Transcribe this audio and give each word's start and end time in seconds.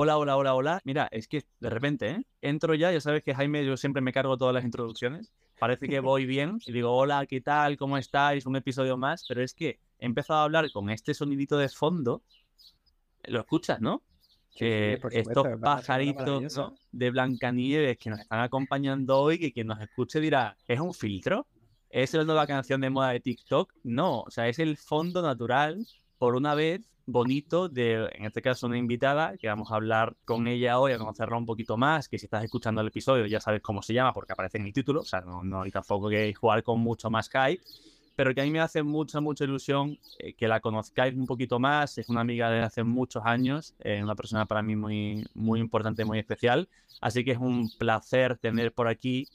Hola, 0.00 0.16
hola, 0.16 0.36
hola, 0.36 0.54
hola. 0.54 0.80
Mira, 0.84 1.08
es 1.10 1.26
que 1.26 1.42
de 1.58 1.70
repente, 1.70 2.08
¿eh? 2.08 2.24
Entro 2.40 2.72
ya, 2.76 2.92
ya 2.92 3.00
sabes 3.00 3.24
que 3.24 3.34
Jaime, 3.34 3.66
yo 3.66 3.76
siempre 3.76 4.00
me 4.00 4.12
cargo 4.12 4.38
todas 4.38 4.54
las 4.54 4.64
introducciones. 4.64 5.32
Parece 5.58 5.88
que 5.88 5.98
voy 5.98 6.24
bien 6.24 6.60
y 6.64 6.70
digo, 6.70 6.96
hola, 6.96 7.26
¿qué 7.26 7.40
tal? 7.40 7.76
¿Cómo 7.76 7.98
estáis? 7.98 8.46
Un 8.46 8.54
episodio 8.54 8.96
más, 8.96 9.24
pero 9.26 9.42
es 9.42 9.54
que 9.54 9.80
he 9.98 10.06
empezado 10.06 10.38
a 10.38 10.44
hablar 10.44 10.70
con 10.70 10.88
este 10.88 11.14
sonidito 11.14 11.58
de 11.58 11.68
fondo. 11.68 12.22
Lo 13.24 13.40
escuchas, 13.40 13.80
¿no? 13.80 14.04
Que 14.54 15.00
estos 15.10 15.44
pajaritos 15.60 16.60
de 16.92 17.10
Blancanieves 17.10 17.98
que 17.98 18.10
nos 18.10 18.20
están 18.20 18.38
acompañando 18.38 19.18
hoy, 19.18 19.40
que 19.40 19.52
quien 19.52 19.66
nos 19.66 19.80
escuche 19.80 20.20
dirá, 20.20 20.56
¿es 20.68 20.78
un 20.78 20.94
filtro? 20.94 21.48
¿Es 21.90 22.14
la 22.14 22.22
nueva 22.22 22.46
canción 22.46 22.80
de 22.80 22.90
moda 22.90 23.10
de 23.10 23.18
TikTok? 23.18 23.74
No, 23.82 24.20
o 24.20 24.30
sea, 24.30 24.46
es 24.46 24.60
el 24.60 24.76
fondo 24.76 25.22
natural, 25.22 25.84
por 26.18 26.36
una 26.36 26.54
vez, 26.54 26.88
bonito 27.08 27.70
de, 27.70 28.06
en 28.12 28.26
este 28.26 28.42
caso, 28.42 28.66
una 28.66 28.76
invitada, 28.76 29.36
que 29.38 29.48
vamos 29.48 29.72
a 29.72 29.76
hablar 29.76 30.14
con 30.26 30.46
ella 30.46 30.78
hoy, 30.78 30.92
a 30.92 30.98
conocerla 30.98 31.38
un 31.38 31.46
poquito 31.46 31.78
más, 31.78 32.06
que 32.06 32.18
si 32.18 32.26
estás 32.26 32.44
escuchando 32.44 32.82
el 32.82 32.88
episodio 32.88 33.24
ya 33.26 33.40
sabes 33.40 33.62
cómo 33.62 33.80
se 33.80 33.94
llama 33.94 34.12
porque 34.12 34.34
aparece 34.34 34.58
en 34.58 34.66
el 34.66 34.72
título, 34.74 35.00
o 35.00 35.04
sea, 35.04 35.22
no, 35.22 35.42
no 35.42 35.62
hay 35.62 35.70
tampoco 35.70 36.10
que 36.10 36.34
jugar 36.34 36.62
con 36.62 36.80
mucho 36.80 37.08
más 37.08 37.30
hype, 37.30 37.62
pero 38.14 38.34
que 38.34 38.42
a 38.42 38.44
mí 38.44 38.50
me 38.50 38.60
hace 38.60 38.82
mucha, 38.82 39.20
mucha 39.20 39.44
ilusión 39.44 39.98
eh, 40.18 40.34
que 40.34 40.48
la 40.48 40.60
conozcáis 40.60 41.14
un 41.14 41.26
poquito 41.26 41.58
más, 41.58 41.96
es 41.96 42.10
una 42.10 42.20
amiga 42.20 42.50
de 42.50 42.60
hace 42.60 42.84
muchos 42.84 43.24
años, 43.24 43.74
es 43.80 44.02
una 44.02 44.14
persona 44.14 44.44
para 44.44 44.60
mí 44.60 44.76
muy, 44.76 45.26
muy 45.34 45.60
importante, 45.60 46.04
muy 46.04 46.18
especial, 46.18 46.68
así 47.00 47.24
que 47.24 47.32
es 47.32 47.38
un 47.38 47.70
placer 47.78 48.36
tener 48.36 48.72
por 48.72 48.86
aquí 48.86 49.26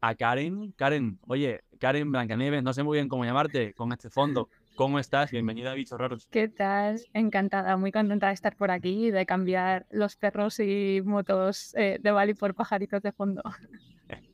a 0.00 0.14
Karen. 0.14 0.72
Karen, 0.76 1.18
oye, 1.26 1.60
Karen 1.78 2.10
Blancanieves, 2.10 2.62
no 2.62 2.72
sé 2.72 2.82
muy 2.82 2.98
bien 2.98 3.08
cómo 3.08 3.24
llamarte 3.24 3.74
con 3.74 3.92
este 3.92 4.10
fondo. 4.10 4.48
¿Cómo 4.76 4.98
estás? 4.98 5.30
Bienvenida 5.30 5.72
a 5.72 5.74
Bichos 5.74 5.98
Raros. 5.98 6.26
¿Qué 6.30 6.48
tal? 6.48 7.00
Encantada, 7.12 7.76
muy 7.76 7.92
contenta 7.92 8.28
de 8.28 8.34
estar 8.34 8.56
por 8.56 8.70
aquí 8.70 9.06
y 9.06 9.10
de 9.10 9.26
cambiar 9.26 9.86
los 9.90 10.16
perros 10.16 10.58
y 10.60 11.02
motos 11.04 11.74
eh, 11.76 11.98
de 12.00 12.10
Bali 12.10 12.34
por 12.34 12.54
pajaritos 12.54 13.02
de 13.02 13.12
fondo. 13.12 13.42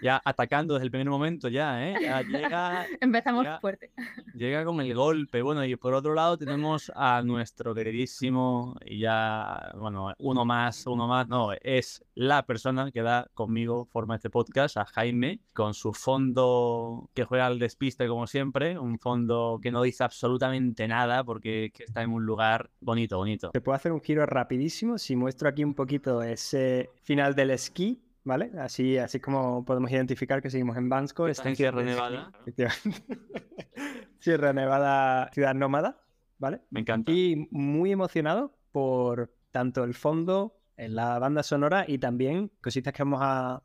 ya 0.00 0.20
atacando 0.24 0.74
desde 0.74 0.84
el 0.84 0.90
primer 0.90 1.08
momento, 1.08 1.48
ya, 1.48 1.88
¿eh? 1.88 1.96
Ya 2.00 2.22
llega. 2.22 2.86
Empezamos 3.00 3.46
fuerte. 3.60 3.90
Llega 4.34 4.64
con 4.64 4.80
el 4.80 4.94
golpe. 4.94 5.42
Bueno, 5.42 5.64
y 5.64 5.76
por 5.76 5.94
otro 5.94 6.14
lado 6.14 6.36
tenemos 6.36 6.92
a 6.94 7.22
nuestro 7.22 7.74
queridísimo, 7.74 8.76
y 8.84 9.00
ya, 9.00 9.72
bueno, 9.76 10.12
uno 10.18 10.44
más, 10.44 10.86
uno 10.86 11.06
más, 11.06 11.28
no, 11.28 11.52
es 11.60 12.04
la 12.14 12.44
persona 12.46 12.90
que 12.90 13.02
da 13.02 13.28
conmigo, 13.34 13.86
forma 13.86 14.16
este 14.16 14.30
podcast, 14.30 14.76
a 14.76 14.84
Jaime, 14.84 15.40
con 15.52 15.74
su 15.74 15.92
fondo 15.92 17.10
que 17.14 17.24
juega 17.24 17.46
al 17.46 17.58
despiste, 17.58 18.06
como 18.08 18.26
siempre, 18.26 18.78
un 18.78 18.98
fondo 18.98 19.58
que 19.62 19.70
no 19.70 19.82
dice 19.82 20.04
absolutamente 20.04 20.88
nada 20.88 21.24
porque 21.24 21.72
está 21.78 22.02
en 22.02 22.10
un 22.10 22.24
lugar 22.24 22.70
bonito, 22.80 23.18
bonito. 23.18 23.50
Te 23.50 23.60
puedo 23.60 23.76
hacer 23.76 23.92
un 23.92 24.00
giro 24.00 24.24
rapidísimo 24.26 24.98
si 24.98 25.16
muestro 25.16 25.48
aquí 25.48 25.64
un 25.64 25.74
poquito 25.74 26.22
ese 26.22 26.90
final 27.02 27.34
del 27.34 27.50
esquí 27.50 28.00
¿vale? 28.28 28.52
Así, 28.58 28.98
así 28.98 29.18
como 29.18 29.64
podemos 29.64 29.90
identificar 29.90 30.40
que 30.40 30.50
seguimos 30.50 30.76
en 30.76 30.88
Bansko. 30.88 31.26
Está 31.26 31.48
en 31.48 31.56
Sierra 31.56 31.82
Nevada. 31.82 32.30
Sierra 34.20 34.52
Nevada, 34.52 35.30
ciudad 35.32 35.54
nómada, 35.54 36.04
¿vale? 36.38 36.60
Me 36.70 36.80
encanta. 36.80 37.10
Y 37.10 37.48
muy 37.50 37.90
emocionado 37.90 38.54
por 38.70 39.32
tanto 39.50 39.82
el 39.82 39.94
fondo, 39.94 40.60
en 40.76 40.94
la 40.94 41.18
banda 41.18 41.42
sonora 41.42 41.86
y 41.88 41.98
también 41.98 42.52
cositas 42.60 42.92
que 42.92 43.02
vamos 43.02 43.20
a, 43.22 43.62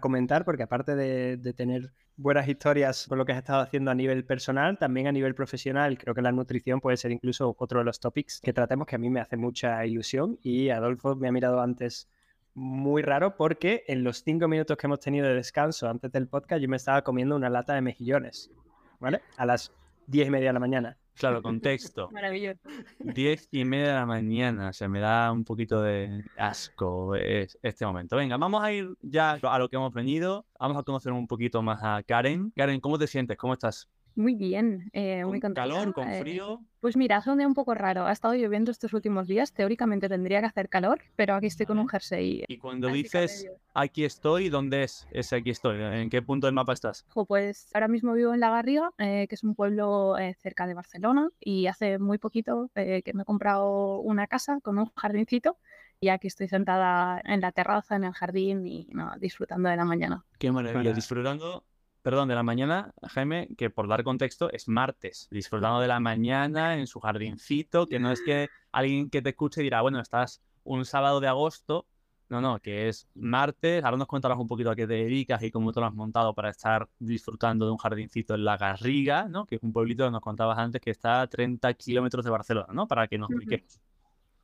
comentar, 0.00 0.44
porque 0.44 0.64
aparte 0.64 0.94
de, 0.94 1.38
de, 1.38 1.52
tener 1.54 1.94
buenas 2.16 2.46
historias 2.48 3.06
por 3.08 3.16
lo 3.16 3.24
que 3.24 3.32
has 3.32 3.38
estado 3.38 3.62
haciendo 3.62 3.90
a 3.90 3.94
nivel 3.94 4.26
personal, 4.26 4.76
también 4.76 5.06
a 5.06 5.12
nivel 5.12 5.34
profesional, 5.34 5.96
creo 5.96 6.14
que 6.14 6.20
la 6.20 6.32
nutrición 6.32 6.80
puede 6.80 6.98
ser 6.98 7.12
incluso 7.12 7.56
otro 7.58 7.78
de 7.78 7.86
los 7.86 7.98
topics 7.98 8.40
que 8.42 8.52
tratemos 8.52 8.86
que 8.86 8.96
a 8.96 8.98
mí 8.98 9.08
me 9.08 9.20
hace 9.20 9.38
mucha 9.38 9.86
ilusión 9.86 10.38
y 10.42 10.68
Adolfo 10.68 11.16
me 11.16 11.28
ha 11.28 11.32
mirado 11.32 11.60
antes 11.62 12.10
muy 12.56 13.02
raro 13.02 13.36
porque 13.36 13.84
en 13.86 14.02
los 14.02 14.22
cinco 14.24 14.48
minutos 14.48 14.78
que 14.78 14.86
hemos 14.86 15.00
tenido 15.00 15.26
de 15.26 15.34
descanso 15.34 15.88
antes 15.90 16.10
del 16.10 16.26
podcast 16.26 16.62
yo 16.62 16.68
me 16.68 16.76
estaba 16.76 17.02
comiendo 17.02 17.36
una 17.36 17.50
lata 17.50 17.74
de 17.74 17.82
mejillones, 17.82 18.50
¿vale? 18.98 19.20
A 19.36 19.44
las 19.44 19.72
diez 20.06 20.26
y 20.26 20.30
media 20.30 20.48
de 20.48 20.52
la 20.54 20.60
mañana. 20.60 20.96
Claro, 21.14 21.42
contexto. 21.42 22.10
Maravilloso. 22.12 22.60
Diez 22.98 23.46
y 23.50 23.66
media 23.66 23.88
de 23.88 23.94
la 23.94 24.06
mañana, 24.06 24.70
o 24.70 24.72
sea, 24.72 24.88
me 24.88 25.00
da 25.00 25.30
un 25.32 25.44
poquito 25.44 25.82
de 25.82 26.24
asco 26.38 27.14
este 27.14 27.84
momento. 27.84 28.16
Venga, 28.16 28.38
vamos 28.38 28.62
a 28.62 28.72
ir 28.72 28.88
ya 29.02 29.32
a 29.42 29.58
lo 29.58 29.68
que 29.68 29.76
hemos 29.76 29.92
venido. 29.92 30.46
Vamos 30.58 30.78
a 30.78 30.82
conocer 30.82 31.12
un 31.12 31.26
poquito 31.26 31.60
más 31.62 31.80
a 31.82 32.02
Karen. 32.04 32.52
Karen, 32.56 32.80
¿cómo 32.80 32.98
te 32.98 33.06
sientes? 33.06 33.36
¿Cómo 33.36 33.52
estás? 33.52 33.86
Muy 34.16 34.34
bien, 34.34 34.88
eh, 34.94 35.26
muy 35.26 35.40
¿Con 35.40 35.52
calor, 35.52 35.92
con 35.92 36.08
eh, 36.08 36.20
frío? 36.20 36.62
pues 36.80 36.96
mira, 36.96 37.18
hace 37.18 37.30
un 37.30 37.36
día 37.36 37.46
un 37.46 37.52
poco 37.52 37.74
raro. 37.74 38.06
Ha 38.06 38.12
estado 38.12 38.32
lloviendo 38.32 38.70
estos 38.70 38.94
últimos 38.94 39.28
días. 39.28 39.52
Teóricamente 39.52 40.08
tendría 40.08 40.40
que 40.40 40.46
hacer 40.46 40.70
calor, 40.70 41.02
pero 41.16 41.34
aquí 41.34 41.48
estoy 41.48 41.66
con 41.66 41.78
un 41.78 41.86
jersey. 41.86 42.42
Y 42.48 42.56
cuando 42.56 42.88
dices 42.88 43.46
aquí 43.74 44.06
estoy, 44.06 44.48
¿dónde 44.48 44.84
es 44.84 45.06
ese 45.10 45.36
aquí 45.36 45.50
estoy? 45.50 45.82
¿En 45.82 46.08
qué 46.08 46.22
punto 46.22 46.46
del 46.46 46.54
mapa 46.54 46.72
estás? 46.72 47.04
pues 47.28 47.70
ahora 47.74 47.88
mismo 47.88 48.14
vivo 48.14 48.32
en 48.32 48.40
La 48.40 48.48
Garriga, 48.48 48.90
eh, 48.96 49.26
que 49.28 49.34
es 49.34 49.44
un 49.44 49.54
pueblo 49.54 50.14
cerca 50.38 50.66
de 50.66 50.72
Barcelona, 50.72 51.28
y 51.38 51.66
hace 51.66 51.98
muy 51.98 52.16
poquito 52.16 52.70
que 52.74 53.12
me 53.12 53.22
he 53.22 53.26
comprado 53.26 53.98
una 53.98 54.26
casa 54.26 54.60
con 54.62 54.78
un 54.78 54.90
jardincito 54.96 55.58
y 56.00 56.08
aquí 56.08 56.28
estoy 56.28 56.48
sentada 56.48 57.20
en 57.24 57.42
la 57.42 57.52
terraza, 57.52 57.96
en 57.96 58.04
el 58.04 58.12
jardín 58.12 58.66
y 58.66 58.88
disfrutando 59.18 59.68
de 59.68 59.76
la 59.76 59.84
mañana. 59.84 60.24
Qué 60.38 60.50
maravilla, 60.50 60.92
disfrutando 60.92 61.64
perdón, 62.06 62.28
de 62.28 62.36
la 62.36 62.44
mañana, 62.44 62.94
Jaime, 63.02 63.48
que 63.58 63.68
por 63.68 63.88
dar 63.88 64.04
contexto 64.04 64.48
es 64.52 64.68
martes, 64.68 65.26
disfrutando 65.32 65.80
de 65.80 65.88
la 65.88 65.98
mañana 65.98 66.76
en 66.76 66.86
su 66.86 67.00
jardincito, 67.00 67.88
que 67.88 67.98
no 67.98 68.12
es 68.12 68.22
que 68.22 68.48
alguien 68.70 69.10
que 69.10 69.22
te 69.22 69.30
escuche 69.30 69.60
dirá, 69.60 69.82
bueno, 69.82 69.98
estás 69.98 70.40
un 70.62 70.84
sábado 70.84 71.18
de 71.18 71.26
agosto, 71.26 71.84
no, 72.28 72.40
no, 72.40 72.60
que 72.60 72.88
es 72.88 73.08
martes, 73.16 73.82
ahora 73.82 73.96
nos 73.96 74.06
contarás 74.06 74.38
un 74.38 74.46
poquito 74.46 74.70
a 74.70 74.76
qué 74.76 74.86
te 74.86 74.92
dedicas 74.92 75.42
y 75.42 75.50
cómo 75.50 75.72
te 75.72 75.80
lo 75.80 75.86
has 75.86 75.94
montado 75.94 76.32
para 76.32 76.50
estar 76.50 76.88
disfrutando 77.00 77.66
de 77.66 77.72
un 77.72 77.78
jardincito 77.78 78.36
en 78.36 78.44
La 78.44 78.56
Garriga, 78.56 79.26
¿no? 79.28 79.44
Que 79.44 79.56
es 79.56 79.62
un 79.64 79.72
pueblito 79.72 80.04
que 80.04 80.12
nos 80.12 80.20
contabas 80.20 80.58
antes 80.58 80.80
que 80.80 80.92
está 80.92 81.22
a 81.22 81.26
30 81.26 81.74
kilómetros 81.74 82.24
de 82.24 82.30
Barcelona, 82.30 82.72
¿no? 82.72 82.86
Para 82.86 83.08
que 83.08 83.18
nos 83.18 83.28
expliquemos. 83.30 83.80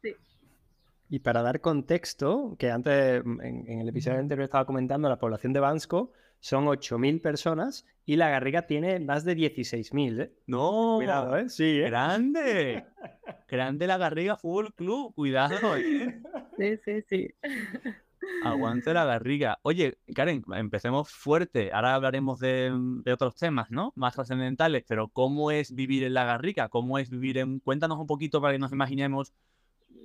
Sí. 0.03 0.17
Y 1.13 1.19
para 1.19 1.43
dar 1.43 1.61
contexto, 1.61 2.57
que 2.59 2.71
antes 2.71 3.23
en, 3.23 3.69
el 3.69 3.87
episodio 3.87 4.19
anterior 4.19 4.45
estaba 4.45 4.65
comentando, 4.65 5.11
la 5.11 5.19
población 5.19 5.53
de 5.53 5.61
Bansko 5.61 6.11
son 6.41 6.65
8.000 6.65 7.21
personas 7.21 7.85
y 8.07 8.17
la 8.17 8.31
Garriga 8.31 8.63
tiene 8.63 8.99
más 8.99 9.23
de 9.27 9.37
16.000, 9.37 10.23
¿eh? 10.23 10.33
No, 10.47 10.95
cuidado, 10.97 11.37
¿eh? 11.37 11.51
Sí, 11.51 11.83
¿eh? 11.83 11.91
Grande. 11.91 12.87
Grande 13.47 13.87
la 13.87 13.99
Garriga 13.99 14.39
Fútbol 14.39 14.73
Club, 14.73 15.15
cuidado, 15.15 15.77
¿eh? 15.77 16.23
Sí, 16.57 16.79
sí, 16.83 17.03
sí. 17.11 17.35
Aguante 18.43 18.95
la 18.95 19.05
Garriga. 19.05 19.59
Oye, 19.61 19.99
Karen, 20.15 20.43
empecemos 20.55 21.11
fuerte. 21.11 21.73
Ahora 21.75 21.95
hablaremos 21.95 22.41
de, 22.41 22.73
de 23.05 23.13
otros 23.13 23.37
temas, 23.37 23.71
¿no? 23.71 23.93
Más 23.97 24.15
trascendentales, 24.15 24.83
pero 24.89 25.09
¿cómo 25.09 25.51
es 25.51 25.75
vivir 25.75 26.05
en 26.05 26.15
la 26.15 26.25
Garriga? 26.25 26.71
¿Cómo 26.71 26.99
es 26.99 27.11
vivir 27.11 27.37
en... 27.37 27.59
Cuéntanos 27.59 27.99
un 27.99 28.07
poquito 28.07 28.41
para 28.41 28.55
que 28.55 28.59
nos 28.59 28.73
imaginemos. 28.73 29.35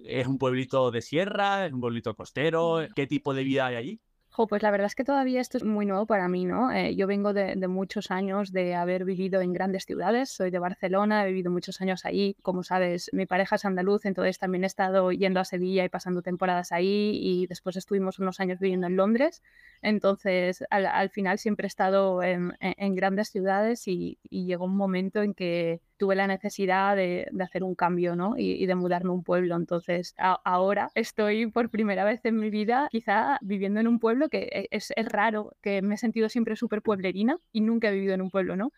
¿Es 0.04 0.28
un 0.28 0.38
pueblito 0.38 0.92
de 0.92 1.02
sierra? 1.02 1.66
¿Es 1.66 1.74
un 1.74 1.82
pueblito 1.82 2.16
costero? 2.16 2.80
¿Qué 2.96 3.08
tipo 3.08 3.34
de 3.34 3.44
vida 3.44 3.68
hay 3.68 3.76
allí? 3.76 4.02
pues 4.46 4.62
la 4.62 4.70
verdad 4.70 4.86
es 4.86 4.94
que 4.94 5.04
todavía 5.04 5.42
esto 5.42 5.58
es 5.58 5.64
muy 5.64 5.88
nuevo 5.88 6.06
para 6.06 6.28
mí, 6.28 6.46
¿no? 6.46 6.72
Eh, 6.72 6.96
yo 6.96 7.08
vengo 7.08 7.34
de, 7.34 7.56
muchos 7.68 8.12
años 8.12 8.52
de 8.52 8.76
haber 8.76 9.04
vivido 9.04 9.42
en 9.42 9.52
grandes 9.52 9.86
ciudades, 9.86 10.30
soy 10.30 10.52
de 10.52 10.60
Barcelona, 10.60 11.24
he 11.24 11.28
vivido 11.30 11.50
muchos 11.50 11.82
años 11.82 12.06
ahí, 12.06 12.36
como 12.44 12.62
sabes, 12.62 13.10
mi 13.14 13.26
pareja 13.26 13.56
es 13.56 13.66
andaluz, 13.66 14.06
entonces 14.06 14.38
también 14.38 14.64
he 14.64 14.68
estado 14.68 15.12
yendo 15.12 15.40
a 15.40 15.46
Sevilla 15.46 15.84
y 15.86 15.90
pasando 15.90 16.22
temporadas 16.22 16.72
ahí 16.72 17.18
y 17.20 17.48
después 17.48 17.78
estuvimos 17.78 18.20
unos 18.20 18.40
años 18.40 18.60
viviendo 18.60 18.86
en 18.86 18.96
Londres, 18.96 19.42
entonces 19.82 20.64
al, 20.70 21.10
final 21.10 21.40
siempre 21.40 21.66
he 21.66 21.70
estado 21.70 22.22
en, 22.22 22.54
grandes 22.96 23.30
ciudades 23.30 23.88
y 23.88 24.20
llegó 24.30 24.66
un 24.66 24.78
momento 24.78 25.24
en 25.24 25.34
que 25.34 25.82
tuve 25.98 26.16
la 26.16 26.28
necesidad 26.28 26.96
de, 26.96 27.30
hacer 27.42 27.64
un 27.64 27.76
cambio, 27.76 28.16
¿no? 28.16 28.36
Y, 28.38 28.66
de 28.66 28.76
mudarme 28.76 29.10
a 29.10 29.14
un 29.14 29.24
pueblo. 29.24 29.56
Entonces, 29.56 30.16
ahora 30.18 30.92
estoy 30.96 31.48
por 31.48 31.70
primera 31.70 32.06
vez 32.06 32.22
en 32.24 32.38
mi 32.38 32.50
vida 32.50 32.88
quizá 32.92 33.38
viviendo 33.42 33.80
en 33.80 33.88
un 33.88 34.00
pueblo 34.00 34.30
que 34.30 34.50
e, 34.52 34.68
es, 34.72 34.94
raro, 35.10 35.56
que 35.62 35.82
me 35.82 35.96
he 35.96 35.98
sentido 35.98 36.30
siempre 36.30 36.56
súper 36.56 36.82
pueblerina 36.82 37.38
y 37.52 37.62
nunca 37.62 37.90
he 37.90 37.94
vivido 37.94 38.14
en 38.14 38.22
un 38.22 38.32
pueblo, 38.32 38.56
¿no? 38.56 38.72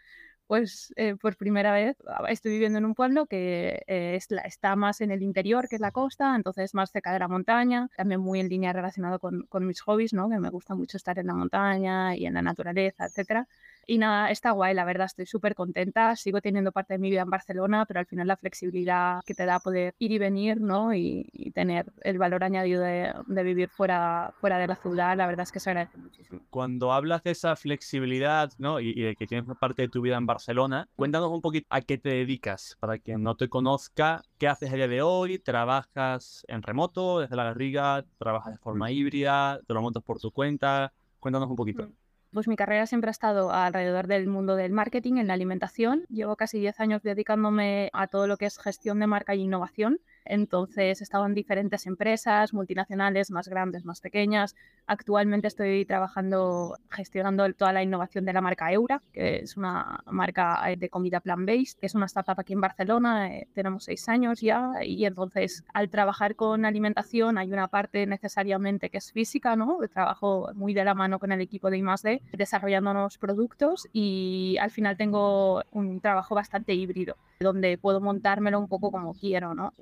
Pues 0.48 0.92
eh, 0.96 1.16
por 1.16 1.38
primera 1.38 1.72
vez 1.72 1.96
ah, 2.08 2.26
estoy 2.30 2.52
viviendo 2.54 2.80
en 2.80 2.86
un 2.86 2.96
pueblo 2.96 3.28
que 3.28 3.84
eh, 3.86 4.18
está 4.46 4.76
más 4.76 5.00
en 5.02 5.12
el 5.12 5.22
interior, 5.22 5.68
que 5.70 5.76
es 5.76 5.82
la 5.82 5.92
costa, 5.92 6.36
entonces 6.36 6.74
más 6.74 6.92
cerca 6.92 7.14
de 7.14 7.20
la 7.20 7.28
montaña, 7.28 7.88
también 7.96 8.20
muy 8.22 8.40
en 8.40 8.50
línea 8.50 8.74
relacionado 8.74 9.20
con, 9.20 9.44
con 9.44 9.68
mis 9.68 9.82
hobbies, 9.82 10.14
¿no? 10.14 10.30
Que 10.30 10.40
me 10.40 10.50
gusta 10.50 10.74
mucho 10.74 10.98
estar 10.98 11.20
en 11.20 11.28
la 11.28 11.36
montaña 11.36 12.16
y 12.16 12.26
en 12.26 12.34
la 12.34 12.42
naturaleza, 12.42 13.06
etcétera 13.06 13.48
Y 13.90 13.98
nada, 13.98 14.30
está 14.30 14.52
guay, 14.52 14.76
la 14.76 14.86
verdad, 14.86 15.08
estoy 15.08 15.26
súper 15.26 15.56
contenta. 15.56 16.16
Sigo 16.16 16.42
teniendo 16.42 16.72
parte 16.72 16.94
de 16.94 17.00
mi 17.00 17.10
vida 17.10 17.22
en 17.22 17.30
Barcelona, 17.32 17.88
pero 17.88 18.00
al 18.00 18.06
final 18.06 18.28
la 18.28 18.38
flexibilidad 18.38 19.22
que 19.26 19.34
te 19.34 19.48
da 19.48 19.60
poder 19.60 19.96
ir 19.98 20.12
y 20.12 20.20
venir, 20.20 20.62
¿no? 20.62 20.94
Y, 20.94 21.28
tener 21.56 21.92
el 22.04 22.20
valor 22.20 22.44
añadido 22.44 22.84
de, 22.84 23.44
vivir 23.44 23.68
fuera, 23.70 24.32
fuera 24.40 24.60
de 24.60 24.68
la 24.68 24.76
ciudad, 24.76 25.18
la 25.18 25.26
verdad 25.26 25.42
es 25.42 25.52
que 25.52 25.60
se 25.60 25.72
agradece 25.72 25.98
muchísimo. 25.98 26.40
Cuando 26.52 26.94
hablas 26.94 27.24
de 27.24 27.32
esa 27.32 27.56
flexibilidad, 27.56 28.52
¿no? 28.60 28.80
Y, 28.80 28.94
de 28.94 29.16
que 29.16 29.26
tienes 29.26 29.50
parte 29.58 29.82
de 29.82 29.90
tu 29.90 30.04
vida 30.04 30.18
en 30.18 30.28
Barcelona, 30.28 30.88
cuéntanos 30.96 31.32
un 31.32 31.42
poquito 31.42 31.66
a 31.72 31.82
qué 31.82 31.98
te 31.98 32.10
dedicas, 32.10 32.78
para 32.80 33.00
quien 33.00 33.24
no 33.24 33.38
te 33.38 33.50
conozca, 33.50 34.22
qué 34.38 34.48
haces 34.48 34.72
el 34.72 34.78
día 34.78 34.88
de 34.88 35.02
hoy, 35.02 35.40
trabajas 35.40 36.46
en 36.48 36.62
remoto, 36.62 37.22
desde 37.22 37.36
la 37.36 37.46
garriga, 37.46 38.06
trabajas 38.20 38.54
de 38.54 38.60
forma 38.60 38.92
híbrida, 38.92 39.60
te 39.66 39.74
lo 39.74 39.82
montas 39.82 40.04
por 40.04 40.20
tu 40.20 40.30
cuenta, 40.30 40.94
cuéntanos 41.20 41.50
un 41.50 41.56
poquito. 41.56 41.88
Mm. 41.88 42.09
Pues 42.32 42.48
mi 42.48 42.56
carrera 42.56 42.86
siempre 42.86 43.10
ha 43.10 43.12
estado 43.12 43.52
alrededor 43.52 44.06
del 44.08 44.28
mundo 44.28 44.56
del 44.56 44.72
marketing 44.72 45.18
en 45.18 45.28
la 45.28 45.34
alimentación. 45.34 46.06
Llevo 46.10 46.36
casi 46.36 46.60
10 46.60 46.80
años 46.80 47.02
dedicándome 47.02 47.90
a 47.92 48.08
todo 48.08 48.28
lo 48.28 48.38
que 48.38 48.46
es 48.46 48.60
gestión 48.60 49.00
de 49.00 49.08
marca 49.08 49.34
e 49.34 49.38
innovación. 49.38 50.00
Entonces 50.30 51.02
he 51.02 51.04
estado 51.04 51.26
en 51.26 51.34
diferentes 51.34 51.88
empresas, 51.88 52.54
multinacionales, 52.54 53.32
más 53.32 53.48
grandes, 53.50 53.84
más 53.84 54.00
pequeñas. 54.00 54.56
Actualmente 54.86 55.48
estoy 55.48 55.86
trabajando, 55.86 56.78
gestionando 56.90 57.52
toda 57.54 57.74
la 57.74 57.82
innovación 57.82 58.26
de 58.26 58.34
la 58.34 58.42
marca 58.42 58.72
Eura, 58.72 59.02
que 59.12 59.38
es 59.38 59.58
una 59.58 60.04
marca 60.06 60.72
eh, 60.72 60.78
de 60.78 60.90
comida 60.90 61.20
plant-based, 61.20 61.80
que 61.80 61.88
es 61.88 61.96
una 61.96 62.06
startup 62.06 62.40
aquí 62.40 62.54
en 62.54 62.62
Barcelona. 62.62 63.36
Eh, 63.36 63.48
tenemos 63.54 63.86
seis 63.86 64.08
años 64.08 64.40
ya 64.40 64.72
y 64.84 65.04
entonces 65.06 65.64
al 65.74 65.90
trabajar 65.90 66.36
con 66.36 66.64
alimentación 66.64 67.40
hay 67.40 67.52
una 67.52 67.68
parte 67.68 68.06
necesariamente 68.06 68.92
que 68.92 69.00
es 69.00 69.12
física, 69.12 69.56
¿no? 69.56 69.80
Trabajo 69.92 70.52
muy 70.54 70.76
de 70.76 70.86
la 70.86 70.94
mano 70.94 71.18
con 71.18 71.32
el 71.32 71.42
equipo 71.42 71.72
de 71.72 71.80
I+.D. 71.80 72.22
desarrollando 72.34 72.94
nuevos 72.94 73.18
productos 73.18 73.88
y 73.94 74.58
al 74.62 74.70
final 74.70 74.96
tengo 74.96 75.64
un 75.72 76.02
trabajo 76.02 76.36
bastante 76.36 76.76
híbrido, 76.76 77.16
donde 77.40 77.80
puedo 77.80 78.00
montármelo 78.00 78.60
un 78.60 78.68
poco 78.68 78.92
como 78.92 79.16
quiero, 79.16 79.56
¿no? 79.56 79.74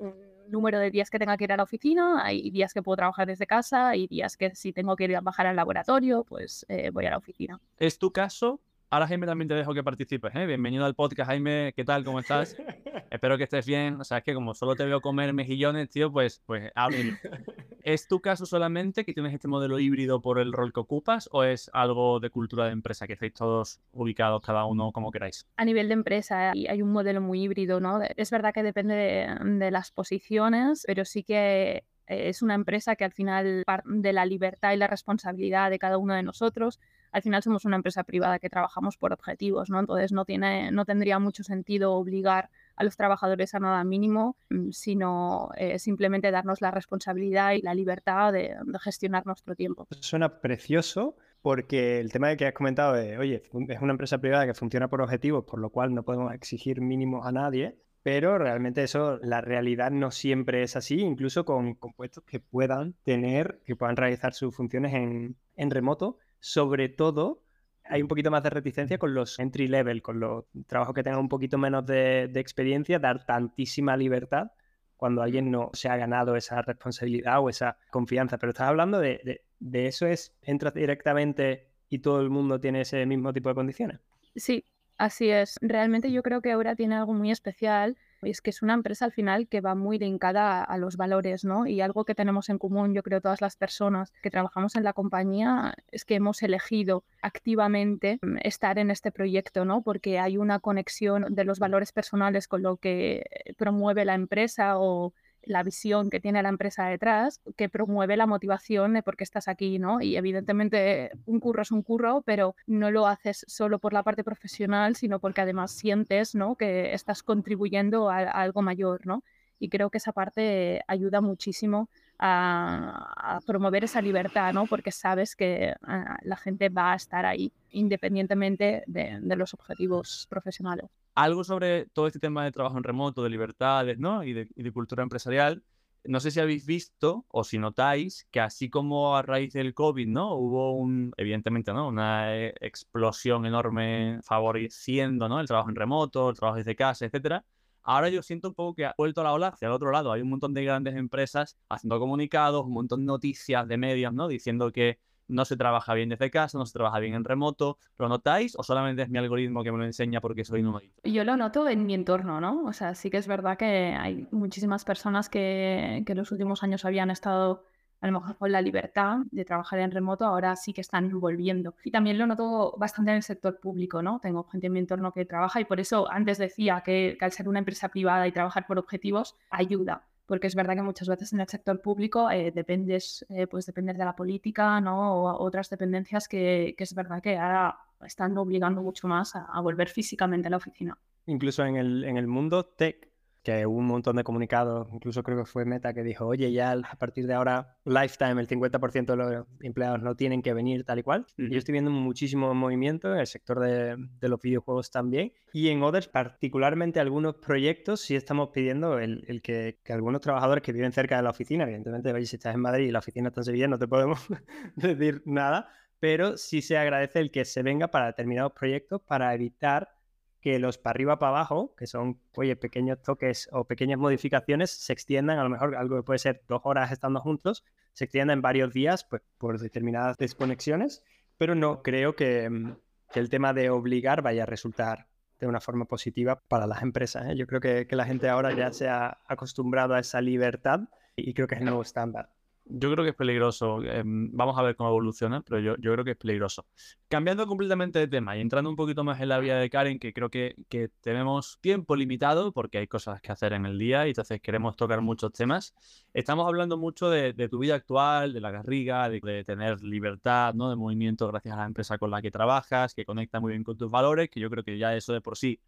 Número 0.49 0.79
de 0.79 0.91
días 0.91 1.09
que 1.09 1.19
tenga 1.19 1.37
que 1.37 1.45
ir 1.45 1.51
a 1.51 1.57
la 1.57 1.63
oficina, 1.63 2.23
hay 2.23 2.49
días 2.49 2.73
que 2.73 2.81
puedo 2.81 2.97
trabajar 2.97 3.27
desde 3.27 3.47
casa, 3.47 3.89
hay 3.89 4.07
días 4.07 4.37
que 4.37 4.55
si 4.55 4.73
tengo 4.73 4.95
que 4.95 5.05
ir 5.05 5.15
a 5.15 5.21
bajar 5.21 5.47
al 5.47 5.55
laboratorio, 5.55 6.23
pues 6.23 6.65
eh, 6.69 6.89
voy 6.91 7.05
a 7.05 7.11
la 7.11 7.17
oficina. 7.17 7.59
¿Es 7.77 7.97
tu 7.99 8.11
caso? 8.11 8.61
Ahora 8.89 9.07
Jaime 9.07 9.25
también 9.25 9.49
te 9.49 9.53
dejo 9.53 9.73
que 9.73 9.83
participes. 9.83 10.33
¿eh? 10.33 10.45
Bienvenido 10.45 10.85
al 10.85 10.95
podcast, 10.95 11.29
Jaime. 11.29 11.73
¿Qué 11.75 11.83
tal? 11.83 12.05
¿Cómo 12.05 12.19
estás? 12.19 12.55
Espero 13.11 13.37
que 13.37 13.43
estés 13.43 13.65
bien. 13.65 13.99
O 13.99 14.05
sea, 14.05 14.19
es 14.19 14.23
que 14.23 14.33
como 14.33 14.53
solo 14.53 14.75
te 14.75 14.85
veo 14.85 15.01
comer 15.01 15.33
mejillones, 15.33 15.89
tío, 15.89 16.11
pues, 16.11 16.41
pues 16.45 16.71
¿Es 17.83 18.07
tu 18.07 18.19
caso 18.19 18.45
solamente 18.45 19.05
que 19.05 19.13
tienes 19.13 19.33
este 19.33 19.47
modelo 19.47 19.79
híbrido 19.79 20.21
por 20.21 20.39
el 20.39 20.51
rol 20.53 20.73
que 20.73 20.79
ocupas 20.79 21.29
o 21.31 21.43
es 21.43 21.69
algo 21.73 22.19
de 22.19 22.29
cultura 22.29 22.65
de 22.65 22.71
empresa 22.71 23.07
que 23.07 23.13
estáis 23.13 23.33
todos 23.33 23.79
ubicados 23.93 24.41
cada 24.41 24.65
uno 24.65 24.91
como 24.91 25.11
queráis? 25.11 25.47
A 25.55 25.65
nivel 25.65 25.87
de 25.87 25.93
empresa 25.93 26.51
hay 26.51 26.81
un 26.81 26.91
modelo 26.91 27.21
muy 27.21 27.43
híbrido, 27.43 27.79
¿no? 27.79 27.99
Es 28.15 28.31
verdad 28.31 28.53
que 28.53 28.63
depende 28.63 29.27
de 29.41 29.71
las 29.71 29.91
posiciones, 29.91 30.83
pero 30.85 31.05
sí 31.05 31.23
que 31.23 31.83
es 32.07 32.41
una 32.41 32.55
empresa 32.55 32.95
que 32.95 33.03
al 33.03 33.11
final 33.11 33.63
de 33.85 34.13
la 34.13 34.25
libertad 34.25 34.73
y 34.73 34.77
la 34.77 34.87
responsabilidad 34.87 35.69
de 35.69 35.79
cada 35.79 35.97
uno 35.97 36.13
de 36.13 36.23
nosotros 36.23 36.79
al 37.11 37.21
final 37.21 37.41
somos 37.41 37.65
una 37.65 37.77
empresa 37.77 38.03
privada 38.03 38.39
que 38.39 38.49
trabajamos 38.49 38.97
por 38.97 39.13
objetivos, 39.13 39.69
¿no? 39.69 39.79
Entonces 39.79 40.11
no, 40.11 40.25
tiene, 40.25 40.71
no 40.71 40.85
tendría 40.85 41.19
mucho 41.19 41.43
sentido 41.43 41.93
obligar 41.93 42.49
a 42.77 42.83
los 42.83 42.95
trabajadores 42.95 43.53
a 43.55 43.59
nada 43.59 43.83
mínimo, 43.83 44.37
mm, 44.49 44.69
sino 44.71 45.49
eh, 45.57 45.79
simplemente 45.79 46.31
darnos 46.31 46.61
la 46.61 46.71
responsabilidad 46.71 47.53
y 47.53 47.61
la 47.61 47.73
libertad 47.73 48.31
de, 48.31 48.55
gestionar 48.79 49.25
nuestro 49.25 49.55
tiempo. 49.55 49.87
Suena 49.99 50.39
precioso 50.39 51.17
porque 51.41 51.99
el 51.99 52.11
tema 52.11 52.29
de 52.29 52.37
que 52.37 52.45
has 52.45 52.53
comentado 52.53 52.93
de, 52.93 53.17
oye, 53.17 53.43
es 53.69 53.81
una 53.81 53.91
empresa 53.91 54.19
privada 54.19 54.45
que 54.45 54.53
funciona 54.53 54.87
por 54.87 55.01
objetivos, 55.01 55.45
por 55.45 55.59
lo 55.59 55.69
cual 55.69 55.93
no 55.93 56.03
podemos 56.03 56.33
exigir 56.33 56.81
mínimos 56.81 57.25
a 57.25 57.31
nadie, 57.31 57.77
pero 58.03 58.37
realmente 58.37 58.83
eso, 58.83 59.17
la 59.21 59.41
realidad 59.41 59.91
no 59.91 60.11
siempre 60.11 60.63
es 60.63 60.75
así, 60.75 60.99
incluso 61.01 61.45
con 61.45 61.73
compuestos 61.73 62.23
que 62.23 62.39
puedan 62.39 62.93
tener, 63.03 63.61
que 63.65 63.75
puedan 63.75 63.97
realizar 63.97 64.33
sus 64.33 64.55
funciones 64.55 64.93
en, 64.93 65.35
en 65.55 65.71
remoto, 65.71 66.17
sobre 66.39 66.89
todo 66.89 67.43
hay 67.89 68.01
un 68.01 68.07
poquito 68.07 68.31
más 68.31 68.43
de 68.43 68.49
reticencia 68.49 68.97
con 68.97 69.13
los 69.13 69.39
entry 69.39 69.67
level, 69.67 70.01
con 70.01 70.19
los 70.19 70.45
trabajos 70.67 70.93
que 70.93 71.03
tengan 71.03 71.19
un 71.19 71.29
poquito 71.29 71.57
menos 71.57 71.85
de, 71.85 72.31
experiencia, 72.35 72.99
dar 72.99 73.25
tantísima 73.25 73.97
libertad 73.97 74.51
cuando 74.95 75.21
alguien 75.21 75.51
no 75.51 75.69
se 75.73 75.89
ha 75.89 75.97
ganado 75.97 76.35
esa 76.35 76.61
responsabilidad 76.61 77.39
o 77.39 77.49
esa 77.49 77.77
confianza. 77.91 78.37
Pero 78.37 78.51
estás 78.51 78.67
hablando 78.67 78.99
de, 78.99 79.41
de 79.59 79.87
eso 79.87 80.07
es, 80.07 80.35
entras 80.41 80.73
directamente 80.73 81.67
y 81.89 81.99
todo 81.99 82.21
el 82.21 82.29
mundo 82.29 82.59
tiene 82.59 82.81
ese 82.81 83.05
mismo 83.05 83.33
tipo 83.33 83.49
de 83.49 83.55
condiciones. 83.55 83.99
Sí, 84.35 84.65
así 84.97 85.29
es. 85.29 85.57
Realmente 85.61 86.11
yo 86.11 86.23
creo 86.23 86.41
que 86.41 86.51
ahora 86.51 86.75
tiene 86.75 86.95
algo 86.95 87.13
muy 87.13 87.31
especial 87.31 87.97
es 88.29 88.41
que 88.41 88.49
es 88.49 88.61
una 88.61 88.73
empresa 88.73 89.05
al 89.05 89.11
final 89.11 89.47
que 89.47 89.61
va 89.61 89.75
muy 89.75 89.97
dedicada 89.97 90.63
a, 90.63 90.77
los 90.77 90.97
valores, 90.97 91.43
¿no? 91.43 91.65
Y 91.65 91.81
algo 91.81 92.05
que 92.05 92.15
tenemos 92.15 92.49
en 92.49 92.57
común, 92.57 92.93
yo 92.93 93.03
creo, 93.03 93.21
todas 93.21 93.41
las 93.41 93.55
personas 93.55 94.13
que 94.21 94.29
trabajamos 94.29 94.75
en 94.75 94.83
la 94.83 94.93
compañía, 94.93 95.75
es 95.91 96.05
que 96.05 96.15
hemos 96.15 96.41
elegido 96.43 97.03
activamente 97.21 98.19
mm, 98.21 98.37
estar 98.43 98.79
en 98.79 98.91
este 98.91 99.11
proyecto, 99.11 99.65
¿no? 99.65 99.81
Porque 99.81 100.19
hay 100.19 100.37
una 100.37 100.59
conexión 100.59 101.25
de 101.29 101.43
los 101.43 101.59
valores 101.59 101.91
personales 101.91 102.47
con 102.47 102.61
lo 102.61 102.77
que 102.77 103.25
promueve 103.57 104.05
la 104.05 104.15
empresa 104.15 104.77
o 104.77 105.13
la 105.47 105.63
visión 105.63 106.09
que 106.09 106.19
tiene 106.19 106.43
la 106.43 106.49
empresa 106.49 106.85
detrás, 106.85 107.41
que 107.55 107.69
promueve 107.69 108.17
la 108.17 108.27
motivación 108.27 108.93
de 108.93 109.03
por 109.03 109.17
qué 109.17 109.23
estás 109.23 109.47
aquí, 109.47 109.79
¿no? 109.79 110.01
Y 110.01 110.17
evidentemente 110.17 111.11
un 111.25 111.39
curro 111.39 111.61
es 111.61 111.71
un 111.71 111.83
curro, 111.83 112.21
pero 112.25 112.55
no 112.67 112.91
lo 112.91 113.07
haces 113.07 113.45
solo 113.47 113.79
por 113.79 113.93
la 113.93 114.03
parte 114.03 114.23
profesional, 114.23 114.95
sino 114.95 115.19
porque 115.19 115.41
además 115.41 115.71
sientes, 115.71 116.35
¿no? 116.35 116.55
Que 116.55 116.93
estás 116.93 117.23
contribuyendo 117.23 118.09
a, 118.09 118.19
algo 118.19 118.61
mayor, 118.61 119.05
¿no? 119.05 119.23
Y 119.59 119.69
creo 119.69 119.89
que 119.89 119.97
esa 119.97 120.11
parte 120.11 120.81
ayuda 120.87 121.21
muchísimo 121.21 121.89
a, 122.19 123.39
promover 123.45 123.83
esa 123.83 124.01
libertad, 124.01 124.53
¿no? 124.53 124.65
Porque 124.65 124.91
sabes 124.91 125.35
que 125.35 125.73
ah, 125.83 126.17
la 126.23 126.37
gente 126.37 126.69
va 126.69 126.93
a 126.93 126.95
estar 126.95 127.25
ahí 127.25 127.51
independientemente 127.71 128.83
de 128.87 129.35
los 129.35 129.53
objetivos 129.53 130.27
profesionales 130.29 130.89
algo 131.17 131.43
sobre 131.43 131.87
todo 131.87 132.05
este 132.07 132.19
tema 132.19 132.45
de 132.45 132.51
trabajo 132.51 132.77
en 132.77 132.83
remoto, 132.83 133.23
de 133.23 133.29
libertades, 133.31 133.97
¿no? 133.97 134.23
Y 134.23 134.33
de, 134.33 134.71
cultura 134.71 135.01
empresarial. 135.01 135.63
No 136.03 136.19
sé 136.19 136.29
si 136.29 136.39
habéis 136.39 136.65
visto 136.65 137.25
o 137.29 137.43
si 137.43 137.57
notáis 137.57 138.27
que 138.29 138.39
así 138.39 138.69
como 138.69 139.17
a 139.17 139.23
raíz 139.23 139.53
del 139.53 139.73
COVID, 139.73 140.07
¿no? 140.07 140.35
Hubo 140.35 140.73
un, 140.73 141.11
evidentemente, 141.17 141.73
¿no? 141.73 141.87
Una 141.87 142.35
eh, 142.37 142.53
explosión 142.61 143.47
enorme 143.47 144.19
favoreciendo, 144.21 145.27
¿no? 145.27 145.39
El 145.39 145.47
trabajo 145.47 145.69
en 145.69 145.75
remoto, 145.75 146.29
el 146.29 146.35
trabajo 146.37 146.57
desde 146.57 146.75
casa, 146.75 147.05
etcétera. 147.05 147.43
Ahora 147.87 148.09
yo 148.09 148.21
siento 148.21 148.49
un 148.49 148.53
poco 148.53 148.75
que 148.75 148.85
ha 148.85 148.93
vuelto 148.97 149.23
la 149.23 149.31
ola 149.31 149.47
hacia 149.47 149.67
el 149.67 149.71
otro 149.71 149.91
lado. 149.91 150.11
Hay 150.11 150.21
un 150.21 150.29
montón 150.29 150.53
de 150.53 150.61
grandes 150.61 150.97
empresas 150.97 151.57
haciendo 151.69 151.97
comunicados, 151.99 152.65
un 152.65 152.73
montón 152.73 152.99
de 152.99 153.05
noticias 153.05 153.65
de 153.65 153.77
medios, 153.77 154.13
¿no? 154.13 154.27
Diciendo 154.27 154.73
que 154.73 154.99
no 155.29 155.45
se 155.45 155.55
trabaja 155.55 155.93
bien 155.93 156.09
desde 156.09 156.29
casa, 156.29 156.57
no 156.57 156.65
se 156.65 156.73
trabaja 156.73 156.99
bien 156.99 157.13
en 157.13 157.23
remoto. 157.23 157.77
¿Lo 157.97 158.09
notáis 158.09 158.55
o 158.57 158.63
solamente 158.63 159.03
es 159.03 159.09
mi 159.09 159.19
algoritmo 159.19 159.63
que 159.63 159.71
me 159.71 159.77
lo 159.77 159.85
enseña 159.85 160.19
porque 160.19 160.43
soy 160.43 160.63
numerito? 160.63 161.01
Yo 161.05 161.23
lo 161.23 161.37
noto 161.37 161.69
en 161.69 161.85
mi 161.85 161.93
entorno, 161.93 162.41
¿no? 162.41 162.65
O 162.65 162.73
sea, 162.73 162.93
sí 162.93 163.09
que 163.09 163.17
es 163.17 163.27
verdad 163.27 163.57
que 163.57 163.95
hay 163.97 164.27
muchísimas 164.31 164.83
personas 164.83 165.29
que, 165.29 166.03
que 166.05 166.11
en 166.11 166.17
los 166.17 166.29
últimos 166.33 166.63
años 166.63 166.83
habían 166.83 167.09
estado 167.09 167.63
a 168.01 168.07
lo 168.07 168.19
mejor 168.19 168.37
con 168.37 168.51
la 168.51 168.61
libertad 168.61 169.19
de 169.31 169.45
trabajar 169.45 169.79
en 169.79 169.91
remoto, 169.91 170.25
ahora 170.25 170.55
sí 170.55 170.73
que 170.73 170.81
están 170.81 171.19
volviendo. 171.19 171.75
Y 171.83 171.91
también 171.91 172.17
lo 172.17 172.27
noto 172.27 172.75
bastante 172.77 173.11
en 173.11 173.17
el 173.17 173.23
sector 173.23 173.59
público, 173.59 174.01
¿no? 174.01 174.19
Tengo 174.19 174.43
gente 174.43 174.67
en 174.67 174.73
mi 174.73 174.79
entorno 174.79 175.11
que 175.13 175.25
trabaja 175.25 175.59
y 175.59 175.65
por 175.65 175.79
eso 175.79 176.09
antes 176.11 176.37
decía 176.37 176.81
que, 176.85 177.17
al 177.19 177.31
ser 177.31 177.49
una 177.49 177.59
empresa 177.59 177.89
privada 177.89 178.27
y 178.27 178.31
trabajar 178.31 178.67
por 178.67 178.77
objetivos, 178.77 179.35
ayuda 179.49 180.03
porque 180.25 180.47
es 180.47 180.55
verdad 180.55 180.75
que 180.75 180.81
muchas 180.81 181.07
veces 181.07 181.31
en 181.31 181.39
el 181.39 181.47
sector 181.47 181.81
público 181.81 182.29
eh, 182.29 182.51
dependes, 182.51 183.25
eh, 183.29 183.47
pues 183.47 183.65
depender 183.65 183.95
de 183.95 184.03
la 184.03 184.13
política, 184.13 184.81
¿no? 184.81 185.23
O 185.23 185.41
otras 185.41 185.69
dependencias 185.69 186.27
que, 186.27 186.75
que, 186.77 186.83
es 186.83 186.93
verdad 186.93 187.23
que 187.23 187.37
ahora 187.37 187.79
están 188.05 188.37
obligando 188.37 188.81
mucho 188.81 189.07
más 189.07 189.37
a, 189.37 189.45
a, 189.45 189.61
volver 189.61 189.87
físicamente 189.87 190.49
a 190.49 190.51
la 190.51 190.57
oficina. 190.57 190.97
Incluso 191.27 191.63
en 191.63 191.77
el, 191.77 192.03
en 192.03 192.17
el 192.17 192.27
mundo 192.27 192.65
tech, 192.65 193.06
que 193.47 193.65
hubo 193.65 193.77
un 193.77 193.87
montón 193.87 194.17
de 194.17 194.25
comunicados, 194.25 194.89
incluso 194.91 195.23
creo 195.23 195.37
que 195.37 195.45
fue 195.45 195.63
Meta 195.63 195.93
que 195.93 196.03
dijo, 196.03 196.25
oye, 196.25 196.51
ya 196.51 196.73
a 196.73 196.95
partir 196.97 197.27
de 197.27 197.33
ahora, 197.33 197.77
lifetime, 197.85 198.41
el 198.41 198.47
50% 198.49 199.05
de 199.05 199.15
los 199.15 199.45
empleados 199.61 200.01
no 200.01 200.17
tienen 200.17 200.41
que 200.41 200.53
venir 200.53 200.83
tal 200.83 200.99
y 200.99 201.03
cual. 201.03 201.25
Yo 201.37 201.57
estoy 201.57 201.71
viendo 201.71 201.89
muchísimo 201.89 202.53
movimiento 202.53 203.13
en 203.13 203.19
el 203.19 203.27
sector 203.27 203.61
de, 203.61 203.95
de, 204.19 204.27
los 204.27 204.41
videojuegos 204.41 204.91
también. 204.91 205.31
Y 205.53 205.69
en 205.69 205.81
Others, 205.81 206.09
particularmente 206.09 206.99
algunos 206.99 207.35
proyectos, 207.35 208.01
sí 208.01 208.17
estamos 208.17 208.49
pidiendo 208.49 208.99
el, 208.99 209.23
el 209.29 209.41
que, 209.41 209.79
que, 209.81 209.93
algunos 209.93 210.19
trabajadores 210.19 210.61
que 210.61 210.73
viven 210.73 210.91
cerca 210.91 211.15
de 211.15 211.23
la 211.23 211.29
oficina, 211.29 211.63
evidentemente, 211.63 212.25
si 212.25 212.35
estás 212.35 212.53
en 212.53 212.59
Madrid 212.59 212.87
y 212.87 212.91
la 212.91 212.99
oficina 212.99 213.29
está 213.29 213.39
en 213.39 213.45
Sevilla, 213.45 213.69
no 213.69 213.79
te 213.79 213.87
podemos 213.87 214.27
decir 214.75 215.21
nada, 215.23 215.69
pero 216.01 216.35
sí 216.35 216.61
se 216.61 216.77
agradece 216.77 217.19
el 217.19 217.31
que 217.31 217.45
se 217.45 217.63
venga 217.63 217.87
para 217.87 218.07
determinados 218.07 218.51
proyectos 218.51 219.01
para 219.07 219.33
evitar 219.33 219.96
que 220.41 220.59
los 220.59 220.77
para 220.77 220.91
arriba, 220.91 221.19
para 221.19 221.29
abajo, 221.29 221.73
que 221.75 221.87
son, 221.87 222.19
oye, 222.35 222.55
pequeños 222.55 223.01
toques 223.01 223.49
o 223.51 223.65
pequeñas 223.65 223.97
modificaciones, 223.97 224.71
se 224.71 224.93
extiendan, 224.93 225.39
a 225.39 225.43
lo 225.43 225.49
mejor 225.49 225.75
algo 225.75 225.97
que 225.97 226.03
puede 226.03 226.19
ser 226.19 226.43
dos 226.47 226.61
horas 226.63 226.91
estando 226.91 227.19
juntos, 227.19 227.63
se 227.93 228.05
extiendan 228.05 228.37
en 228.37 228.41
varios 228.41 228.73
días 228.73 229.03
pues, 229.03 229.21
por 229.37 229.59
determinadas 229.59 230.17
desconexiones, 230.17 231.03
pero 231.37 231.55
no 231.55 231.81
creo 231.81 232.15
que, 232.15 232.49
mm, 232.49 232.75
que 233.11 233.19
el 233.19 233.29
tema 233.29 233.53
de 233.53 233.69
obligar 233.69 234.21
vaya 234.21 234.43
a 234.43 234.45
resultar 234.45 235.07
de 235.39 235.47
una 235.47 235.59
forma 235.59 235.85
positiva 235.85 236.39
para 236.47 236.67
las 236.67 236.81
empresas. 236.81 237.27
¿eh? 237.29 237.35
Yo 237.35 237.47
creo 237.47 237.61
que, 237.61 237.87
que 237.87 237.95
la 237.95 238.05
gente 238.05 238.29
ahora 238.29 238.53
ya 238.53 238.71
se 238.71 238.87
ha 238.87 239.19
acostumbrado 239.27 239.93
a 239.93 239.99
esa 239.99 240.21
libertad 240.21 240.81
y 241.15 241.33
creo 241.33 241.47
que 241.47 241.55
es 241.55 241.61
el 241.61 241.65
nuevo 241.65 241.81
estándar. 241.81 242.29
Yo 242.69 242.91
creo 242.91 243.03
que 243.03 243.11
es 243.11 243.15
peligroso. 243.15 243.81
Em, 243.83 244.29
vamos 244.33 244.57
a 244.57 244.61
ver 244.61 244.75
cómo 244.75 244.89
evoluciona, 244.89 245.41
pero 245.41 245.59
yo, 245.59 245.75
creo 245.75 246.03
que 246.03 246.11
es 246.11 246.17
peligroso. 246.17 246.65
Cambiando 247.07 247.47
completamente 247.47 247.99
de 247.99 248.07
tema 248.07 248.35
y 248.37 248.41
entrando 248.41 248.69
un 248.69 248.75
poquito 248.75 249.03
más 249.03 249.21
en 249.21 249.29
la 249.29 249.39
vida 249.39 249.57
de 249.57 249.69
Karen, 249.69 249.99
que 249.99 250.13
creo 250.13 250.29
que, 250.29 250.55
tenemos 251.01 251.59
tiempo 251.61 251.95
limitado 251.95 252.51
porque 252.51 252.79
hay 252.79 252.87
cosas 252.87 253.21
que 253.21 253.31
hacer 253.31 253.53
en 253.53 253.65
el 253.65 253.77
día 253.79 254.05
y 254.05 254.09
entonces 254.09 254.41
queremos 254.41 254.75
tocar 254.75 255.01
muchos 255.01 255.31
temas. 255.31 255.73
Estamos 256.13 256.45
hablando 256.47 256.77
mucho 256.77 257.09
de, 257.09 257.33
de 257.33 257.47
tu 257.47 257.59
vida 257.59 257.75
actual, 257.75 258.33
de 258.33 258.41
la 258.41 258.51
garriga, 258.51 259.09
de, 259.09 259.21
de, 259.21 259.43
tener 259.45 259.81
libertad, 259.81 260.53
¿no? 260.53 260.69
de 260.69 260.75
movimiento 260.75 261.27
gracias 261.27 261.53
a 261.55 261.59
la 261.59 261.65
empresa 261.65 261.97
con 261.97 262.11
la 262.11 262.21
que 262.21 262.31
trabajas, 262.31 262.93
que 262.93 263.05
conecta 263.05 263.39
muy 263.39 263.51
bien 263.51 263.63
con 263.63 263.77
tus 263.77 263.89
valores, 263.89 264.29
que 264.29 264.39
yo 264.39 264.49
creo 264.49 264.63
que 264.63 264.77
ya 264.77 264.95
eso 264.95 265.13
de 265.13 265.21
por 265.21 265.37
sí, 265.37 265.61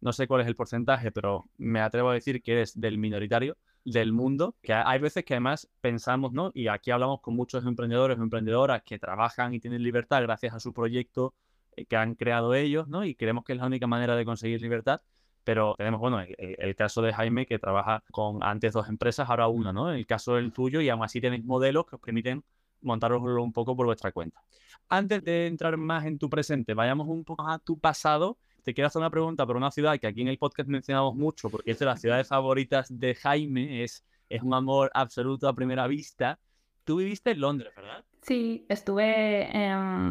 no 0.00 0.12
sé 0.12 0.28
cuál 0.28 0.42
es 0.42 0.46
el 0.46 0.54
porcentaje, 0.54 1.10
pero 1.10 1.48
me 1.56 1.80
atrevo 1.80 2.10
a 2.10 2.14
decir 2.14 2.42
que 2.42 2.52
eres 2.52 2.78
del 2.78 2.98
minoritario 2.98 3.56
del 3.84 4.12
mundo, 4.12 4.56
que 4.62 4.72
hay 4.72 4.98
veces 4.98 5.24
que 5.24 5.34
además 5.34 5.70
pensamos, 5.80 6.32
¿no? 6.32 6.50
Y 6.54 6.68
aquí 6.68 6.90
hablamos 6.90 7.20
con 7.20 7.36
muchos 7.36 7.64
emprendedores 7.66 8.18
o 8.18 8.22
emprendedoras 8.22 8.82
que 8.82 8.98
trabajan 8.98 9.54
y 9.54 9.60
tienen 9.60 9.82
libertad 9.82 10.22
gracias 10.22 10.54
a 10.54 10.60
su 10.60 10.72
proyecto 10.72 11.34
eh, 11.76 11.84
que 11.84 11.96
han 11.96 12.14
creado 12.14 12.54
ellos, 12.54 12.88
¿no? 12.88 13.04
Y 13.04 13.14
creemos 13.14 13.44
que 13.44 13.52
es 13.52 13.58
la 13.58 13.66
única 13.66 13.86
manera 13.86 14.16
de 14.16 14.24
conseguir 14.24 14.60
libertad. 14.62 15.02
Pero 15.44 15.74
tenemos, 15.76 16.00
bueno, 16.00 16.20
el, 16.38 16.74
caso 16.74 17.02
de 17.02 17.12
Jaime 17.12 17.44
que 17.44 17.58
trabaja 17.58 18.02
con 18.10 18.42
antes 18.42 18.72
dos 18.72 18.88
empresas, 18.88 19.28
ahora 19.28 19.46
una, 19.48 19.74
¿no? 19.74 19.90
El 19.92 20.06
caso 20.06 20.36
del 20.36 20.52
tuyo 20.52 20.80
y 20.80 20.88
aún 20.88 21.04
así 21.04 21.20
tenéis 21.20 21.44
modelos 21.44 21.84
que 21.84 21.96
os 21.96 22.00
permiten 22.00 22.42
montaroslo 22.80 23.42
un 23.42 23.52
poco 23.52 23.76
por 23.76 23.84
vuestra 23.84 24.10
cuenta. 24.12 24.40
Antes 24.88 25.22
de 25.22 25.46
entrar 25.46 25.76
más 25.76 26.06
en 26.06 26.18
tu 26.18 26.30
presente, 26.30 26.72
vayamos 26.72 27.08
un 27.08 27.24
poco 27.24 27.46
a 27.46 27.58
tu 27.58 27.78
pasado 27.78 28.38
te 28.64 28.72
quiero 28.72 28.88
hacer 28.88 29.00
una 29.00 29.10
pregunta 29.10 29.46
por 29.46 29.56
una 29.56 29.70
ciudad 29.70 29.98
que 30.00 30.06
aquí 30.06 30.22
en 30.22 30.28
el 30.28 30.38
podcast 30.38 30.68
mencionamos 30.68 31.14
mucho, 31.14 31.50
porque 31.50 31.72
es 31.72 31.78
de 31.78 31.84
las 31.84 32.00
ciudades 32.00 32.26
favoritas 32.26 32.86
de 32.98 33.14
Jaime, 33.14 33.84
es, 33.84 34.04
es 34.30 34.42
un 34.42 34.54
amor 34.54 34.90
absoluto 34.94 35.46
a 35.48 35.54
primera 35.54 35.86
vista. 35.86 36.40
Tú 36.82 36.96
viviste 36.96 37.32
en 37.32 37.40
Londres, 37.40 37.72
¿verdad? 37.76 38.04
Sí, 38.22 38.64
estuve 38.70 39.48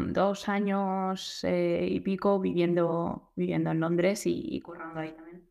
dos 0.08 0.48
años 0.48 1.42
eh, 1.42 1.88
y 1.90 2.00
pico 2.00 2.38
viviendo, 2.38 3.32
viviendo 3.34 3.72
en 3.72 3.80
Londres 3.80 4.24
y, 4.26 4.40
y 4.46 4.60
currando 4.60 5.00
ahí 5.00 5.10
también. 5.10 5.44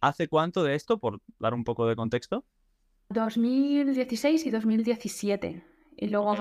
¿Hace 0.00 0.26
cuánto 0.28 0.64
de 0.64 0.74
esto, 0.74 0.98
por 0.98 1.20
dar 1.38 1.54
un 1.54 1.62
poco 1.62 1.86
de 1.86 1.94
contexto? 1.94 2.44
2016 3.10 4.46
y 4.46 4.50
2017. 4.50 5.64
Y 5.96 6.08
luego 6.08 6.34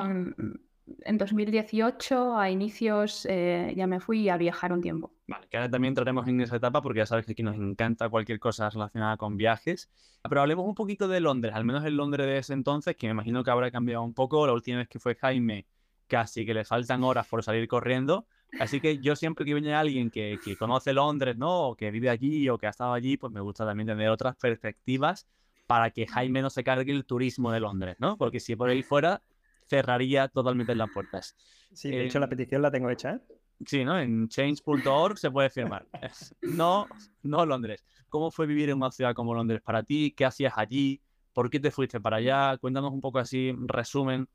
en 1.03 1.17
2018, 1.17 2.37
a 2.37 2.49
inicios, 2.49 3.25
eh, 3.29 3.73
ya 3.75 3.87
me 3.87 3.99
fui 3.99 4.29
a 4.29 4.37
viajar 4.37 4.71
un 4.71 4.81
tiempo. 4.81 5.11
Vale, 5.27 5.47
que 5.49 5.57
ahora 5.57 5.69
también 5.69 5.91
entraremos 5.91 6.27
en 6.27 6.39
esa 6.41 6.55
etapa 6.55 6.81
porque 6.81 6.99
ya 6.99 7.05
sabes 7.05 7.25
que 7.25 7.33
aquí 7.33 7.43
nos 7.43 7.55
encanta 7.55 8.09
cualquier 8.09 8.39
cosa 8.39 8.69
relacionada 8.69 9.17
con 9.17 9.37
viajes. 9.37 9.89
Pero 10.23 10.41
hablemos 10.41 10.65
un 10.65 10.75
poquito 10.75 11.07
de 11.07 11.19
Londres, 11.19 11.53
al 11.55 11.65
menos 11.65 11.83
el 11.85 11.95
Londres 11.95 12.27
de 12.27 12.37
ese 12.37 12.53
entonces, 12.53 12.95
que 12.95 13.07
me 13.07 13.11
imagino 13.11 13.43
que 13.43 13.51
habrá 13.51 13.71
cambiado 13.71 14.03
un 14.03 14.13
poco. 14.13 14.47
La 14.47 14.53
última 14.53 14.77
vez 14.79 14.87
que 14.87 14.99
fue 14.99 15.15
Jaime, 15.15 15.67
casi 16.07 16.45
que 16.45 16.53
le 16.53 16.63
faltan 16.63 17.03
horas 17.03 17.27
por 17.27 17.43
salir 17.43 17.67
corriendo. 17.67 18.25
Así 18.59 18.79
que 18.79 18.99
yo 18.99 19.15
siempre 19.17 19.43
que 19.45 19.53
viene 19.53 19.73
alguien 19.73 20.09
que, 20.09 20.39
que 20.43 20.55
conoce 20.55 20.93
Londres, 20.93 21.37
¿no? 21.37 21.69
O 21.69 21.75
que 21.75 21.91
vive 21.91 22.09
allí 22.09 22.47
o 22.47 22.57
que 22.57 22.67
ha 22.67 22.69
estado 22.69 22.93
allí, 22.93 23.17
pues 23.17 23.33
me 23.33 23.41
gusta 23.41 23.65
también 23.65 23.87
tener 23.87 24.09
otras 24.09 24.37
perspectivas 24.37 25.27
para 25.67 25.91
que 25.91 26.07
Jaime 26.07 26.41
no 26.41 26.49
se 26.49 26.63
cargue 26.63 26.93
el 26.93 27.05
turismo 27.05 27.51
de 27.51 27.59
Londres, 27.59 27.97
¿no? 27.99 28.17
Porque 28.17 28.39
si 28.39 28.55
por 28.55 28.69
ahí 28.69 28.83
fuera 28.83 29.21
cerraría 29.67 30.27
totalmente 30.27 30.75
las 30.75 30.89
puertas. 30.89 31.35
Sí, 31.73 31.89
de 31.89 32.05
hecho 32.05 32.19
la 32.19 32.29
petición 32.29 32.61
la 32.61 32.71
tengo 32.71 32.89
hecha. 32.89 33.15
¿eh? 33.15 33.19
Sí, 33.65 33.83
¿no? 33.83 33.99
En 33.99 34.27
change.org 34.27 35.17
se 35.17 35.31
puede 35.31 35.49
firmar. 35.49 35.85
No, 36.41 36.87
no 37.23 37.45
Londres. 37.45 37.85
¿Cómo 38.09 38.31
fue 38.31 38.45
vivir 38.45 38.69
en 38.69 38.77
una 38.77 38.91
ciudad 38.91 39.13
como 39.13 39.33
Londres 39.33 39.61
para 39.61 39.83
ti? 39.83 40.13
¿Qué 40.15 40.25
hacías 40.25 40.53
allí? 40.55 41.01
¿Por 41.33 41.49
qué 41.49 41.59
te 41.59 41.71
fuiste 41.71 41.99
para 41.99 42.17
allá? 42.17 42.57
Cuéntanos 42.57 42.91
un 42.91 43.01
poco 43.01 43.19
así, 43.19 43.53
resumen 43.65 44.27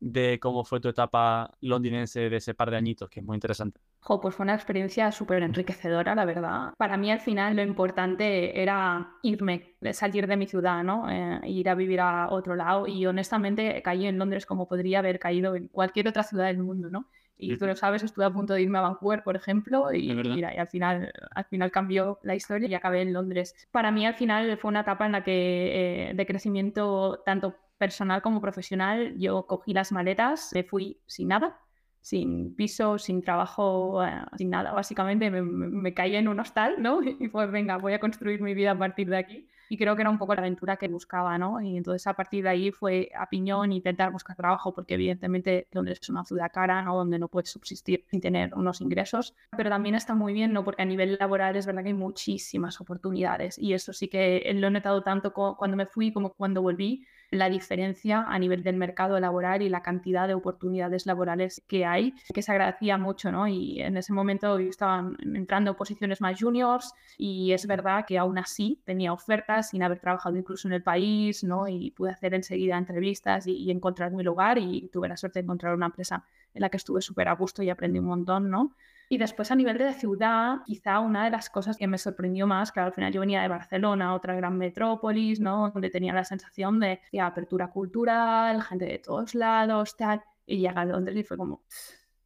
de 0.00 0.38
cómo 0.40 0.64
fue 0.64 0.80
tu 0.80 0.88
etapa 0.88 1.54
londinense 1.60 2.30
de 2.30 2.36
ese 2.36 2.54
par 2.54 2.70
de 2.70 2.78
añitos, 2.78 3.08
que 3.10 3.20
es 3.20 3.26
muy 3.26 3.36
interesante. 3.36 3.80
Jo, 4.00 4.20
pues 4.20 4.34
fue 4.34 4.44
una 4.44 4.54
experiencia 4.54 5.12
súper 5.12 5.42
enriquecedora, 5.42 6.14
la 6.14 6.24
verdad. 6.24 6.72
Para 6.78 6.96
mí 6.96 7.12
al 7.12 7.20
final 7.20 7.54
lo 7.54 7.62
importante 7.62 8.60
era 8.60 9.12
irme, 9.22 9.74
salir 9.92 10.26
de 10.26 10.36
mi 10.38 10.46
ciudad, 10.46 10.82
¿no? 10.82 11.08
Eh, 11.10 11.40
ir 11.44 11.68
a 11.68 11.74
vivir 11.74 12.00
a 12.00 12.28
otro 12.30 12.56
lado 12.56 12.86
y 12.86 13.04
honestamente 13.06 13.82
caí 13.82 14.06
en 14.06 14.18
Londres 14.18 14.46
como 14.46 14.66
podría 14.66 15.00
haber 15.00 15.18
caído 15.18 15.54
en 15.54 15.68
cualquier 15.68 16.08
otra 16.08 16.22
ciudad 16.22 16.46
del 16.46 16.58
mundo, 16.58 16.88
¿no? 16.88 17.06
Y 17.42 17.56
tú 17.56 17.66
lo 17.66 17.74
sabes, 17.74 18.02
estuve 18.02 18.26
a 18.26 18.30
punto 18.30 18.52
de 18.52 18.60
irme 18.60 18.78
a 18.78 18.82
Vancouver, 18.82 19.22
por 19.22 19.34
ejemplo, 19.34 19.92
y, 19.94 20.12
mira, 20.14 20.54
y 20.54 20.58
al, 20.58 20.68
final, 20.68 21.10
al 21.34 21.44
final 21.46 21.70
cambió 21.70 22.18
la 22.22 22.34
historia 22.34 22.68
y 22.68 22.74
acabé 22.74 23.00
en 23.00 23.14
Londres. 23.14 23.54
Para 23.70 23.90
mí 23.90 24.06
al 24.06 24.14
final 24.14 24.58
fue 24.58 24.68
una 24.68 24.80
etapa 24.80 25.06
en 25.06 25.12
la 25.12 25.24
que 25.24 26.10
eh, 26.10 26.14
de 26.14 26.26
crecimiento 26.26 27.22
tanto 27.24 27.56
personal 27.80 28.20
como 28.20 28.42
profesional, 28.42 29.14
yo 29.16 29.46
cogí 29.46 29.72
las 29.72 29.90
maletas, 29.90 30.50
me 30.52 30.64
fui 30.64 31.00
sin 31.06 31.28
nada, 31.28 31.58
sin 32.02 32.54
piso, 32.54 32.98
sin 32.98 33.22
trabajo, 33.22 34.04
eh, 34.04 34.22
sin 34.36 34.50
nada. 34.50 34.72
Básicamente 34.72 35.30
me, 35.30 35.40
me, 35.40 35.94
caí 35.94 36.14
en 36.14 36.28
un 36.28 36.38
hostal, 36.40 36.76
¿no? 36.78 37.00
Y 37.20 37.28
pues 37.28 37.50
venga, 37.50 37.78
voy 37.78 37.94
a 37.94 37.98
construir 37.98 38.42
mi 38.42 38.52
vida 38.52 38.72
a 38.72 38.78
partir 38.78 39.08
de 39.08 39.16
aquí. 39.16 39.48
Y 39.70 39.78
creo 39.78 39.96
que 39.96 40.02
era 40.02 40.10
un 40.10 40.18
poco 40.18 40.34
la 40.34 40.40
aventura 40.40 40.76
que 40.76 40.88
buscaba, 40.88 41.38
¿no? 41.38 41.58
Y 41.62 41.76
entonces 41.78 42.06
a 42.06 42.12
partir 42.12 42.42
de 42.42 42.50
ahí 42.50 42.70
fue 42.70 43.08
a 43.16 43.30
piñón 43.30 43.72
intentar 43.72 44.12
buscar 44.12 44.36
trabajo, 44.36 44.74
porque 44.74 44.94
evidentemente 44.94 45.68
Londres 45.72 46.00
es 46.02 46.10
una 46.10 46.24
ciudad 46.24 46.50
cara, 46.52 46.82
¿no? 46.82 46.96
Donde 46.96 47.18
no 47.18 47.28
puedes 47.28 47.50
subsistir 47.50 48.04
sin 48.10 48.20
tener 48.20 48.52
unos 48.54 48.82
ingresos. 48.82 49.34
Pero 49.56 49.70
también 49.70 49.94
está 49.94 50.14
muy 50.14 50.34
bien, 50.34 50.52
¿no? 50.52 50.64
Porque 50.64 50.82
a 50.82 50.86
nivel 50.86 51.16
laboral 51.18 51.56
es 51.56 51.64
verdad 51.64 51.82
que 51.82 51.88
hay 51.88 51.94
muchísimas 51.94 52.78
oportunidades. 52.80 53.56
Y 53.58 53.72
eso 53.72 53.94
sí 53.94 54.08
que 54.08 54.50
lo 54.54 54.66
he 54.66 54.70
notado 54.70 55.02
tanto 55.02 55.32
cuando 55.32 55.78
me 55.78 55.86
fui 55.86 56.12
como 56.12 56.34
cuando 56.34 56.60
volví 56.60 57.06
la 57.30 57.48
diferencia 57.48 58.24
a 58.26 58.38
nivel 58.38 58.62
del 58.62 58.76
mercado 58.76 59.18
laboral 59.20 59.62
y 59.62 59.68
la 59.68 59.82
cantidad 59.82 60.26
de 60.26 60.34
oportunidades 60.34 61.06
laborales 61.06 61.62
que 61.68 61.86
hay, 61.86 62.14
que 62.34 62.42
se 62.42 62.50
agradecía 62.50 62.98
mucho, 62.98 63.30
¿no? 63.30 63.46
Y 63.46 63.80
en 63.80 63.96
ese 63.96 64.12
momento 64.12 64.58
estaban 64.58 65.16
entrando 65.20 65.76
posiciones 65.76 66.20
más 66.20 66.40
juniors 66.40 66.92
y 67.16 67.52
es 67.52 67.66
verdad 67.66 68.04
que 68.06 68.18
aún 68.18 68.38
así 68.38 68.80
tenía 68.84 69.12
ofertas 69.12 69.70
sin 69.70 69.82
haber 69.82 70.00
trabajado 70.00 70.36
incluso 70.36 70.66
en 70.66 70.74
el 70.74 70.82
país, 70.82 71.44
¿no? 71.44 71.68
Y 71.68 71.92
pude 71.92 72.10
hacer 72.10 72.34
enseguida 72.34 72.76
entrevistas 72.76 73.46
y, 73.46 73.52
y 73.52 73.70
encontrar 73.70 74.10
mi 74.12 74.24
lugar 74.24 74.58
y 74.58 74.88
tuve 74.92 75.08
la 75.08 75.16
suerte 75.16 75.38
de 75.38 75.44
encontrar 75.44 75.74
una 75.74 75.86
empresa 75.86 76.24
en 76.52 76.62
la 76.62 76.68
que 76.68 76.78
estuve 76.78 77.00
súper 77.00 77.28
a 77.28 77.34
gusto 77.34 77.62
y 77.62 77.70
aprendí 77.70 78.00
un 78.00 78.06
montón, 78.06 78.50
¿no? 78.50 78.74
Y 79.12 79.18
después 79.18 79.50
a 79.50 79.56
nivel 79.56 79.76
de 79.76 79.92
ciudad, 79.92 80.58
quizá 80.64 81.00
una 81.00 81.24
de 81.24 81.30
las 81.30 81.50
cosas 81.50 81.76
que 81.76 81.88
me 81.88 81.98
sorprendió 81.98 82.46
más, 82.46 82.70
que 82.70 82.78
al 82.78 82.92
final 82.92 83.12
yo 83.12 83.18
venía 83.18 83.42
de 83.42 83.48
Barcelona, 83.48 84.14
otra 84.14 84.36
gran 84.36 84.56
metrópolis, 84.56 85.40
¿no? 85.40 85.72
Donde 85.72 85.90
tenía 85.90 86.12
la 86.12 86.22
sensación 86.22 86.78
de, 86.78 87.00
apertura 87.20 87.72
cultural, 87.72 88.62
gente 88.62 88.84
de 88.84 88.98
todos 89.00 89.34
lados, 89.34 89.96
tal. 89.96 90.22
Y 90.46 90.58
llegué 90.58 90.78
a 90.78 90.84
Londres 90.84 91.16
y 91.16 91.24
fue 91.24 91.36
como, 91.36 91.64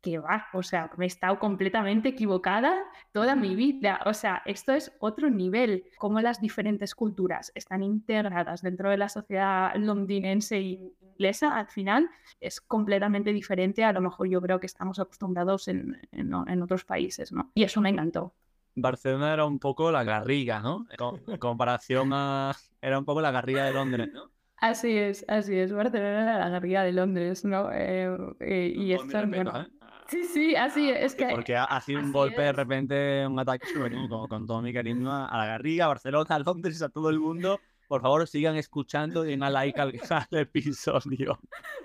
que 0.02 0.18
va, 0.18 0.48
o 0.52 0.62
sea, 0.62 0.90
me 0.98 1.06
he 1.06 1.08
estado 1.08 1.38
completamente 1.38 2.10
equivocada 2.10 2.74
toda 3.12 3.34
mi 3.34 3.54
vida. 3.54 4.00
O 4.04 4.12
sea, 4.12 4.42
esto 4.44 4.74
es 4.74 4.92
otro 5.00 5.30
nivel, 5.30 5.84
cómo 5.96 6.20
las 6.20 6.42
diferentes 6.42 6.94
culturas 6.94 7.50
están 7.54 7.82
integradas 7.82 8.60
dentro 8.60 8.90
de 8.90 8.98
la 8.98 9.08
sociedad 9.08 9.74
londinense 9.76 10.58
e 10.58 10.92
inglesa, 11.14 11.56
al 11.56 11.68
final 11.68 12.10
es 12.40 12.60
completamente 12.60 13.32
diferente 13.32 13.84
a 13.84 13.92
lo 13.92 14.00
mejor 14.00 14.28
yo 14.28 14.40
creo 14.40 14.60
que 14.60 14.66
estamos 14.66 14.98
acostumbrados 14.98 15.68
en, 15.68 16.00
en, 16.12 16.62
otros 16.62 16.84
países, 16.84 17.32
¿no? 17.32 17.50
Y 17.54 17.62
eso 17.64 17.80
me 17.80 17.90
encantó. 17.90 18.34
Barcelona 18.76 19.32
era 19.32 19.46
un 19.46 19.58
poco 19.58 19.92
la 19.92 20.04
garriga, 20.04 20.60
¿no? 20.60 20.86
En 21.28 21.38
comparación 21.38 22.10
a... 22.12 22.52
Era 22.82 22.98
un 22.98 23.04
poco 23.04 23.20
la 23.20 23.30
garriga 23.30 23.64
de 23.64 23.72
Londres, 23.72 24.10
¿no? 24.12 24.30
Así 24.56 24.96
es, 24.96 25.24
así 25.28 25.56
es. 25.56 25.72
Barcelona 25.72 26.22
era 26.22 26.38
la 26.38 26.48
garriga 26.48 26.82
de 26.82 26.92
Londres, 26.92 27.44
¿no? 27.44 27.70
Eh, 27.72 28.16
eh, 28.40 28.72
y 28.74 28.92
esto, 28.92 29.26
bueno, 29.26 29.60
¿eh? 29.60 29.66
Sí, 30.06 30.24
sí, 30.24 30.54
así 30.54 30.90
es 30.90 31.14
que. 31.14 31.28
Porque 31.28 31.56
ha 31.56 31.80
sido 31.80 32.00
un 32.00 32.12
golpe 32.12 32.42
de 32.42 32.52
repente, 32.52 33.26
un 33.26 33.38
ataque 33.38 33.66
con, 34.08 34.28
con, 34.28 34.46
todo 34.46 34.60
mi 34.60 34.72
cariño 34.72 35.10
a 35.10 35.36
la 35.36 35.46
Garriga, 35.46 35.86
a 35.86 35.88
Barcelona, 35.88 36.26
a 36.28 36.38
Londres, 36.40 36.82
a 36.82 36.88
todo 36.88 37.10
el 37.10 37.18
mundo. 37.18 37.58
Por 37.88 38.02
favor, 38.02 38.26
sigan 38.26 38.56
escuchando 38.56 39.24
y 39.24 39.30
den 39.30 39.42
a 39.42 39.50
like 39.50 39.80
al, 39.80 39.92
episodio. 40.30 41.38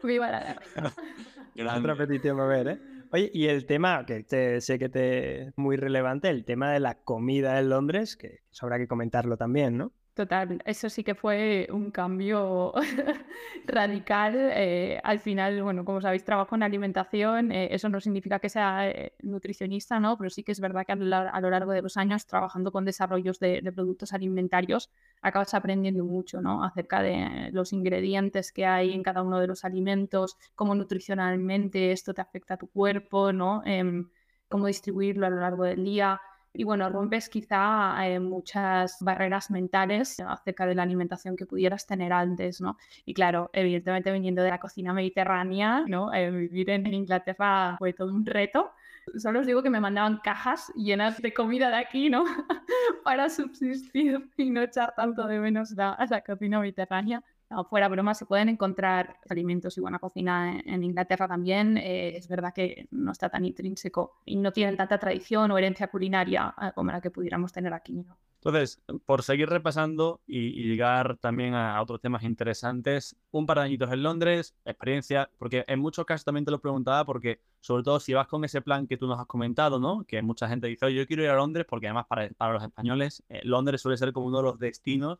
Viva 0.03 0.32
la 0.32 0.39
Garriga. 0.39 1.77
Otra 1.77 1.96
petición 1.96 2.39
a 2.39 2.46
ver, 2.46 2.68
¿eh? 2.68 2.79
Oye, 3.12 3.32
y 3.34 3.48
el 3.48 3.65
tema, 3.65 4.06
que 4.06 4.62
sé 4.62 4.77
que 4.79 4.88
te 4.88 5.48
es 5.48 5.58
muy 5.58 5.77
relevante, 5.77 6.29
el 6.29 6.46
tema 6.46 6.72
de 6.72 6.79
la 6.79 6.96
comida 6.96 7.60
en 7.60 7.70
Londres, 7.70 8.15
que 8.15 8.41
habrá 8.62 8.77
que 8.77 8.88
comentarlo 8.88 9.36
también, 9.36 9.77
¿no? 9.77 9.91
Total, 10.19 10.61
eso 10.65 10.89
sí 10.89 11.01
que 11.05 11.15
fue 11.15 11.69
un 11.71 11.91
cambio 11.91 12.73
radical. 13.65 14.35
Eh, 14.35 14.99
al 15.01 15.21
final, 15.21 15.63
bueno, 15.63 15.85
como 15.85 16.01
sabéis, 16.01 16.25
trabajo 16.25 16.55
en 16.55 16.63
alimentación. 16.63 17.53
Eh, 17.53 17.69
eso 17.73 17.88
no 17.88 18.01
significa 18.01 18.38
que 18.39 18.49
sea 18.49 18.89
eh, 18.89 19.13
nutricionista, 19.21 19.97
¿no? 20.01 20.17
Pero 20.17 20.29
sí 20.29 20.43
que 20.43 20.51
es 20.51 20.59
verdad 20.59 20.85
que 20.85 20.91
a 20.91 20.95
lo, 20.97 21.49
largo 21.49 21.71
de 21.71 21.81
los 21.81 21.95
años, 21.95 22.25
trabajando 22.25 22.73
con 22.73 22.83
desarrollos 22.83 23.39
de, 23.39 23.61
productos 23.73 24.11
alimentarios, 24.11 24.91
acabas 25.21 25.53
aprendiendo 25.53 26.03
mucho, 26.03 26.41
¿no? 26.41 26.65
Acerca 26.65 27.01
de 27.01 27.49
los 27.53 27.71
ingredientes 27.71 28.51
que 28.51 28.65
hay 28.65 28.91
en 28.91 29.03
cada 29.03 29.21
uno 29.21 29.39
de 29.39 29.47
los 29.47 29.63
alimentos, 29.63 30.38
cómo 30.53 30.75
nutricionalmente 30.75 31.93
esto 31.93 32.13
te 32.13 32.19
afecta 32.19 32.55
a 32.55 32.57
tu 32.57 32.67
cuerpo, 32.67 33.31
¿no? 33.31 33.61
Em, 33.65 34.09
cómo 34.49 34.67
distribuirlo 34.67 35.27
a 35.27 35.29
lo 35.29 35.39
largo 35.39 35.63
del 35.63 35.85
día. 35.85 36.19
Y 36.53 36.63
bueno, 36.63 36.89
rompes 36.89 37.29
quizá 37.29 37.96
eh, 38.08 38.20
muchas 38.20 38.98
barreras 39.01 39.51
mentales 39.51 40.20
acerca 40.20 40.65
de 40.65 40.75
la 40.75 40.84
alimentación 40.84 41.36
que 41.36 41.46
pudieras 41.46 41.86
tener 41.86 42.12
antes, 42.12 42.60
¿no? 42.60 42.77
Y 43.06 43.13
claro, 43.13 43.50
evidentemente 43.53 44.12
viniendo 44.12 44.41
de 44.41 44.50
la 44.50 44.60
cocina 44.60 44.91
mediterránea, 44.94 45.84
¿no? 45.88 46.13
Eh, 46.13 46.32
vivir 46.32 46.72
en 46.72 46.91
Inglaterra 46.91 47.75
fue 47.77 47.94
todo 47.94 48.13
un 48.13 48.25
reto. 48.25 48.72
Solo 49.18 49.39
os 49.41 49.48
digo 49.48 49.63
que 49.63 49.70
me 49.70 49.79
mandaban 49.79 50.20
cajas 50.24 50.72
llenas 50.75 51.22
de 51.22 51.34
comida 51.34 51.70
de 51.70 51.77
aquí, 51.77 52.10
¿no? 52.10 52.24
Para 53.03 53.29
subsistir 53.29 54.29
y 54.38 54.50
no 54.50 54.62
echar 54.62 54.94
tanto 54.96 55.27
de 55.27 55.39
menos 55.39 55.72
la, 55.72 55.98
la 56.10 56.22
cocina 56.22 56.60
mediterránea 56.60 57.24
fuera 57.70 57.88
broma, 57.88 58.13
se 58.13 58.25
pueden 58.25 58.50
encontrar 58.50 59.18
alimentos 59.29 59.77
y 59.77 59.82
buena 59.82 60.00
cocina 60.00 60.60
en, 60.65 60.84
Inglaterra 60.84 61.27
también. 61.27 61.77
Eh, 61.77 62.18
es 62.18 62.27
verdad 62.27 62.53
que 62.53 62.88
no 62.91 63.12
está 63.12 63.29
tan 63.29 63.46
intrínseco 63.46 64.22
y 64.25 64.36
no 64.36 64.51
tienen 64.51 64.77
tanta 64.77 65.00
tradición 65.00 65.51
o 65.51 65.58
herencia 65.58 65.88
culinaria 65.88 66.53
eh, 66.62 66.72
como 66.75 66.91
la 66.91 67.01
que 67.01 67.12
pudiéramos 67.12 67.51
tener 67.51 67.74
aquí. 67.74 68.06
Entonces, 68.41 68.82
por 69.06 69.24
seguir 69.24 69.50
repasando 69.50 70.22
y, 70.25 70.63
llegar 70.63 71.18
también 71.18 71.56
a, 71.56 71.82
otros 71.82 72.00
temas 72.00 72.24
interesantes, 72.24 73.18
un 73.32 73.46
par 73.46 73.58
de 73.58 73.65
añitos 73.65 73.91
en 73.91 74.01
Londres, 74.01 74.56
experiencia, 74.63 75.29
porque 75.38 75.65
en 75.68 75.79
muchos 75.79 76.06
casos 76.06 76.24
también 76.24 76.46
te 76.46 76.51
lo 76.51 76.62
preguntaba, 76.62 77.03
porque 77.03 77.41
sobre 77.60 77.84
todo 77.84 78.00
si 78.00 78.13
vas 78.13 78.27
con 78.27 78.46
ese 78.46 78.62
plan 78.62 78.88
que 78.88 78.96
tú 78.96 79.08
nos 79.08 79.20
has 79.20 79.25
comentado, 79.25 79.77
¿no? 79.77 80.06
Que 80.06 80.22
mucha 80.22 80.48
gente 80.48 80.68
dice, 80.68 80.86
Oye, 80.86 80.96
yo 80.96 81.08
quiero 81.08 81.24
ir 81.24 81.29
a 81.29 81.36
Londres, 81.36 81.65
porque 81.68 81.88
además 81.88 82.06
para, 82.08 82.29
para 82.29 82.53
los 82.53 82.63
españoles, 82.63 83.24
eh, 83.27 83.41
Londres 83.44 83.82
suele 83.82 83.98
ser 83.98 84.13
como 84.13 84.27
uno 84.27 84.38
de 84.38 84.44
los 84.44 84.60
destinos 84.60 85.20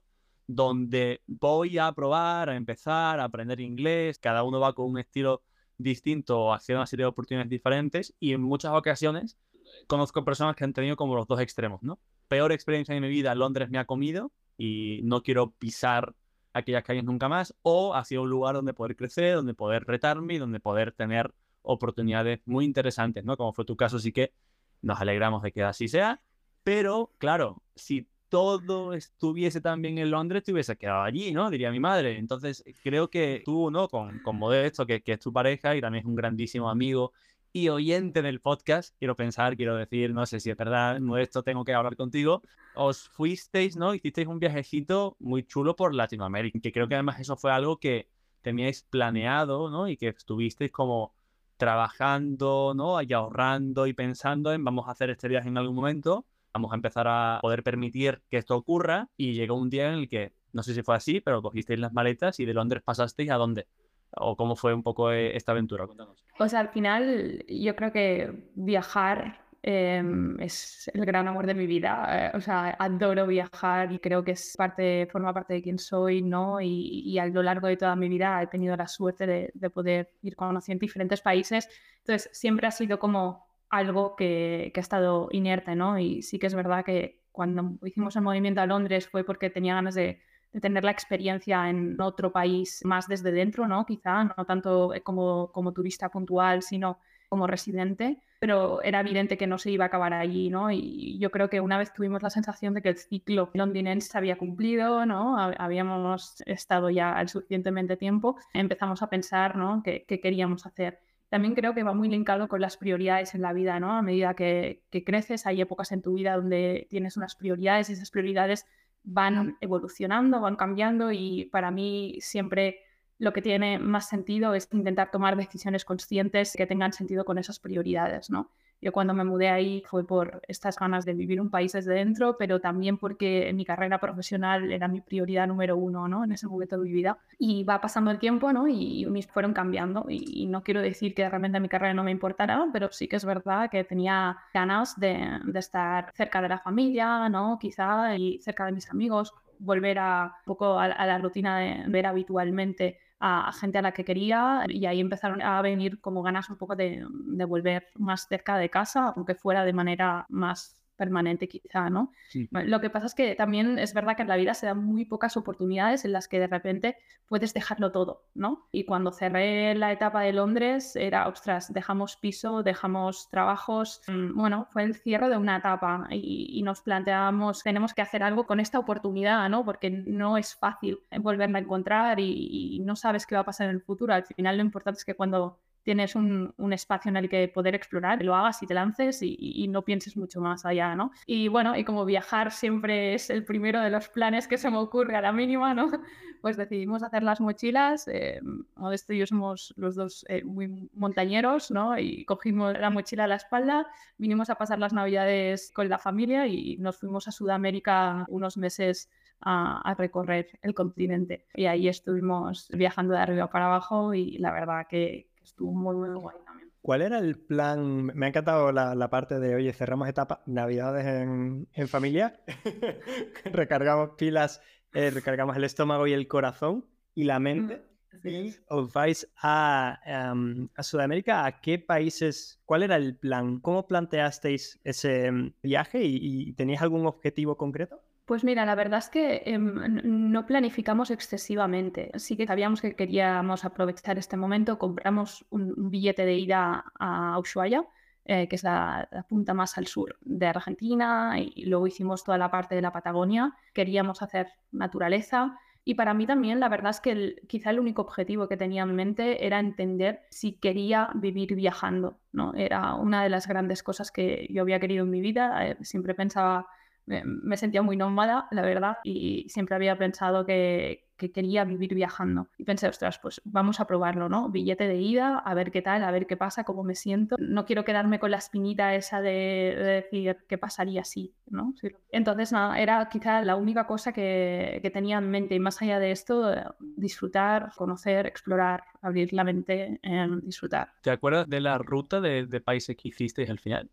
donde 0.52 1.22
voy 1.28 1.78
a 1.78 1.92
probar, 1.92 2.50
a 2.50 2.56
empezar, 2.56 3.20
a 3.20 3.26
aprender 3.26 3.60
inglés, 3.60 4.18
cada 4.18 4.42
uno 4.42 4.60
va 4.60 4.74
con 4.74 4.90
un 4.90 4.98
estilo 4.98 5.44
distinto, 5.78 6.52
haciendo 6.52 6.80
una 6.80 6.88
serie 6.88 7.04
de 7.04 7.10
oportunidades 7.10 7.52
diferentes 7.52 8.16
y 8.20 8.34
en 8.34 8.42
muchas 8.42 8.72
ocasiones 8.74 9.38
conozco 9.86 10.26
personas 10.26 10.56
que 10.56 10.64
han 10.64 10.74
tenido 10.74 10.96
como 10.96 11.16
los 11.16 11.28
dos 11.28 11.40
extremos, 11.40 11.84
¿no? 11.84 12.00
Peor 12.28 12.52
experiencia 12.52 12.96
en 12.96 13.04
mi 13.04 13.10
vida, 13.10 13.36
Londres 13.36 13.70
me 13.70 13.78
ha 13.78 13.86
comido 13.86 14.32
y 14.58 15.02
no 15.04 15.22
quiero 15.22 15.52
pisar 15.52 16.16
aquellas 16.54 16.84
calles 16.84 17.04
nunca 17.04 17.30
más, 17.30 17.54
o 17.62 17.94
ha 17.94 18.04
sido 18.04 18.24
un 18.24 18.32
lugar 18.32 18.56
donde 18.56 18.74
poder 18.74 18.96
crecer, 18.96 19.36
donde 19.36 19.54
poder 19.54 19.86
retarme 19.86 20.34
y 20.34 20.38
donde 20.40 20.60
poder 20.60 20.94
tener 20.94 21.32
oportunidades 21.62 22.40
muy 22.46 22.66
interesantes, 22.66 23.24
¿no? 23.24 23.38
Como 23.38 23.54
fue 23.54 23.66
tu 23.66 23.78
caso, 23.78 24.00
sí 24.00 24.12
que 24.12 24.34
nos 24.82 25.00
alegramos 25.00 25.44
de 25.44 25.52
que 25.52 25.62
así 25.62 25.88
sea, 25.88 26.24
pero 26.64 27.14
claro, 27.20 27.62
si 27.76 28.08
todo 28.30 28.94
estuviese 28.94 29.62
también 29.62 29.98
en 29.98 30.12
Londres, 30.12 30.44
te 30.44 30.54
hubiese 30.54 30.78
quedado 30.78 31.04
allí, 31.04 31.32
¿no? 31.32 31.50
Diría 31.50 31.72
mi 31.72 31.80
madre. 31.80 32.18
Entonces, 32.18 32.64
creo 32.84 33.10
que 33.10 33.42
tú, 33.44 33.72
¿no? 33.72 33.88
Con, 33.90 34.20
con 34.20 34.38
Modesto, 34.38 34.86
que, 34.86 35.02
que 35.02 35.14
es 35.14 35.20
tu 35.20 35.34
pareja 35.34 35.76
y 35.76 35.82
también 35.82 36.04
es 36.04 36.08
un 36.08 36.16
grandísimo 36.16 36.70
amigo 36.70 37.12
y 37.52 37.70
oyente 37.70 38.22
del 38.22 38.42
podcast, 38.42 38.96
quiero 39.00 39.16
pensar, 39.16 39.56
quiero 39.58 39.76
decir, 39.76 40.14
no 40.14 40.26
sé 40.26 40.40
si 40.40 40.52
es 40.52 40.58
verdad, 40.58 41.00
Modesto, 41.00 41.44
tengo 41.44 41.66
que 41.66 41.74
hablar 41.74 41.96
contigo, 41.96 42.44
os 42.76 43.10
fuisteis, 43.10 43.76
¿no? 43.76 43.94
Hicisteis 43.96 44.28
un 44.28 44.40
viajecito 44.40 45.16
muy 45.20 45.44
chulo 45.44 45.76
por 45.76 45.96
Latinoamérica, 45.96 46.60
que 46.60 46.72
creo 46.72 46.88
que 46.88 46.96
además 46.96 47.20
eso 47.20 47.38
fue 47.38 47.52
algo 47.52 47.78
que 47.78 48.08
teníais 48.42 48.84
planeado, 48.84 49.70
¿no? 49.70 49.88
Y 49.88 49.98
que 49.98 50.10
estuvisteis 50.10 50.72
como 50.72 51.14
trabajando, 51.58 52.74
¿no? 52.76 53.02
Y 53.02 53.12
ahorrando 53.14 53.88
y 53.88 53.94
pensando 53.94 54.54
en 54.54 54.64
vamos 54.64 54.88
a 54.88 54.92
hacer 54.92 55.10
este 55.10 55.28
viaje 55.28 55.50
en 55.50 55.58
algún 55.58 55.76
momento 55.76 56.26
vamos 56.60 56.74
a 56.74 56.76
empezar 56.76 57.08
a 57.08 57.40
poder 57.42 57.64
permitir 57.64 58.22
que 58.30 58.38
esto 58.38 58.56
ocurra 58.56 59.08
y 59.16 59.34
llegó 59.34 59.56
un 59.56 59.70
día 59.70 59.88
en 59.88 59.94
el 59.94 60.10
que, 60.10 60.34
no 60.52 60.62
sé 60.62 60.74
si 60.74 60.84
fue 60.84 60.96
así, 60.96 61.22
pero 61.22 61.42
cogisteis 61.42 61.80
las 61.80 61.94
maletas 61.94 62.40
y 62.40 62.46
de 62.46 62.54
Londres 62.54 62.84
pasasteis 62.84 63.32
a 63.32 63.36
dónde? 63.36 63.68
¿O 64.12 64.36
cómo 64.36 64.56
fue 64.56 64.74
un 64.74 64.84
poco 64.84 65.12
eh, 65.12 65.38
esta 65.38 65.54
aventura? 65.54 65.86
Cuéntanos. 65.86 66.26
Pues 66.38 66.54
al 66.54 66.70
final 66.70 67.46
yo 67.48 67.76
creo 67.76 67.94
que 67.94 68.50
viajar 68.56 69.46
em, 69.62 70.38
es 70.42 70.92
el 70.94 71.06
gran 71.06 71.28
amor 71.28 71.46
de 71.46 71.54
mi 71.54 71.66
vida. 71.66 72.08
Eh, 72.28 72.32
o 72.36 72.42
sea, 72.42 72.76
adoro 72.78 73.26
viajar 73.28 73.94
y 73.94 74.00
creo 74.00 74.24
que 74.24 74.32
es 74.32 74.56
parte, 74.58 75.08
forma 75.12 75.34
parte 75.34 75.54
de 75.54 75.62
quién 75.62 75.78
soy, 75.78 76.22
¿no? 76.22 76.60
Y, 76.60 77.04
y 77.06 77.20
a 77.20 77.28
lo 77.28 77.44
largo 77.44 77.68
de 77.68 77.78
toda 77.78 77.96
mi 77.96 78.10
vida 78.10 78.42
he 78.42 78.48
tenido 78.48 78.76
la 78.76 78.88
suerte 78.88 79.28
de, 79.28 79.52
de, 79.54 79.70
poder 79.70 80.12
ir 80.24 80.36
conociendo 80.36 80.82
diferentes 80.82 81.22
países. 81.22 81.70
Entonces, 82.00 82.30
siempre 82.34 82.68
ha 82.68 82.72
sido 82.72 83.00
como 83.00 83.49
algo 83.70 84.16
que, 84.16 84.72
ha 84.76 84.80
estado 84.80 85.30
inerte, 85.32 85.76
¿no? 85.76 86.00
Y 86.00 86.22
sí 86.22 86.40
que 86.40 86.48
es 86.48 86.56
verdad 86.56 86.84
que 86.86 87.22
cuando 87.32 87.78
hicimos 87.86 88.16
el 88.16 88.24
movimiento 88.24 88.62
a 88.62 88.66
Londres 88.66 89.08
fue 89.08 89.24
porque 89.24 89.50
tenía 89.50 89.76
ganas 89.76 89.96
de, 89.96 90.22
tener 90.62 90.84
la 90.84 90.90
experiencia 90.92 91.70
en 91.70 92.02
otro 92.02 92.32
país 92.32 92.82
más 92.84 93.08
desde 93.08 93.32
dentro, 93.32 93.68
¿no? 93.68 93.86
Quizá, 93.86 94.24
no 94.24 94.46
tanto 94.46 94.92
como, 95.04 95.52
como 95.52 95.74
turista 95.74 96.10
puntual, 96.10 96.64
sino 96.64 96.98
como 97.30 97.46
residente, 97.46 98.24
pero 98.40 98.82
era 98.82 99.02
evidente 99.02 99.38
que 99.38 99.46
no 99.46 99.60
se 99.60 99.70
iba 99.70 99.86
a 99.86 99.88
acabar 99.88 100.14
allí, 100.14 100.50
¿no? 100.50 100.72
Y 100.72 101.20
yo 101.20 101.30
creo 101.30 101.50
que 101.50 101.62
una 101.62 101.78
vez 101.78 101.94
tuvimos 101.94 102.24
la 102.24 102.32
sensación 102.32 102.74
de 102.74 102.82
que 102.82 102.90
el 102.90 102.98
ciclo 102.98 103.52
londinense 103.54 104.10
se 104.10 104.18
había 104.18 104.40
cumplido, 104.40 105.06
¿no? 105.06 105.38
Habíamos 105.38 106.42
estado 106.48 106.90
ya 106.90 107.22
el 107.22 107.30
suficientemente 107.30 107.96
tiempo, 107.96 108.38
empezamos 108.54 109.04
a 109.04 109.10
pensar, 109.10 109.56
¿no? 109.56 109.84
¿Qué, 109.84 110.04
qué 110.08 110.20
queríamos 110.20 110.66
hacer? 110.66 111.00
También 111.30 111.54
creo 111.54 111.74
que 111.74 111.84
va 111.84 111.94
muy 111.94 112.10
linkado 112.10 112.48
con 112.48 112.60
las 112.60 112.78
prioridades 112.78 113.36
en 113.36 113.42
la 113.42 113.54
vida, 113.54 113.80
¿no? 113.80 113.92
A 113.92 114.02
medida 114.02 114.34
que, 114.34 114.84
creces, 115.06 115.46
hay 115.46 115.62
épocas 115.62 115.92
en 115.92 116.02
tu 116.02 116.14
vida 116.16 116.36
donde 116.36 116.88
tienes 116.90 117.18
unas 117.18 117.36
prioridades 117.36 117.90
y 117.90 117.94
esas 117.94 118.10
prioridades 118.10 118.66
van 119.04 119.58
evolucionando, 119.62 120.42
van 120.42 120.56
cambiando 120.56 121.12
y 121.12 121.46
para 121.46 121.72
mí 121.72 122.18
siempre 122.20 122.82
lo 123.18 123.32
que 123.32 123.42
tiene 123.42 123.80
más 123.80 124.10
sentido 124.10 124.54
es 124.56 124.68
intentar 124.72 125.12
tomar 125.12 125.36
decisiones 125.38 125.86
conscientes 125.86 126.54
que 126.58 126.66
tengan 126.66 126.94
sentido 126.94 127.26
con 127.26 127.38
esas 127.38 127.60
prioridades, 127.60 128.30
¿no? 128.30 128.52
Yo 128.82 128.92
cuando 128.92 129.14
me 129.14 129.24
mudé 129.24 129.50
ahí 129.50 129.84
fue 129.88 130.06
por 130.06 130.42
estas 130.48 130.78
ganas 130.80 131.06
de 131.06 131.14
vivir 131.14 131.42
un 131.42 131.50
país 131.50 131.74
desde 131.74 131.94
dentro, 131.94 132.38
pero 132.38 132.60
también 132.62 132.98
porque 132.98 133.52
mi 133.54 133.66
carrera 133.66 134.00
profesional 134.00 134.72
era 134.72 134.88
mi 134.88 135.02
prioridad 135.02 135.48
número 135.48 135.76
uno, 135.76 136.08
¿no? 136.08 136.24
En 136.24 136.32
ese 136.32 136.48
momento 136.48 136.78
de 136.78 136.84
mi 136.86 136.92
vida. 136.94 137.18
Y 137.38 137.64
va 137.64 137.82
pasando 137.82 138.12
el 138.12 138.20
tiempo, 138.20 138.54
¿no? 138.54 138.68
Y 138.68 139.06
mis 139.08 139.28
fueron 139.28 139.54
cambiando. 139.54 140.06
Y, 140.10 140.48
no 140.50 140.64
quiero 140.64 140.82
decir 140.82 141.14
que 141.14 141.28
realmente 141.28 141.60
mi 141.60 141.70
carrera 141.70 141.94
no 141.94 142.04
me 142.04 142.12
importara, 142.12 142.66
pero 142.74 142.92
sí 142.92 143.08
que 143.08 143.18
es 143.18 143.26
verdad 143.26 143.70
que 143.70 143.84
tenía 143.84 144.38
ganas 144.54 145.00
de, 145.00 145.40
de 145.44 145.60
estar 145.60 146.12
cerca 146.16 146.42
de 146.42 146.50
la 146.50 146.60
familia, 146.60 147.30
¿no? 147.30 147.60
Quizá, 147.60 148.16
y 148.16 148.40
cerca 148.40 148.66
de 148.66 148.72
mis 148.72 148.90
amigos, 148.90 149.34
volver 149.60 150.00
a 150.00 150.36
un 150.40 150.46
poco 150.46 150.80
a, 150.80 150.86
a 150.86 151.06
la 151.06 151.18
rutina 151.20 151.60
de 151.60 151.84
ver 151.88 152.06
habitualmente 152.06 152.98
a, 153.20 153.52
gente 153.54 153.78
a 153.78 153.82
la 153.82 153.92
que 153.92 154.06
quería 154.06 154.64
y 154.68 154.86
ahí 154.86 155.00
empezaron 155.00 155.42
a 155.42 155.62
venir 155.62 156.00
como 156.02 156.22
ganas 156.24 156.50
un 156.50 156.58
poco 156.58 156.76
de, 156.76 157.06
volver 157.48 157.88
más 157.96 158.28
cerca 158.28 158.58
de 158.58 158.70
casa, 158.70 159.14
aunque 159.16 159.36
fuera 159.36 159.66
de 159.66 159.74
manera 159.74 160.26
más 160.30 160.79
permanente 161.00 161.48
quizá, 161.48 161.90
¿no? 161.90 162.12
Lo 162.52 162.82
que 162.82 162.90
pasa 162.92 163.08
es 163.08 163.16
que 163.16 163.34
también 163.34 163.80
es 163.80 163.94
verdad 163.94 164.16
que 164.16 164.22
en 164.22 164.28
la 164.28 164.36
vida 164.36 164.54
se 164.54 164.68
dan 164.68 164.84
muy 164.86 165.06
pocas 165.06 165.38
oportunidades 165.38 166.06
en 166.06 166.12
las 166.12 166.28
que 166.28 166.40
de 166.40 166.48
repente 166.48 166.98
puedes 167.28 167.54
dejarlo 167.54 167.92
todo, 167.92 168.26
¿no? 168.36 168.68
Y 168.72 168.84
cuando 168.84 169.12
cerré 169.12 169.74
la 169.76 169.92
etapa 169.92 170.22
de 170.22 170.34
Londres 170.34 170.96
era, 170.96 171.28
ostras, 171.28 171.74
dejamos 171.74 172.18
piso, 172.18 172.62
dejamos 172.62 173.30
trabajos, 173.30 174.02
mm, 174.08 174.36
bueno, 174.36 174.68
fue 174.72 174.84
el 174.84 174.96
cierre 174.96 175.30
de 175.30 175.38
una 175.38 175.58
etapa 175.58 176.08
y, 176.12 176.60
nos 176.60 176.82
planteábamos, 176.82 177.64
tenemos 177.64 177.94
que 177.94 178.02
hacer 178.02 178.22
algo 178.22 178.46
con 178.46 178.60
esta 178.60 178.78
oportunidad, 178.78 179.48
¿no? 179.50 179.64
Porque 179.64 179.90
no 179.90 180.38
es 180.38 180.56
fácil 180.56 181.00
volverla 181.22 181.60
a 181.60 181.62
encontrar 181.62 182.20
y, 182.20 182.76
y 182.76 182.80
no 182.82 182.98
sabes 182.98 183.26
qué 183.26 183.36
va 183.36 183.42
a 183.42 183.46
pasar 183.46 183.70
en 183.70 183.76
el 183.76 183.82
futuro. 183.82 184.14
Al 184.14 184.26
final 184.26 184.58
lo 184.58 184.64
importante 184.64 184.98
es 184.98 185.06
que 185.06 185.16
cuando 185.16 185.58
tienes 185.84 186.16
un, 186.16 186.54
espacio 186.72 187.10
en 187.10 187.18
el 187.18 187.30
que 187.30 187.48
poder 187.48 187.76
explorar, 187.76 188.24
lo 188.24 188.36
hagas 188.36 188.62
y 188.62 188.68
te 188.68 188.74
lances 188.74 189.20
y, 189.22 189.68
no 189.70 189.84
pienses 189.84 190.18
mucho 190.18 190.42
más 190.42 190.66
allá, 190.66 190.96
¿no? 190.96 191.12
Y 191.26 191.48
bueno, 191.48 191.76
y 191.76 191.84
como 191.84 192.06
viajar 192.06 192.52
siempre 192.52 193.14
es 193.14 193.30
el 193.30 193.44
primero 193.44 193.82
de 193.82 193.90
los 193.90 194.10
planes 194.10 194.48
que 194.48 194.58
se 194.58 194.70
me 194.70 194.78
ocurre 194.78 195.16
a 195.16 195.22
la 195.22 195.32
mínima, 195.32 195.74
¿no? 195.74 195.90
Pues 196.42 196.56
decidimos 196.56 197.04
hacer 197.04 197.22
las 197.22 197.42
mochilas. 197.42 198.08
Eh, 198.08 198.40
Modesto 198.76 199.12
y 199.12 199.18
yo 199.18 199.28
somos 199.28 199.74
los 199.76 199.96
dos 199.96 200.26
eh, 200.30 200.42
muy 200.46 200.90
montañeros, 200.94 201.70
¿no? 201.70 202.00
Y 202.00 202.24
cogimos 202.24 202.80
la 202.80 202.90
mochila 202.90 203.26
a 203.26 203.28
la 203.28 203.36
espalda, 203.36 203.88
vinimos 204.18 204.50
a 204.50 204.56
pasar 204.56 204.80
las 204.80 204.94
navidades 204.94 205.70
con 205.74 205.90
la 205.90 206.00
familia 206.00 206.48
y 206.48 206.78
nos 206.78 206.98
fuimos 206.98 207.28
a 207.28 207.32
Sudamérica 207.32 208.26
unos 208.30 208.56
meses 208.56 209.10
a, 209.42 209.82
a, 209.82 209.94
recorrer 209.96 210.48
el 210.62 210.74
continente. 210.74 211.46
Y 211.54 211.66
ahí 211.66 211.90
estuvimos 211.90 212.70
viajando 212.70 213.16
de 213.16 213.20
arriba 213.20 213.50
para 213.50 213.66
abajo 213.66 214.14
y 214.14 214.38
la 214.38 214.54
verdad 214.54 214.88
que, 214.88 215.29
estuvo 215.50 215.72
muy, 215.72 215.96
muy 215.96 216.10
guay 216.20 216.38
también. 216.46 216.72
¿Cuál 216.82 217.02
era 217.02 217.20
el 217.20 217.38
plan? 217.38 218.06
Me 218.06 218.26
ha 218.26 218.30
encantado 218.30 218.72
la, 218.72 219.10
parte 219.10 219.40
de, 219.40 219.56
oye, 219.56 219.74
cerramos 219.74 220.08
etapa, 220.08 220.42
navidades 220.46 221.06
en, 221.06 221.88
familia, 221.88 222.40
recargamos 223.46 224.12
pilas, 224.18 224.62
eh, 224.94 225.10
recargamos 225.10 225.58
el 225.58 225.66
estómago 225.66 226.08
y 226.08 226.14
el 226.14 226.28
corazón 226.28 226.86
y 227.14 227.26
la 227.26 227.40
mente. 227.40 227.84
Y 228.24 228.56
os 228.68 228.92
vais 228.92 229.32
a, 229.42 230.00
em, 230.06 230.68
a, 230.76 230.84
Sudamérica. 230.84 231.46
¿A 231.46 231.62
qué 231.62 231.80
países? 231.80 232.62
¿Cuál 232.66 232.84
era 232.84 232.96
el 232.96 233.16
plan? 233.16 233.60
¿Cómo 233.60 233.88
planteasteis 233.88 234.80
ese 234.84 235.28
em, 235.28 235.54
viaje 235.62 236.04
y, 236.04 236.18
y 236.50 236.54
teníais 236.54 236.82
algún 236.82 237.06
objetivo 237.06 237.56
concreto? 237.56 238.02
Pues 238.30 238.44
mira, 238.44 238.64
la 238.64 238.76
verdad 238.76 239.00
es 239.00 239.10
que 239.10 239.42
em, 239.44 240.02
no 240.04 240.46
planificamos 240.46 241.10
excesivamente. 241.10 242.12
Sí 242.20 242.38
que 242.38 242.46
sabíamos 242.46 242.80
que 242.80 242.96
queríamos 242.96 243.66
aprovechar 243.66 244.20
este 244.20 244.38
momento. 244.38 244.78
Compramos 244.78 245.48
un, 245.50 245.90
billete 245.90 246.28
de 246.28 246.36
ida 246.36 246.86
a 247.00 247.40
Ushuaia 247.40 247.88
eh, 248.26 248.48
que 248.48 248.56
es 248.56 248.64
la, 248.64 249.10
la, 249.12 249.24
punta 249.24 249.56
más 249.56 249.80
al 249.80 249.88
sur 249.88 250.16
de 250.22 250.46
Argentina, 250.46 251.40
y 251.40 251.66
luego 251.66 251.88
hicimos 251.88 252.24
toda 252.24 252.38
la 252.38 252.52
parte 252.52 252.76
de 252.76 252.84
la 252.84 252.92
Patagonia. 252.92 253.56
Queríamos 253.74 254.22
hacer 254.22 254.50
naturaleza. 254.72 255.58
Y 255.84 255.96
para 255.96 256.14
mí 256.14 256.28
también, 256.28 256.60
la 256.60 256.70
verdad 256.70 256.92
es 256.92 257.00
que 257.00 257.12
el, 257.12 257.42
quizá 257.48 257.72
el 257.72 257.80
único 257.80 258.04
objetivo 258.04 258.48
que 258.48 258.58
tenía 258.58 258.84
en 258.84 258.94
mente 258.94 259.44
era 259.48 259.60
entender 259.60 260.22
si 260.30 260.54
quería 260.54 261.10
vivir 261.16 261.56
viajando. 261.56 262.20
¿no? 262.32 262.54
Era 262.54 262.94
una 262.94 263.24
de 263.24 263.30
las 263.30 263.48
grandes 263.48 263.82
cosas 263.82 264.12
que 264.12 264.46
yo 264.52 264.62
había 264.62 264.80
querido 264.80 265.04
en 265.04 265.10
mi 265.10 265.20
vida. 265.20 265.66
Eh, 265.66 265.78
siempre 265.82 266.14
pensaba 266.14 266.68
me, 267.10 267.58
sentía 267.58 267.82
muy 267.82 267.98
nómada, 267.98 268.48
la 268.52 268.62
verdad, 268.62 268.98
y 269.04 269.48
siempre 269.50 269.76
había 269.76 269.98
pensado 269.98 270.46
que, 270.46 271.08
quería 271.18 271.66
vivir 271.66 271.96
viajando. 271.96 272.48
Y 272.58 272.64
pensé, 272.64 272.88
ostras, 272.88 273.20
pues 273.20 273.42
vamos 273.44 273.82
a 273.82 273.88
probarlo, 273.88 274.30
¿no? 274.30 274.48
Billete 274.48 274.88
de 274.88 275.02
ida, 275.02 275.40
a 275.40 275.54
ver 275.54 275.70
qué 275.70 275.82
tal, 275.82 276.02
a 276.06 276.12
ver 276.12 276.28
qué 276.28 276.38
pasa, 276.38 276.64
cómo 276.64 276.82
me 276.82 276.96
siento. 276.96 277.36
No 277.40 277.66
quiero 277.66 277.84
quedarme 277.84 278.20
con 278.20 278.32
la 278.32 278.38
espinita 278.38 278.96
esa 278.96 279.20
de, 279.20 279.76
decir 280.10 280.38
qué 280.48 280.58
pasaría 280.58 281.04
si, 281.04 281.34
¿no? 281.48 281.74
Entonces, 282.10 282.54
nada, 282.54 282.80
era 282.80 283.10
quizá 283.10 283.42
la 283.42 283.58
única 283.58 283.86
cosa 283.86 284.14
que, 284.14 284.90
tenía 284.94 285.18
en 285.18 285.30
mente. 285.30 285.56
Y 285.56 285.60
más 285.60 285.82
allá 285.82 286.00
de 286.00 286.12
esto, 286.12 286.54
disfrutar, 286.80 287.74
conocer, 287.76 288.26
explorar, 288.26 288.86
abrir 289.02 289.34
la 289.34 289.44
mente, 289.44 290.00
en 290.02 290.40
disfrutar. 290.40 290.94
¿Te 291.02 291.12
acuerdas 291.12 291.50
de 291.50 291.60
la 291.60 291.78
ruta 291.80 292.22
de, 292.22 292.62
países 292.62 292.96
que 292.96 293.10
hicisteis 293.10 293.50
al 293.50 293.60
final? 293.60 293.90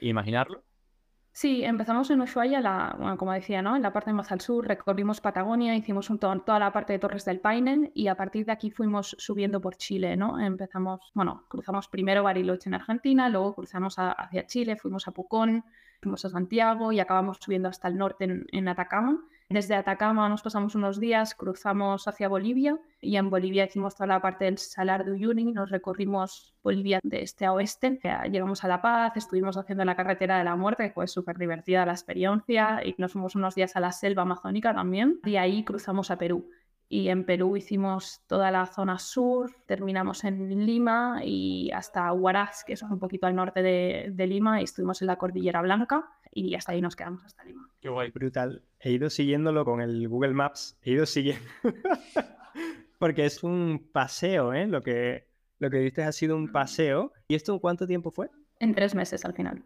¿Imaginarlo? 0.00 0.62
Sí, 1.32 1.62
empezamos 1.64 2.10
en 2.10 2.20
Ushuaia, 2.20 2.60
la, 2.60 3.16
como 3.16 3.32
decía, 3.32 3.62
¿no? 3.62 3.76
en 3.76 3.82
la 3.82 3.92
parte 3.92 4.12
más 4.12 4.32
al 4.32 4.40
sur, 4.40 4.66
recorrimos 4.66 5.20
Patagonia, 5.20 5.76
hicimos 5.76 6.10
un 6.10 6.18
toda 6.18 6.58
la 6.58 6.72
parte 6.72 6.92
de 6.92 6.98
Torres 6.98 7.24
del 7.24 7.38
Paine 7.38 7.92
y 7.94 8.08
a 8.08 8.16
partir 8.16 8.44
de 8.46 8.52
aquí 8.52 8.70
fuimos 8.70 9.14
subiendo 9.18 9.60
por 9.60 9.76
Chile, 9.76 10.16
¿no? 10.16 10.40
Empezamos, 10.40 11.12
bueno, 11.14 11.44
cruzamos 11.48 11.86
primero 11.86 12.24
Bariloche 12.24 12.68
en 12.68 12.74
Argentina, 12.74 13.28
luego 13.28 13.54
cruzamos 13.54 13.94
hacia 13.96 14.46
Chile, 14.46 14.76
fuimos 14.76 15.06
a 15.06 15.12
Pucón, 15.12 15.64
fuimos 16.02 16.24
a 16.24 16.30
Santiago 16.30 16.90
y 16.90 16.98
acabamos 16.98 17.38
subiendo 17.40 17.68
hasta 17.68 17.86
el 17.86 17.96
norte 17.96 18.46
en 18.50 18.68
Atacama 18.68 19.20
desde 19.50 19.74
Atacama 19.74 20.28
nos 20.28 20.42
pasamos 20.42 20.76
unos 20.76 21.00
días, 21.00 21.34
cruzamos 21.34 22.06
hacia 22.06 22.28
Bolivia 22.28 22.78
y 23.00 23.16
en 23.16 23.30
Bolivia 23.30 23.64
hicimos 23.64 23.96
toda 23.96 24.06
la 24.06 24.22
parte 24.22 24.44
del 24.44 24.58
Salar 24.58 25.04
de 25.04 25.10
Uyuni, 25.10 25.52
nos 25.52 25.70
recorrimos 25.70 26.54
Bolivia 26.62 27.00
de 27.02 27.22
este 27.22 27.46
a 27.46 27.52
oeste, 27.52 27.98
llegamos 28.30 28.62
a 28.62 28.68
La 28.68 28.80
Paz, 28.80 29.16
estuvimos 29.16 29.56
haciendo 29.56 29.84
la 29.84 29.96
carretera 29.96 30.38
de 30.38 30.44
la 30.44 30.54
muerte, 30.54 30.84
que 30.84 30.94
fue 30.94 31.08
súper 31.08 31.36
divertida 31.36 31.84
la 31.84 31.92
experiencia, 31.92 32.80
y 32.84 32.94
nos 32.96 33.12
fuimos 33.12 33.34
unos 33.34 33.56
días 33.56 33.74
a 33.74 33.80
la 33.80 33.90
selva 33.90 34.22
amazónica 34.22 34.72
también, 34.72 35.18
y 35.24 35.34
ahí 35.34 35.64
cruzamos 35.64 36.12
a 36.12 36.16
Perú. 36.16 36.48
Y 36.88 37.08
en 37.08 37.24
Perú 37.24 37.56
hicimos 37.56 38.22
toda 38.28 38.52
la 38.52 38.66
zona 38.66 38.98
sur, 38.98 39.50
terminamos 39.66 40.22
en 40.24 40.64
Lima 40.64 41.22
y 41.24 41.70
hasta 41.72 42.12
Huaraz, 42.12 42.62
que 42.64 42.74
es 42.74 42.82
un 42.82 42.98
poquito 43.00 43.26
al 43.26 43.34
norte 43.34 43.62
de, 43.62 44.10
de 44.12 44.26
Lima, 44.28 44.60
y 44.60 44.64
estuvimos 44.64 45.00
en 45.02 45.08
la 45.08 45.16
Cordillera 45.16 45.60
Blanca 45.62 46.08
y 46.32 46.54
hasta 46.54 46.72
ahí 46.72 46.80
nos 46.80 46.96
quedamos 46.96 47.24
hasta 47.24 47.44
Lima. 47.44 47.68
Qué 47.80 47.88
guay. 47.88 48.10
Brutal. 48.10 48.62
He 48.78 48.92
ido 48.92 49.10
siguiéndolo 49.10 49.64
con 49.64 49.80
el 49.80 50.08
Google 50.08 50.32
Maps. 50.32 50.78
He 50.82 50.92
ido 50.92 51.06
siguiendo. 51.06 51.44
Porque 52.98 53.24
es 53.24 53.42
un 53.42 53.88
paseo, 53.92 54.52
¿eh? 54.52 54.66
Lo 54.66 54.82
que, 54.82 55.26
lo 55.58 55.70
que 55.70 55.78
viste 55.78 56.02
ha 56.02 56.12
sido 56.12 56.36
un 56.36 56.52
paseo. 56.52 57.12
¿Y 57.28 57.34
esto 57.34 57.58
cuánto 57.60 57.86
tiempo 57.86 58.10
fue? 58.10 58.30
En 58.58 58.74
tres 58.74 58.94
meses 58.94 59.24
al 59.24 59.32
final. 59.32 59.64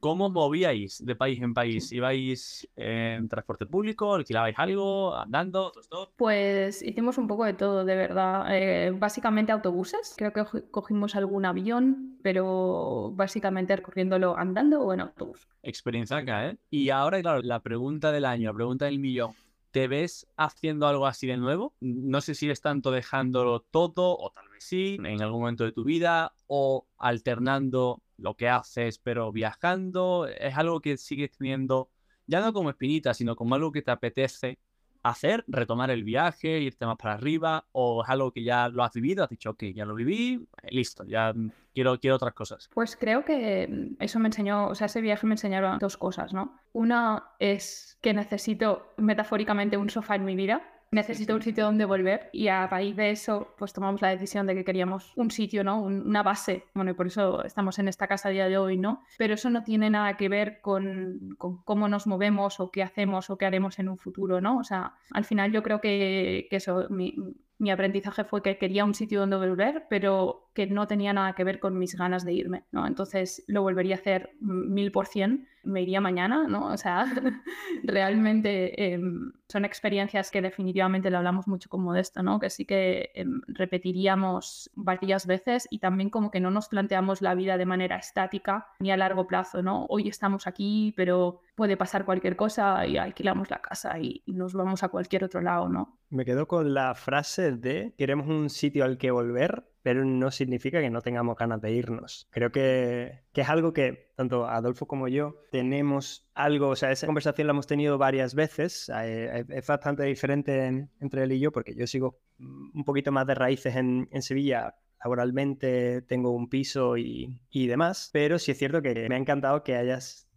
¿Cómo 0.00 0.28
movíais 0.28 1.04
de 1.04 1.16
país 1.16 1.40
en 1.40 1.54
país? 1.54 1.90
¿Ibais 1.92 2.68
en 2.76 3.28
transporte 3.28 3.66
público? 3.66 4.14
¿Alquilabais 4.14 4.58
algo? 4.58 5.16
¿Andando? 5.16 5.72
¿Todo 5.88 6.12
Pues 6.16 6.82
hicimos 6.82 7.16
un 7.18 7.26
poco 7.26 7.44
de 7.44 7.54
todo, 7.54 7.84
de 7.84 7.96
verdad. 7.96 8.46
Eh, 8.50 8.90
básicamente 8.90 9.52
autobuses. 9.52 10.14
Creo 10.16 10.32
que 10.32 10.44
cogimos 10.70 11.16
algún 11.16 11.46
avión, 11.46 12.18
pero 12.22 13.12
básicamente 13.14 13.74
recorriéndolo 13.76 14.36
andando 14.36 14.80
o 14.82 14.92
en 14.92 15.00
autobús. 15.00 15.48
Experiencia 15.62 16.18
acá, 16.18 16.48
¿eh? 16.48 16.58
Y 16.70 16.90
ahora, 16.90 17.20
claro, 17.22 17.40
la 17.42 17.60
pregunta 17.60 18.12
del 18.12 18.26
año, 18.26 18.50
la 18.50 18.54
pregunta 18.54 18.84
del 18.84 18.98
millón. 18.98 19.32
¿Te 19.70 19.88
ves 19.88 20.28
haciendo 20.36 20.86
algo 20.86 21.04
así 21.04 21.26
de 21.26 21.36
nuevo? 21.36 21.74
No 21.80 22.20
sé 22.20 22.36
si 22.36 22.48
es 22.48 22.60
tanto 22.60 22.92
dejándolo 22.92 23.58
todo, 23.58 24.16
o 24.16 24.30
tal 24.30 24.48
vez 24.50 24.62
sí, 24.62 24.98
en 25.02 25.20
algún 25.20 25.40
momento 25.40 25.64
de 25.64 25.72
tu 25.72 25.82
vida, 25.82 26.32
o 26.46 26.86
alternando 26.96 28.03
lo 28.16 28.34
que 28.34 28.48
haces, 28.48 28.98
pero 28.98 29.32
viajando. 29.32 30.26
Es 30.26 30.56
algo 30.56 30.80
que 30.80 30.96
sigues 30.96 31.30
teniendo, 31.32 31.90
ya 32.26 32.40
no 32.40 32.52
como 32.52 32.70
espinita, 32.70 33.14
sino 33.14 33.36
como 33.36 33.54
algo 33.54 33.72
que 33.72 33.82
te 33.82 33.90
apetece 33.90 34.58
hacer, 35.04 35.44
retomar 35.46 35.90
el 35.90 36.02
viaje, 36.02 36.60
irte 36.60 36.86
más 36.86 36.96
para 36.96 37.14
arriba, 37.14 37.66
o 37.72 38.02
es 38.02 38.08
algo 38.08 38.32
que 38.32 38.42
ya 38.42 38.68
lo 38.68 38.82
has 38.82 38.92
vivido, 38.92 39.22
has 39.22 39.28
dicho, 39.28 39.50
ok, 39.50 39.64
ya 39.74 39.84
lo 39.84 39.94
viví, 39.94 40.48
listo, 40.70 41.04
ya 41.04 41.34
quiero, 41.74 42.00
quiero 42.00 42.16
otras 42.16 42.32
cosas. 42.32 42.70
Pues 42.72 42.96
creo 42.96 43.22
que 43.24 43.90
eso 44.00 44.18
me 44.18 44.28
enseñó, 44.28 44.68
o 44.68 44.74
sea, 44.74 44.86
ese 44.86 45.02
viaje 45.02 45.26
me 45.26 45.34
enseñaron 45.34 45.78
dos 45.78 45.98
cosas, 45.98 46.32
¿no? 46.32 46.58
Una 46.72 47.32
es 47.38 47.98
que 48.00 48.14
necesito 48.14 48.94
metafóricamente 48.96 49.76
un 49.76 49.90
sofá 49.90 50.16
en 50.16 50.24
mi 50.24 50.36
vida, 50.36 50.62
necesito 50.94 51.34
un 51.34 51.42
sitio 51.42 51.64
donde 51.64 51.84
volver 51.84 52.30
y 52.32 52.48
a 52.48 52.66
raíz 52.66 52.96
de 52.96 53.10
eso 53.10 53.54
pues 53.58 53.72
tomamos 53.72 54.00
la 54.00 54.08
decisión 54.08 54.46
de 54.46 54.54
que 54.54 54.64
queríamos 54.64 55.12
un 55.16 55.30
sitio, 55.30 55.64
¿no? 55.64 55.82
una 55.82 56.22
base, 56.22 56.64
bueno, 56.74 56.92
y 56.92 56.94
por 56.94 57.06
eso 57.06 57.44
estamos 57.44 57.78
en 57.78 57.88
esta 57.88 58.06
casa 58.06 58.28
a 58.28 58.32
día 58.32 58.48
de 58.48 58.56
hoy, 58.56 58.76
¿no? 58.76 59.02
Pero 59.18 59.34
eso 59.34 59.50
no 59.50 59.64
tiene 59.64 59.90
nada 59.90 60.16
que 60.16 60.28
ver 60.28 60.60
con, 60.60 61.34
con 61.36 61.62
cómo 61.64 61.88
nos 61.88 62.06
movemos 62.06 62.60
o 62.60 62.70
qué 62.70 62.82
hacemos 62.82 63.30
o 63.30 63.36
qué 63.36 63.46
haremos 63.46 63.78
en 63.78 63.88
un 63.88 63.98
futuro, 63.98 64.40
¿no? 64.40 64.58
O 64.58 64.64
sea, 64.64 64.94
al 65.10 65.24
final 65.24 65.52
yo 65.52 65.62
creo 65.62 65.80
que, 65.80 66.46
que 66.48 66.56
eso, 66.56 66.86
mi, 66.90 67.14
mi 67.58 67.70
aprendizaje 67.70 68.24
fue 68.24 68.42
que 68.42 68.58
quería 68.58 68.84
un 68.84 68.94
sitio 68.94 69.20
donde 69.20 69.36
volver, 69.36 69.86
pero 69.88 70.43
que 70.54 70.66
no 70.66 70.86
tenía 70.86 71.12
nada 71.12 71.34
que 71.34 71.44
ver 71.44 71.58
con 71.58 71.78
mis 71.78 71.96
ganas 71.96 72.24
de 72.24 72.32
irme, 72.32 72.64
¿no? 72.70 72.86
Entonces 72.86 73.44
lo 73.48 73.62
volvería 73.62 73.96
a 73.96 73.98
hacer 73.98 74.30
mil 74.40 74.92
por 74.92 75.06
cien, 75.06 75.48
me 75.64 75.82
iría 75.82 76.00
mañana, 76.00 76.46
¿no? 76.48 76.66
O 76.66 76.76
sea, 76.76 77.04
realmente 77.82 78.92
em, 78.92 79.32
son 79.48 79.64
experiencias 79.64 80.30
que 80.30 80.42
definitivamente 80.42 81.10
le 81.10 81.16
hablamos 81.16 81.48
mucho 81.48 81.68
como 81.68 81.92
de 81.92 82.00
esto, 82.00 82.22
¿no? 82.22 82.38
Que 82.38 82.50
sí 82.50 82.64
que 82.64 83.10
em, 83.14 83.40
repetiríamos 83.48 84.70
varias 84.74 85.26
veces 85.26 85.66
y 85.70 85.78
también 85.78 86.10
como 86.10 86.30
que 86.30 86.40
no 86.40 86.50
nos 86.50 86.68
planteamos 86.68 87.22
la 87.22 87.34
vida 87.34 87.56
de 87.56 87.66
manera 87.66 87.96
estática 87.96 88.68
ni 88.78 88.90
a 88.90 88.96
largo 88.96 89.26
plazo, 89.26 89.62
¿no? 89.62 89.86
Hoy 89.88 90.08
estamos 90.08 90.46
aquí, 90.46 90.94
pero 90.96 91.40
puede 91.54 91.76
pasar 91.76 92.04
cualquier 92.04 92.36
cosa 92.36 92.86
y 92.86 92.96
alquilamos 92.96 93.50
la 93.50 93.60
casa 93.60 93.98
y, 93.98 94.22
nos 94.26 94.52
vamos 94.52 94.82
a 94.82 94.88
cualquier 94.88 95.22
otro 95.24 95.40
lado, 95.40 95.68
¿no? 95.68 95.98
Me 96.10 96.24
quedo 96.24 96.48
con 96.48 96.74
la 96.74 96.94
frase 96.94 97.52
de 97.52 97.94
queremos 97.96 98.26
un 98.26 98.50
sitio 98.50 98.84
al 98.84 98.98
que 98.98 99.12
volver, 99.12 99.64
pero 99.84 100.02
no 100.02 100.30
significa 100.30 100.80
que 100.80 100.88
no 100.88 101.02
tengamos 101.02 101.36
ganas 101.36 101.60
de 101.60 101.70
irnos. 101.72 102.26
Creo 102.30 102.50
que, 102.50 103.20
que, 103.34 103.42
es 103.42 103.48
algo 103.50 103.74
que 103.74 104.12
tanto 104.16 104.46
Adolfo 104.46 104.86
como 104.86 105.08
yo 105.08 105.42
tenemos 105.52 106.26
algo, 106.32 106.68
o 106.68 106.76
sea, 106.76 106.90
esa 106.90 107.04
conversación 107.04 107.48
la 107.48 107.50
hemos 107.50 107.66
tenido 107.66 107.98
varias 107.98 108.34
veces, 108.34 108.90
eh, 109.02 109.44
es 109.46 109.66
bastante 109.66 110.04
diferente 110.04 110.88
entre 111.00 111.24
él 111.24 111.32
y 111.32 111.38
yo 111.38 111.52
porque 111.52 111.74
yo 111.74 111.86
sigo 111.86 112.18
un 112.38 112.82
poquito 112.86 113.12
más 113.12 113.26
de 113.26 113.34
raíces 113.34 113.76
en, 113.76 114.08
Sevilla, 114.22 114.74
laboralmente 115.02 116.00
tengo 116.00 116.30
un 116.30 116.48
piso 116.48 116.96
y, 116.96 117.42
y, 117.50 117.66
demás, 117.66 118.08
pero 118.10 118.38
sí 118.38 118.52
es 118.52 118.58
cierto 118.58 118.80
que 118.80 119.06
me 119.10 119.16
ha 119.16 119.18
encantado 119.18 119.62
que 119.62 119.76
hayas 119.76 120.30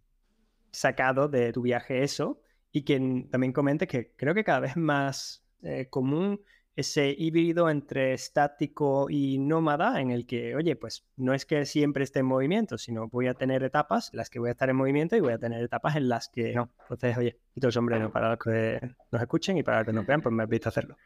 sacado 0.72 1.30
de 1.30 1.54
tu 1.54 1.62
viaje 1.62 2.04
eso 2.04 2.42
y 2.74 2.82
que 2.82 3.00
también 3.32 3.54
comentes 3.54 3.88
que 3.88 4.14
creo 4.18 4.34
que 4.34 4.44
cada 4.44 4.60
vez 4.60 4.76
más 4.76 5.48
eh, 5.64 5.88
común 5.90 6.42
ese 6.78 7.16
híbrido 7.18 7.72
entre 7.72 8.14
estático 8.14 9.08
y 9.10 9.40
nómada 9.40 10.00
en 10.00 10.12
el 10.12 10.28
que, 10.28 10.56
oye, 10.56 10.76
pues 10.76 11.08
no 11.16 11.34
es 11.34 11.48
que 11.48 11.66
siempre 11.66 12.04
esté 12.04 12.20
en 12.20 12.28
movimiento, 12.28 12.78
sino 12.78 13.08
voy 13.08 13.26
a 13.26 13.34
tener 13.34 13.64
etapas 13.64 14.12
en 14.14 14.18
las 14.18 14.30
que 14.30 14.38
voy 14.38 14.50
a 14.50 14.52
estar 14.52 14.70
en 14.70 14.76
movimiento 14.76 15.16
y 15.16 15.20
voy 15.20 15.34
a 15.34 15.40
tener 15.40 15.64
etapas 15.64 15.96
en 15.96 16.08
las 16.08 16.30
que 16.30 16.54
no. 16.54 16.70
Entonces, 16.84 17.18
oye, 17.18 17.40
quito 17.52 17.66
el 17.66 17.74
sombrero 17.74 18.12
para 18.12 18.30
los 18.30 18.38
que 18.38 18.80
nos 19.12 19.20
escuchen 19.20 19.58
y 19.58 19.64
para 19.64 19.80
los 19.80 19.88
que 19.88 19.94
nos 19.94 20.06
vean, 20.06 20.22
pues 20.22 20.36
me 20.36 20.44
has 20.44 20.50
visto 20.50 20.70
hacerlo. 20.70 20.98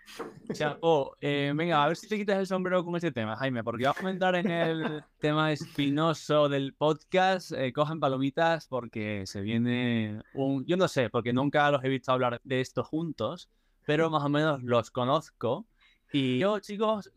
O 0.49 0.53
sea, 0.53 0.77
oh, 0.81 1.15
eh, 1.21 1.53
venga, 1.55 1.81
a 1.81 1.87
ver 1.87 1.95
si 1.95 2.09
te 2.09 2.17
quitas 2.17 2.37
el 2.39 2.47
sombrero 2.47 2.83
con 2.83 2.97
ese 2.97 3.13
tema, 3.13 3.37
Jaime, 3.37 3.63
porque 3.63 3.85
voy 3.85 3.91
a 3.91 3.97
comentar 3.97 4.35
en 4.35 4.51
el 4.51 5.05
tema 5.19 5.53
espinoso 5.53 6.49
del 6.49 6.73
podcast. 6.73 7.53
Eh, 7.53 7.71
cojan 7.71 8.01
palomitas 8.01 8.67
porque 8.67 9.23
se 9.25 9.39
viene 9.39 10.21
un... 10.33 10.65
Yo 10.65 10.75
no 10.75 10.89
sé, 10.89 11.09
porque 11.09 11.31
nunca 11.31 11.71
los 11.71 11.81
he 11.81 11.87
visto 11.87 12.11
hablar 12.11 12.41
de 12.43 12.59
esto 12.59 12.83
juntos 12.83 13.49
pero 13.91 14.09
más 14.09 14.23
o 14.23 14.29
menos 14.29 14.63
los 14.63 14.89
conozco. 14.89 15.67
Y 16.13 16.39
yo, 16.39 16.59
chicos, 16.59 17.11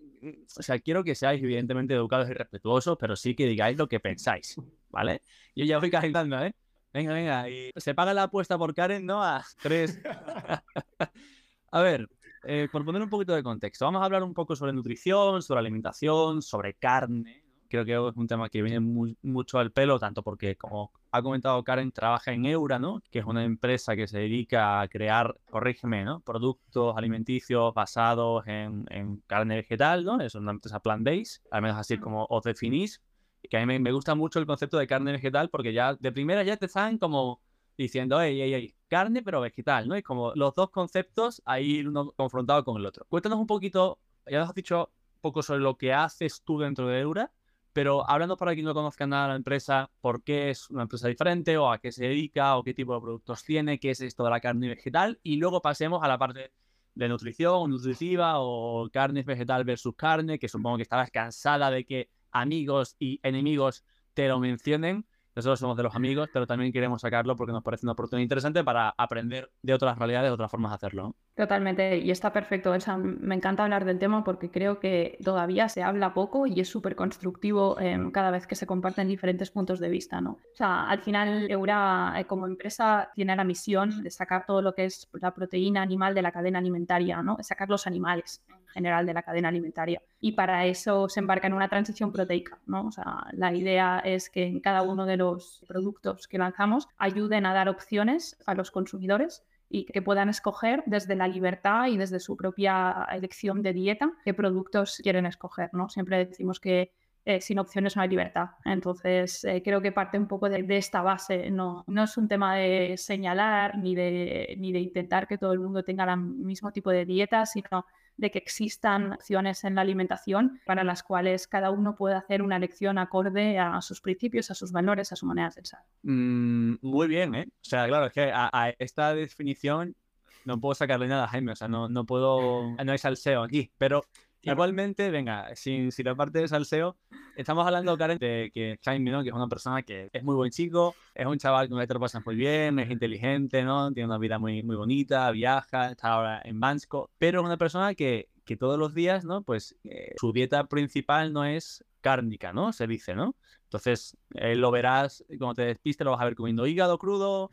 o 0.58 0.62
sea, 0.62 0.80
quiero 0.80 1.04
que 1.04 1.14
seáis 1.14 1.40
evidentemente 1.40 1.94
educados 1.94 2.28
y 2.28 2.32
respetuosos, 2.32 2.96
pero 2.98 3.14
sí 3.14 3.36
que 3.36 3.46
digáis 3.46 3.78
lo 3.78 3.86
que 3.88 4.00
pensáis, 4.00 4.56
¿vale? 4.88 5.22
Yo 5.54 5.64
ya 5.64 5.78
voy 5.78 5.88
calentando, 5.92 6.36
¿eh? 6.44 6.52
Venga, 6.92 7.12
venga, 7.12 7.48
y 7.48 7.70
se 7.76 7.94
paga 7.94 8.12
la 8.12 8.24
apuesta 8.24 8.58
por 8.58 8.74
Karen, 8.74 9.06
¿no? 9.06 9.22
A 9.22 9.44
tres. 9.62 10.00
a 11.70 11.80
ver, 11.80 12.08
eh, 12.42 12.66
por 12.72 12.84
poner 12.84 13.02
un 13.02 13.08
poquito 13.08 13.36
de 13.36 13.44
contexto, 13.44 13.84
vamos 13.84 14.02
a 14.02 14.06
hablar 14.06 14.24
un 14.24 14.34
poco 14.34 14.56
sobre 14.56 14.72
nutrición, 14.72 15.42
sobre 15.42 15.60
alimentación, 15.60 16.42
sobre 16.42 16.74
carne, 16.74 17.43
creo 17.68 17.84
que 17.84 17.92
es 17.92 18.16
un 18.16 18.26
tema 18.26 18.48
que 18.48 18.62
viene 18.62 18.80
mucho 18.80 19.58
al 19.58 19.72
pelo, 19.72 19.98
tanto 19.98 20.22
porque, 20.22 20.56
como 20.56 20.92
ha 21.10 21.22
comentado 21.22 21.62
Karen, 21.62 21.92
trabaja 21.92 22.32
en 22.32 22.44
Eura, 22.44 22.78
¿no? 22.78 23.00
Que 23.10 23.20
es 23.20 23.24
una 23.24 23.44
empresa 23.44 23.94
que 23.94 24.08
se 24.08 24.18
dedica 24.18 24.80
a 24.80 24.88
crear, 24.88 25.36
corrígeme, 25.48 26.04
¿no? 26.04 26.20
Productos 26.20 26.96
alimenticios 26.96 27.72
basados 27.72 28.44
en, 28.46 29.22
carne 29.26 29.56
vegetal, 29.56 30.04
¿no? 30.04 30.20
Es 30.20 30.34
una 30.34 30.50
empresa 30.50 30.80
plant-based, 30.80 31.42
al 31.50 31.62
menos 31.62 31.78
así 31.78 31.98
como 31.98 32.26
os 32.28 32.42
definís. 32.42 33.00
que 33.48 33.56
a 33.56 33.64
mí 33.64 33.78
me, 33.78 33.92
gusta 33.92 34.14
mucho 34.14 34.38
el 34.40 34.46
concepto 34.46 34.78
de 34.78 34.86
carne 34.86 35.12
vegetal 35.12 35.50
porque 35.50 35.72
ya 35.72 35.94
de 35.94 36.12
primera 36.12 36.42
ya 36.42 36.56
te 36.56 36.66
están 36.66 36.98
como 36.98 37.40
diciendo, 37.76 38.20
hey, 38.20 38.38
hey, 38.40 38.52
hey, 38.54 38.74
carne 38.88 39.22
pero 39.22 39.40
vegetal, 39.40 39.88
¿no? 39.88 39.94
Es 39.94 40.02
como 40.02 40.32
los 40.34 40.54
dos 40.54 40.70
conceptos 40.70 41.42
ahí 41.44 41.86
uno 41.86 42.12
confrontado 42.12 42.64
con 42.64 42.76
el 42.80 42.86
otro. 42.86 43.06
Cuéntanos 43.08 43.38
un 43.38 43.46
poquito, 43.46 43.98
ya 44.26 44.38
nos 44.40 44.48
has 44.48 44.54
dicho 44.54 44.90
un 45.14 45.20
poco 45.20 45.42
sobre 45.42 45.60
lo 45.60 45.76
que 45.76 45.92
haces 45.92 46.42
tú 46.42 46.58
dentro 46.58 46.88
de 46.88 47.00
Eura, 47.00 47.32
pero 47.74 48.08
hablando 48.08 48.36
para 48.36 48.54
quien 48.54 48.64
no 48.64 48.72
conozca 48.72 49.06
nada 49.06 49.24
de 49.24 49.28
la 49.30 49.36
empresa, 49.36 49.90
¿por 50.00 50.22
qué 50.22 50.48
es 50.50 50.70
una 50.70 50.82
empresa 50.82 51.08
diferente 51.08 51.58
o 51.58 51.70
a 51.70 51.78
qué 51.78 51.90
se 51.90 52.04
dedica 52.04 52.56
o 52.56 52.62
qué 52.62 52.72
tipo 52.72 52.94
de 52.94 53.00
productos 53.00 53.42
tiene? 53.42 53.80
¿Qué 53.80 53.90
es 53.90 54.00
esto 54.00 54.22
de 54.24 54.30
la 54.30 54.40
carne 54.40 54.68
vegetal? 54.68 55.18
Y 55.24 55.36
luego 55.36 55.60
pasemos 55.60 56.02
a 56.04 56.08
la 56.08 56.16
parte 56.16 56.52
de 56.94 57.08
nutrición, 57.08 57.68
nutritiva 57.70 58.34
o 58.38 58.88
carne 58.92 59.24
vegetal 59.24 59.64
versus 59.64 59.94
carne, 59.96 60.38
que 60.38 60.48
supongo 60.48 60.76
que 60.76 60.84
estabas 60.84 61.10
cansada 61.10 61.68
de 61.72 61.84
que 61.84 62.10
amigos 62.30 62.94
y 63.00 63.18
enemigos 63.24 63.84
te 64.14 64.28
lo 64.28 64.38
mencionen. 64.38 65.04
Nosotros 65.34 65.58
somos 65.58 65.76
de 65.76 65.82
los 65.82 65.94
amigos, 65.94 66.28
pero 66.32 66.46
también 66.46 66.72
queremos 66.72 67.00
sacarlo 67.00 67.34
porque 67.36 67.52
nos 67.52 67.62
parece 67.62 67.86
una 67.86 67.92
oportunidad 67.92 68.22
interesante 68.22 68.62
para 68.62 68.94
aprender 68.96 69.50
de 69.62 69.74
otras 69.74 69.98
realidades, 69.98 70.30
de 70.30 70.34
otras 70.34 70.50
formas 70.50 70.70
de 70.70 70.74
hacerlo. 70.76 71.16
Totalmente, 71.34 71.98
y 71.98 72.10
está 72.10 72.32
perfecto. 72.32 72.72
Me 73.02 73.34
encanta 73.34 73.64
hablar 73.64 73.84
del 73.84 73.98
tema 73.98 74.22
porque 74.22 74.50
creo 74.50 74.78
que 74.78 75.18
todavía 75.24 75.68
se 75.68 75.82
habla 75.82 76.14
poco 76.14 76.46
y 76.46 76.60
es 76.60 76.68
súper 76.68 76.94
constructivo 76.94 77.78
em, 77.80 78.12
cada 78.12 78.30
vez 78.30 78.46
que 78.46 78.54
se 78.54 78.66
comparten 78.66 79.08
diferentes 79.08 79.50
puntos 79.50 79.80
de 79.80 79.88
vista. 79.88 80.20
¿no? 80.20 80.32
O 80.32 80.56
sea, 80.56 80.88
al 80.88 81.00
final, 81.00 81.50
Eura 81.50 82.14
eh, 82.16 82.24
como 82.26 82.46
empresa 82.46 83.10
tiene 83.14 83.34
la 83.34 83.44
misión 83.44 84.02
de 84.04 84.10
sacar 84.10 84.46
todo 84.46 84.62
lo 84.62 84.74
que 84.74 84.84
es 84.84 85.08
la 85.14 85.34
proteína 85.34 85.82
animal 85.82 86.14
de 86.14 86.22
la 86.22 86.30
cadena 86.30 86.60
alimentaria, 86.60 87.22
¿no? 87.22 87.36
sacar 87.40 87.68
los 87.68 87.86
animales 87.86 88.42
general 88.74 89.06
de 89.06 89.14
la 89.14 89.22
cadena 89.22 89.48
alimentaria. 89.48 90.02
Y 90.20 90.32
para 90.32 90.66
eso 90.66 91.08
se 91.08 91.20
embarca 91.20 91.46
en 91.46 91.54
una 91.54 91.68
transición 91.68 92.12
proteica. 92.12 92.58
¿no? 92.66 92.88
O 92.88 92.92
sea, 92.92 93.26
la 93.32 93.54
idea 93.54 94.00
es 94.04 94.28
que 94.28 94.44
en 94.44 94.60
cada 94.60 94.82
uno 94.82 95.06
de 95.06 95.16
los 95.16 95.64
productos 95.66 96.28
que 96.28 96.38
lanzamos 96.38 96.88
ayuden 96.98 97.46
a 97.46 97.54
dar 97.54 97.68
opciones 97.68 98.36
a 98.44 98.54
los 98.54 98.70
consumidores 98.70 99.44
y 99.70 99.86
que 99.86 100.02
puedan 100.02 100.28
escoger 100.28 100.82
desde 100.86 101.16
la 101.16 101.26
libertad 101.26 101.86
y 101.86 101.96
desde 101.96 102.20
su 102.20 102.36
propia 102.36 103.06
elección 103.10 103.62
de 103.62 103.72
dieta 103.72 104.12
qué 104.24 104.34
productos 104.34 105.00
quieren 105.02 105.26
escoger, 105.26 105.70
¿no? 105.72 105.88
Siempre 105.88 106.26
decimos 106.26 106.60
que 106.60 106.92
eh, 107.26 107.40
sin 107.40 107.58
opciones 107.58 107.96
no 107.96 108.02
hay 108.02 108.08
libertad. 108.08 108.50
Entonces, 108.66 109.44
eh, 109.44 109.62
creo 109.64 109.80
que 109.80 109.92
parte 109.92 110.18
un 110.18 110.28
poco 110.28 110.50
de, 110.50 110.64
esta 110.76 111.00
base. 111.00 111.50
No, 111.50 111.82
no 111.86 112.04
es 112.04 112.16
un 112.18 112.28
tema 112.28 112.54
de 112.54 112.96
señalar 112.98 113.78
ni 113.78 113.94
de, 113.94 114.54
ni 114.58 114.72
de 114.72 114.80
intentar 114.80 115.26
que 115.26 115.38
todo 115.38 115.54
el 115.54 115.60
mundo 115.60 115.82
tenga 115.82 116.04
el 116.04 116.20
mismo 116.20 116.70
tipo 116.70 116.90
de 116.90 117.06
dieta, 117.06 117.46
sino 117.46 117.86
de 118.16 118.30
que 118.30 118.38
existan 118.38 119.12
opciones 119.12 119.64
en 119.64 119.74
la 119.74 119.80
alimentación 119.80 120.60
para 120.66 120.84
las 120.84 121.02
cuales 121.02 121.46
cada 121.46 121.70
uno 121.70 121.96
puede 121.96 122.14
hacer 122.14 122.42
una 122.42 122.56
elección 122.56 122.98
acorde 122.98 123.58
a 123.58 123.80
sus 123.80 124.00
principios, 124.00 124.50
a 124.50 124.54
sus 124.54 124.72
valores, 124.72 125.12
a 125.12 125.16
su 125.16 125.26
manera 125.26 125.48
de 125.48 125.54
pensar. 125.54 125.80
Mm, 126.02 126.74
muy 126.82 127.08
bien, 127.08 127.34
¿eh? 127.34 127.46
O 127.48 127.64
sea, 127.64 127.86
claro, 127.86 128.06
es 128.06 128.12
que 128.12 128.30
a, 128.32 128.74
esta 128.78 129.14
definición 129.14 129.96
no 130.44 130.60
puedo 130.60 130.74
sacarle 130.74 131.08
nada 131.08 131.24
a 131.24 131.28
Jaime, 131.28 131.52
o 131.52 131.56
sea, 131.56 131.68
no, 131.68 131.88
no 131.88 132.04
puedo, 132.04 132.70
no 132.72 132.92
hay 132.92 132.98
salseo 132.98 133.42
aquí, 133.42 133.72
pero 133.78 134.04
Igualmente, 134.52 135.10
venga, 135.10 135.54
sin, 135.56 135.90
sin 135.90 136.04
la 136.04 136.14
parte 136.14 136.38
de 136.38 136.48
salseo, 136.48 136.96
estamos 137.36 137.66
hablando, 137.66 137.96
Karen, 137.96 138.18
de 138.18 138.50
que 138.52 138.78
Jaime, 138.82 139.10
¿no? 139.10 139.22
Que 139.22 139.30
es 139.30 139.34
una 139.34 139.48
persona 139.48 139.82
que 139.82 140.10
es 140.12 140.22
muy 140.22 140.34
buen 140.34 140.50
chico, 140.50 140.94
es 141.14 141.26
un 141.26 141.38
chaval 141.38 141.68
que 141.68 141.86
te 141.86 141.94
lo 141.94 142.00
pasas 142.00 142.24
muy 142.24 142.34
bien, 142.34 142.78
es 142.78 142.90
inteligente, 142.90 143.62
¿no? 143.62 143.92
Tiene 143.92 144.06
una 144.06 144.18
vida 144.18 144.38
muy, 144.38 144.62
muy 144.62 144.76
bonita, 144.76 145.30
viaja, 145.30 145.90
está 145.90 146.08
ahora 146.08 146.42
en 146.44 146.60
Bansko, 146.60 147.10
pero 147.18 147.40
es 147.40 147.46
una 147.46 147.56
persona 147.56 147.94
que, 147.94 148.28
que 148.44 148.56
todos 148.56 148.78
los 148.78 148.94
días, 148.94 149.24
¿no? 149.24 149.42
Pues 149.42 149.76
eh, 149.84 150.14
su 150.16 150.32
dieta 150.32 150.64
principal 150.66 151.32
no 151.32 151.44
es 151.44 151.84
cárnica, 152.00 152.52
¿no? 152.52 152.72
Se 152.72 152.86
dice, 152.86 153.14
¿no? 153.14 153.34
Entonces, 153.64 154.16
eh, 154.34 154.54
lo 154.56 154.70
verás, 154.70 155.24
cuando 155.38 155.54
te 155.54 155.62
despistes, 155.62 156.04
lo 156.04 156.12
vas 156.12 156.20
a 156.20 156.26
ver 156.26 156.34
comiendo 156.34 156.66
hígado 156.66 156.98
crudo, 156.98 157.50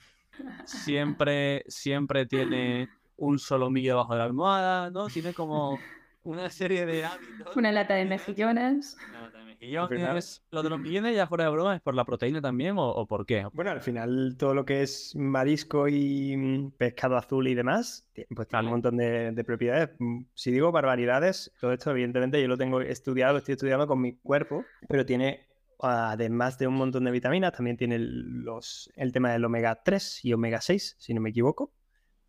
siempre, 0.65 1.63
siempre 1.67 2.25
tiene 2.25 2.89
un 3.17 3.39
solomillo 3.39 3.91
debajo 3.91 4.13
de 4.13 4.19
la 4.19 4.25
almohada, 4.25 4.89
¿no? 4.89 5.07
Tiene 5.07 5.33
como 5.33 5.79
una 6.23 6.49
serie 6.49 6.85
de 6.85 7.05
hábitos. 7.05 7.55
Una 7.55 7.71
lata 7.71 7.95
de 7.95 8.05
mejillones. 8.05 8.97
Una 9.09 9.21
lata 9.21 9.37
de 9.39 9.45
mejillones. 9.45 10.43
Lo 10.51 10.63
de 10.63 10.69
los 10.69 10.79
millones, 10.79 11.15
ya 11.15 11.27
fuera 11.27 11.45
de 11.45 11.49
broma, 11.51 11.75
¿es 11.75 11.81
por 11.81 11.95
la 11.95 12.05
proteína 12.05 12.41
también 12.41 12.75
o, 12.77 13.05
por 13.07 13.25
qué? 13.25 13.47
Bueno, 13.53 13.71
al 13.71 13.81
final 13.81 14.35
todo 14.37 14.53
lo 14.53 14.65
que 14.65 14.81
es 14.81 15.15
marisco 15.15 15.87
y 15.87 16.35
mm, 16.37 16.71
pescado 16.71 17.17
azul 17.17 17.47
y 17.47 17.55
demás, 17.55 18.07
pues 18.35 18.47
tiene 18.47 18.65
un 18.65 18.71
montón 18.71 18.97
de, 18.97 19.43
propiedades. 19.45 19.89
Mm, 19.99 20.23
si 20.33 20.51
digo 20.51 20.71
barbaridades, 20.71 21.51
todo 21.59 21.73
esto 21.73 21.91
evidentemente 21.91 22.41
yo 22.41 22.47
lo 22.47 22.57
tengo 22.57 22.81
estudiado, 22.81 23.33
lo 23.33 23.39
estoy 23.39 23.53
estudiando 23.53 23.87
con 23.87 24.01
mi 24.01 24.17
cuerpo, 24.17 24.65
pero 24.87 25.05
tiene 25.05 25.47
además 25.83 26.59
de 26.59 26.67
un 26.67 26.75
montón 26.75 27.05
de 27.05 27.11
vitaminas, 27.11 27.53
también 27.53 27.75
tiene 27.75 27.97
los, 27.97 28.91
el 28.95 29.11
tema 29.11 29.31
del 29.31 29.43
omega 29.45 29.81
3 29.83 30.25
y 30.25 30.33
omega 30.33 30.61
6, 30.61 30.95
si 30.99 31.13
no 31.15 31.21
me 31.21 31.31
equivoco 31.31 31.73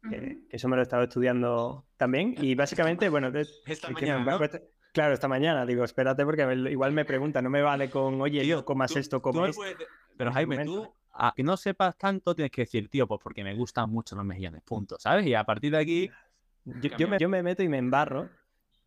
que, 0.08 0.42
eso 0.50 0.68
me 0.68 0.76
lo 0.76 0.82
he 0.82 0.84
estado 0.84 1.04
estudiando 1.04 1.86
también. 1.96 2.34
Y 2.38 2.54
básicamente, 2.54 3.08
bueno, 3.08 3.32
esta 3.66 3.90
mañana, 3.90 4.38
claro, 4.92 5.14
esta 5.14 5.28
mañana, 5.28 5.66
digo, 5.66 5.84
espérate 5.84 6.24
porque 6.24 6.42
igual 6.70 6.92
me 6.92 7.04
pregunta, 7.04 7.42
no 7.42 7.50
me 7.50 7.62
vale 7.62 7.90
con, 7.90 8.20
oye, 8.20 8.42
tío, 8.42 8.64
comas 8.64 8.96
esto, 8.96 9.20
comas 9.22 9.50
esto. 9.50 9.62
Pero 10.16 10.32
Jaime, 10.32 10.64
tú, 10.64 10.92
a 11.12 11.32
que 11.34 11.42
no 11.42 11.56
sepas 11.56 11.96
tanto, 11.96 12.34
tienes 12.34 12.50
que 12.50 12.62
decir, 12.62 12.88
tío, 12.88 13.06
pues 13.06 13.20
porque 13.22 13.44
me 13.44 13.54
gustan 13.54 13.90
mucho 13.90 14.16
los 14.16 14.24
mejillones, 14.24 14.62
punto, 14.62 14.96
¿sabes? 14.98 15.26
Y 15.26 15.34
a 15.34 15.44
partir 15.44 15.72
de 15.72 15.78
aquí... 15.78 16.10
Yo, 16.64 17.08
me, 17.08 17.18
yo 17.18 17.28
me 17.28 17.42
meto 17.42 17.64
y 17.64 17.68
me 17.68 17.78
embarro 17.78 18.28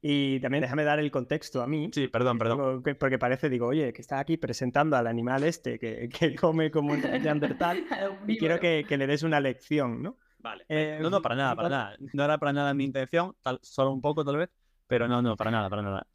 y 0.07 0.39
también 0.39 0.61
déjame 0.61 0.83
dar 0.83 0.99
el 0.99 1.09
contexto 1.09 1.63
a 1.63 1.67
mí. 1.67 1.89
Sí, 1.91 2.07
perdón, 2.07 2.37
perdón. 2.37 2.83
Porque 2.99 3.17
parece, 3.17 3.49
digo, 3.49 3.65
oye, 3.65 3.91
que 3.91 4.01
está 4.01 4.19
aquí 4.19 4.37
presentando 4.37 4.95
al 4.95 5.07
animal 5.07 5.43
este 5.43 5.79
que, 5.79 6.07
que 6.09 6.35
come 6.35 6.69
como 6.69 6.93
un 6.93 7.01
neandertal 7.23 7.83
y 8.27 8.37
quiero 8.37 8.59
que, 8.59 8.85
que, 8.87 8.97
le 8.97 9.07
des 9.07 9.23
una 9.23 9.39
lección, 9.39 10.03
¿no? 10.03 10.17
Vale. 10.45 10.63
Eh, 10.69 10.99
no, 11.01 11.09
no, 11.09 11.23
para 11.23 11.33
nada, 11.33 11.55
para 11.55 11.69
nada. 11.69 11.97
No 12.13 12.23
era 12.23 12.37
para 12.37 12.53
nada 12.53 12.75
mi 12.75 12.83
intención, 12.83 13.35
tal, 13.41 13.57
solo 13.63 13.91
un 13.91 13.99
poco 13.99 14.23
tal 14.23 14.37
vez, 14.37 14.51
pero 14.85 15.07
no, 15.07 15.19
no, 15.19 15.35
para 15.35 15.49
nada, 15.49 15.71
para 15.71 15.81
nada. 15.81 16.07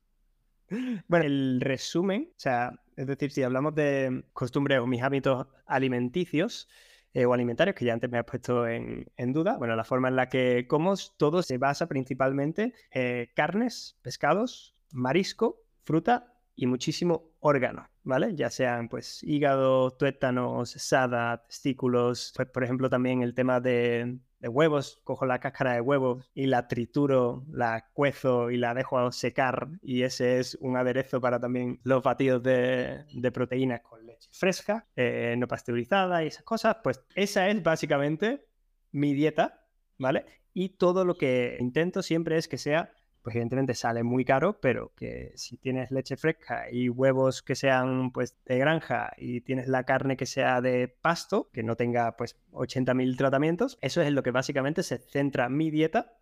Bueno, 1.09 1.27
el 1.27 1.61
resumen, 1.61 2.29
o 2.31 2.39
sea, 2.39 2.71
es 2.97 3.09
decir, 3.09 3.33
si 3.33 3.43
hablamos 3.43 3.75
de 3.75 4.23
costumbres 4.33 4.79
o 4.79 4.87
mis 4.87 5.03
hábitos 5.03 5.49
alimenticios 5.67 6.69
eh, 7.13 7.25
o 7.25 7.35
alimentarios, 7.35 7.75
que 7.75 7.85
ya 7.85 7.93
antes 7.93 8.09
me 8.09 8.19
has 8.19 8.25
puesto 8.25 8.69
en, 8.69 9.33
duda, 9.33 9.57
bueno, 9.59 9.75
la 9.75 9.83
forma 9.83 10.07
en 10.07 10.15
la 10.15 10.29
que 10.29 10.69
como 10.69 10.95
todo 11.17 11.43
se 11.43 11.59
basa 11.59 11.89
principalmente 11.89 12.73
en 12.93 13.29
carnes, 13.35 13.99
pescados, 14.01 14.77
marisco, 14.93 15.61
fruta 15.83 16.35
y 16.61 16.67
muchísimo 16.67 17.33
órgano, 17.41 17.89
¿vale? 18.03 18.37
Ya 18.37 18.51
sean 18.51 18.91
pues 18.91 19.23
hígado, 19.23 19.93
tuétanos, 19.93 20.73
sada, 20.73 21.43
testículos, 21.43 22.35
pues 22.37 22.51
por 22.51 22.63
ejemplo 22.63 22.91
también 22.91 23.23
el 23.23 23.35
tema 23.35 23.61
de, 23.61 24.19
huevos, 24.43 25.01
cojo 25.03 25.25
la 25.25 25.41
cáscara 25.41 25.73
de 25.73 25.81
huevos 25.81 26.31
y 26.35 26.45
la 26.45 26.69
trituro, 26.69 27.47
la 27.51 27.89
cuezo 27.95 28.51
y 28.51 28.59
la 28.59 28.75
dejo 28.75 29.11
secar 29.11 29.69
y 29.81 30.03
ese 30.03 30.39
es 30.39 30.59
un 30.61 30.77
aderezo 30.77 31.19
para 31.19 31.41
también 31.41 31.81
los 31.83 32.03
batidos 32.03 32.43
de, 32.43 33.07
proteínas 33.33 33.81
con 33.81 34.05
leche 34.05 34.29
fresca, 34.31 34.87
eh, 34.97 35.35
no 35.39 35.49
pasteurizada 35.49 36.23
y 36.23 36.27
esas 36.27 36.45
cosas, 36.45 36.77
pues 36.85 37.03
esa 37.15 37.49
es 37.49 37.63
básicamente 37.63 38.47
mi 38.93 39.15
dieta, 39.15 39.65
¿vale? 39.97 40.27
Y 40.53 40.77
todo 40.77 41.07
lo 41.07 41.15
que 41.15 41.57
intento 41.59 42.03
siempre 42.03 42.37
es 42.37 42.49
que 42.49 42.59
sea 42.59 42.93
pues 43.23 43.37
evidentemente 43.37 43.75
sale 43.75 44.03
muy 44.03 44.25
caro, 44.25 44.59
pero 44.61 44.93
que 44.97 45.33
si 45.37 45.57
tienes 45.57 45.91
leche 45.91 46.17
fresca 46.17 46.71
y 46.71 46.89
huevos 46.89 47.43
que 47.43 47.55
sean 47.55 48.13
pues 48.13 48.37
de 48.45 48.59
granja 48.59 49.13
y 49.17 49.43
tienes 49.43 49.69
la 49.69 49.85
carne 49.85 50.17
que 50.17 50.27
sea 50.27 50.61
de 50.61 50.89
pasto, 50.89 51.51
que 51.53 51.63
no 51.63 51.77
tenga 51.77 52.17
pues 52.17 52.37
80.000 52.53 53.17
tratamientos, 53.17 53.79
eso 53.81 54.01
es 54.01 54.09
en 54.09 54.15
lo 54.15 54.23
que 54.23 54.31
básicamente 54.31 54.83
se 54.83 54.99
centra 54.99 55.49
mi 55.49 55.71
dieta, 55.71 56.15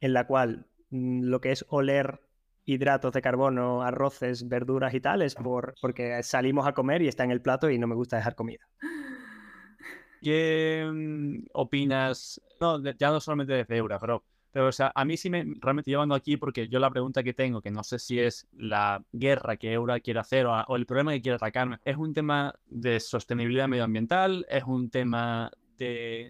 en 0.00 0.12
la 0.12 0.26
cual 0.26 0.66
mm, 0.90 1.22
lo 1.24 1.40
que 1.40 1.52
es 1.52 1.64
oler 1.68 2.20
hidratos 2.64 3.12
de 3.12 3.22
carbono, 3.22 3.82
arroces, 3.82 4.48
verduras 4.48 4.94
y 4.94 5.00
tal, 5.00 5.22
es 5.22 5.34
por, 5.34 5.74
porque 5.80 6.22
salimos 6.22 6.66
a 6.66 6.72
comer 6.72 7.02
y 7.02 7.08
está 7.08 7.24
en 7.24 7.30
el 7.30 7.42
plato 7.42 7.70
y 7.70 7.78
no 7.78 7.86
me 7.86 7.94
gusta 7.94 8.16
dejar 8.16 8.34
comida. 8.34 8.68
¿Qué 10.22 10.88
mm, 10.92 11.46
opinas? 11.52 12.40
No, 12.60 12.80
ya 12.80 13.10
no 13.10 13.20
solamente 13.20 13.64
de 13.64 13.76
Eura, 13.76 13.98
pero 13.98 14.24
pero, 14.52 14.68
o 14.68 14.72
sea, 14.72 14.92
a 14.94 15.04
mí 15.04 15.16
sí 15.16 15.30
me 15.30 15.44
realmente 15.60 15.90
llevando 15.90 16.14
aquí 16.14 16.36
porque 16.36 16.68
yo 16.68 16.78
la 16.78 16.90
pregunta 16.90 17.22
que 17.22 17.32
tengo, 17.32 17.62
que 17.62 17.70
no 17.70 17.82
sé 17.82 17.98
si 17.98 18.20
es 18.20 18.46
la 18.56 19.02
guerra 19.12 19.56
que 19.56 19.72
Eura 19.72 20.00
quiere 20.00 20.20
hacer 20.20 20.46
o, 20.46 20.76
el 20.76 20.86
problema 20.86 21.12
que 21.12 21.22
quiere 21.22 21.36
atacarme, 21.36 21.78
es 21.84 21.96
un 21.96 22.12
tema 22.12 22.54
de 22.66 23.00
sostenibilidad 23.00 23.66
medioambiental, 23.66 24.46
es 24.48 24.64
un 24.64 24.90
tema 24.90 25.50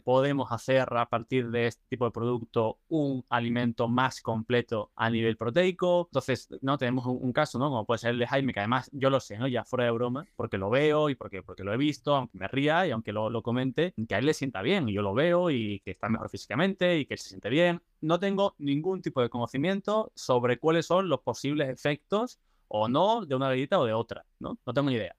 podemos 0.04 0.50
hacer 0.52 0.88
a 0.96 1.06
partir 1.06 1.50
de 1.50 1.66
este 1.66 1.84
tipo 1.88 2.04
de 2.04 2.10
producto 2.10 2.78
un 2.88 3.24
alimento 3.28 3.88
más 3.88 4.20
completo 4.20 4.90
a 4.96 5.10
nivel 5.10 5.36
proteico. 5.36 6.08
Entonces, 6.10 6.48
no 6.60 6.78
tenemos 6.78 7.06
un, 7.06 7.32
caso, 7.32 7.58
¿no? 7.58 7.68
Como 7.68 7.86
puede 7.86 7.98
ser 7.98 8.10
el 8.10 8.18
de 8.18 8.26
Jaime, 8.26 8.52
que 8.52 8.60
además 8.60 8.90
yo 8.92 9.10
lo 9.10 9.20
sé, 9.20 9.38
¿no? 9.38 9.48
Ya 9.48 9.64
fuera 9.64 9.84
de 9.84 9.90
broma, 9.90 10.26
porque 10.36 10.58
lo 10.58 10.70
veo 10.70 11.08
y 11.08 11.14
porque, 11.14 11.42
porque 11.42 11.64
lo 11.64 11.72
he 11.72 11.76
visto, 11.76 12.14
aunque 12.14 12.38
me 12.38 12.48
ría 12.48 12.86
y 12.86 12.90
aunque 12.90 13.12
lo, 13.12 13.30
lo 13.30 13.42
comente, 13.42 13.94
que 14.08 14.14
a 14.14 14.18
él 14.18 14.26
le 14.26 14.34
sienta 14.34 14.62
bien 14.62 14.88
y 14.88 14.92
yo 14.92 15.02
lo 15.02 15.14
veo 15.14 15.50
y 15.50 15.80
que 15.80 15.92
está 15.92 16.08
mejor 16.08 16.28
físicamente 16.28 16.98
y 16.98 17.06
que 17.06 17.16
se 17.16 17.28
siente 17.28 17.48
bien. 17.48 17.82
No 18.00 18.18
tengo 18.18 18.54
ningún 18.58 19.02
tipo 19.02 19.22
de 19.22 19.28
conocimiento 19.28 20.12
sobre 20.14 20.58
cuáles 20.58 20.86
son 20.86 21.08
los 21.08 21.20
posibles 21.20 21.68
efectos 21.68 22.40
o 22.74 22.88
no 22.88 23.26
de 23.26 23.34
una 23.34 23.50
dieta 23.50 23.78
o 23.78 23.84
de 23.84 23.92
otra, 23.92 24.24
¿no? 24.40 24.58
No 24.64 24.72
tengo 24.72 24.88
ni 24.88 24.96
idea. 24.96 25.14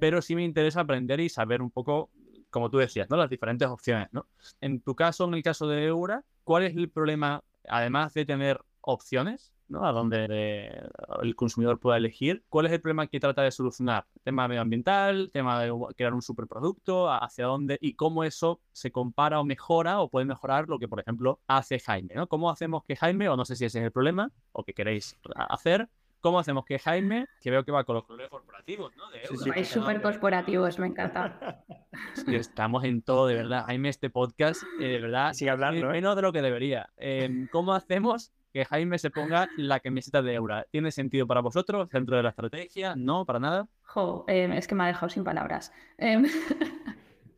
pero 0.00 0.20
sí 0.20 0.34
me 0.34 0.44
interesa 0.44 0.80
aprender 0.80 1.20
y 1.20 1.28
saber 1.28 1.62
un 1.62 1.70
poco, 1.70 2.10
como 2.50 2.70
tú 2.70 2.78
decías, 2.78 3.08
¿no? 3.10 3.16
Las 3.16 3.30
diferentes 3.30 3.68
opciones, 3.68 4.08
¿no? 4.12 4.26
En 4.60 4.80
tu 4.80 4.94
caso, 4.94 5.24
en 5.24 5.34
el 5.34 5.42
caso 5.42 5.66
de 5.68 5.86
Eura, 5.86 6.24
¿cuál 6.44 6.64
es 6.64 6.76
el 6.76 6.90
problema, 6.90 7.42
además 7.68 8.14
de 8.14 8.24
tener 8.24 8.60
opciones, 8.80 9.52
¿no? 9.68 9.84
A 9.84 9.92
donde 9.92 10.26
eh, 10.30 10.88
el 11.22 11.34
consumidor 11.34 11.78
pueda 11.80 11.96
elegir. 11.96 12.44
¿Cuál 12.48 12.66
es 12.66 12.72
el 12.72 12.80
problema 12.80 13.06
que 13.08 13.20
trata 13.20 13.42
de 13.42 13.50
solucionar? 13.50 14.06
Tema 14.22 14.46
medioambiental, 14.48 15.30
tema 15.32 15.60
de 15.60 15.72
crear 15.96 16.14
un 16.14 16.22
superproducto, 16.22 17.10
hacia 17.10 17.46
dónde 17.46 17.78
y 17.80 17.94
cómo 17.94 18.24
eso 18.24 18.60
se 18.72 18.92
compara 18.92 19.40
o 19.40 19.44
mejora 19.44 20.00
o 20.00 20.08
puede 20.08 20.26
mejorar 20.26 20.68
lo 20.68 20.78
que, 20.78 20.88
por 20.88 21.00
ejemplo, 21.00 21.40
hace 21.46 21.78
Jaime, 21.80 22.14
¿no? 22.14 22.28
¿Cómo 22.28 22.50
hacemos 22.50 22.84
que 22.84 22.96
Jaime, 22.96 23.28
o 23.28 23.36
no 23.36 23.44
sé 23.44 23.56
si 23.56 23.64
ese 23.64 23.80
es 23.80 23.84
el 23.84 23.92
problema 23.92 24.30
o 24.52 24.64
que 24.64 24.72
queréis 24.72 25.16
hacer, 25.48 25.88
¿Cómo 26.26 26.40
hacemos 26.40 26.64
que 26.64 26.78
Jaime, 26.80 27.28
que 27.40 27.52
veo 27.52 27.64
que 27.64 27.70
va 27.70 27.84
con 27.84 27.94
los 27.94 28.04
colores 28.04 28.28
corporativos, 28.28 28.92
¿no? 28.96 29.08
De 29.10 29.20
sí, 29.26 29.64
súper 29.64 30.02
corporativos, 30.02 30.76
me 30.80 30.88
encanta. 30.88 31.62
estamos 32.26 32.84
en 32.84 33.02
todo, 33.02 33.26
de 33.26 33.34
verdad. 33.34 33.64
Jaime, 33.66 33.88
este 33.88 34.10
podcast, 34.10 34.62
eh, 34.80 34.84
de 34.84 35.00
verdad, 35.00 35.32
sigue 35.32 35.50
hablando. 35.50 35.90
¿eh? 35.90 35.92
Menos 35.92 36.16
de 36.16 36.22
lo 36.22 36.32
que 36.32 36.42
debería. 36.42 36.90
Em, 36.96 37.48
¿Cómo 37.48 37.72
hacemos 37.74 38.32
que 38.52 38.64
Jaime 38.64 38.98
se 38.98 39.10
ponga 39.10 39.48
la 39.58 39.80
camiseta 39.80 40.22
de 40.22 40.34
Eura. 40.34 40.66
¿Tiene 40.70 40.90
sentido 40.90 41.26
para 41.26 41.42
vosotros 41.42 41.90
dentro 41.90 42.16
de 42.16 42.22
la 42.22 42.30
estrategia? 42.30 42.94
¿No? 42.96 43.26
¿Para 43.26 43.38
nada? 43.38 43.68
Jo, 43.82 44.24
em, 44.28 44.52
es 44.52 44.66
que 44.66 44.74
me 44.74 44.84
ha 44.84 44.86
dejado 44.86 45.10
sin 45.10 45.24
palabras. 45.24 45.72
Em, 45.98 46.24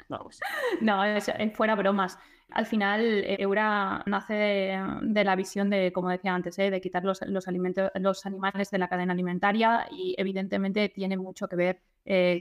Vamos. 0.09 0.40
no, 0.81 1.05
eh, 1.05 1.21
fuera 1.55 1.75
bromas. 1.75 2.18
Al 2.51 2.67
final, 2.67 3.03
eh, 3.03 3.37
Eura 3.41 4.03
nace 4.07 4.79
de, 5.03 5.25
la 5.25 5.37
visión 5.37 5.71
de, 5.71 5.93
como 5.93 6.09
decía 6.09 6.35
antes, 6.35 6.59
eh, 6.59 6.71
de 6.71 6.81
quitar 6.81 7.05
los, 7.05 7.21
alimentos, 7.47 7.91
los 7.95 8.27
animales 8.27 8.71
de 8.71 8.79
la 8.79 8.89
cadena 8.89 9.13
alimentaria 9.13 9.87
y 9.91 10.15
evidentemente 10.19 10.89
tiene 10.89 11.17
mucho 11.17 11.49
que 11.49 11.57
ver 11.57 11.83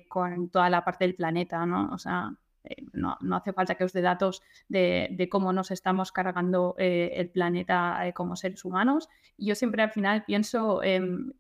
con 0.08 0.50
toda 0.50 0.70
la 0.70 0.86
parte 0.86 1.04
del 1.04 1.16
planeta, 1.16 1.66
¿no? 1.66 1.90
O 1.94 1.98
sea, 1.98 2.32
eh, 2.70 2.84
no, 2.94 3.18
hace 3.36 3.54
falta 3.54 3.76
que 3.76 3.84
os 3.84 3.94
dé 3.94 4.02
datos 4.02 4.42
de, 4.68 5.28
cómo 5.32 5.54
nos 5.54 5.72
estamos 5.72 6.12
cargando 6.12 6.76
eh, 6.78 7.12
el 7.16 7.30
planeta 7.30 8.08
eh, 8.08 8.14
como 8.14 8.36
seres 8.36 8.66
humanos. 8.66 9.10
Yo 9.38 9.56
siempre 9.56 9.84
al 9.84 9.92
final 9.92 10.26
pienso 10.26 10.82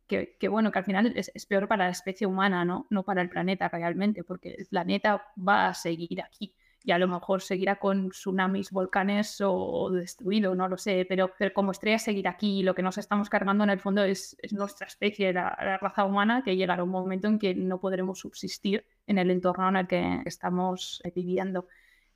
que, 0.08 0.48
bueno, 0.50 0.72
que 0.72 0.80
al 0.80 0.86
final 0.86 1.14
es, 1.16 1.32
es, 1.34 1.46
peor 1.46 1.68
para 1.68 1.86
la 1.86 1.92
especie 1.92 2.28
humana, 2.28 2.64
¿no? 2.64 2.88
no 2.90 3.04
para 3.04 3.22
el 3.22 3.30
planeta 3.30 3.70
realmente, 3.70 4.24
porque 4.24 4.56
el 4.58 4.68
planeta 4.68 5.26
va 5.38 5.68
a 5.68 5.74
seguir 5.74 6.22
aquí 6.22 6.54
y 6.88 6.92
a 6.94 6.98
lo 6.98 7.10
mejor 7.10 7.42
seguirá 7.42 7.76
con 7.76 8.12
tsunamis, 8.12 8.72
volcanes 8.72 9.42
o, 9.42 9.90
destruido, 9.92 10.56
no 10.56 10.70
lo 10.70 10.78
sé, 10.78 11.06
pero, 11.10 11.30
pero, 11.38 11.54
como 11.54 11.72
estrella 11.72 12.00
seguir 12.00 12.30
aquí. 12.30 12.64
Lo 12.64 12.74
que 12.76 12.82
nos 12.82 12.98
estamos 12.98 13.30
cargando 13.30 13.66
en 13.66 13.72
el 13.72 13.82
fondo 13.82 14.06
es, 14.06 14.38
nuestra 14.52 14.88
especie, 14.88 15.34
la, 15.34 15.50
raza 15.82 16.06
humana, 16.06 16.44
que 16.46 16.56
llegará 16.56 16.86
un 16.86 16.90
momento 16.90 17.28
en 17.28 17.40
que 17.40 17.54
no 17.54 17.82
podremos 17.82 18.20
subsistir 18.20 18.86
en 19.06 19.18
el 19.18 19.32
entorno 19.32 19.68
en 19.68 19.76
el 19.76 19.88
que 19.88 20.22
estamos 20.24 21.02
eh, 21.04 21.12
viviendo. 21.14 21.68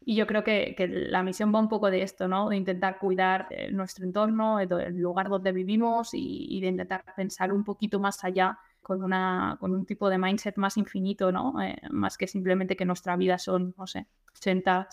Y 0.06 0.16
yo 0.16 0.26
creo 0.26 0.46
que, 0.46 0.74
la 0.88 1.22
misión 1.22 1.54
va 1.54 1.60
un 1.60 1.68
poco 1.68 1.92
de 1.92 2.04
esto, 2.04 2.30
¿no? 2.30 2.48
De 2.48 2.56
intentar 2.56 2.98
cuidar 2.98 3.48
eh, 3.50 3.74
nuestro 3.74 4.06
entorno, 4.06 4.62
el 4.62 4.98
lugar 4.98 5.28
donde 5.28 5.52
vivimos 5.52 6.12
y, 6.14 6.62
de 6.62 6.68
intentar 6.68 7.04
pensar 7.14 7.52
un 7.52 7.66
poquito 7.66 8.00
más 8.00 8.24
allá 8.24 8.58
con, 8.82 9.04
una, 9.04 9.58
con 9.60 9.74
un 9.74 9.86
tipo 9.86 10.10
de 10.10 10.18
mindset 10.18 10.56
más 10.56 10.78
infinito, 10.78 11.30
¿no? 11.34 11.62
Eh, 11.62 11.76
más 11.90 12.18
que 12.18 12.26
simplemente 12.26 12.78
que 12.78 12.86
nuestra 12.86 13.18
vida 13.18 13.38
son, 13.38 13.76
no 13.78 13.86
sé, 13.86 14.08
80, 14.36 14.88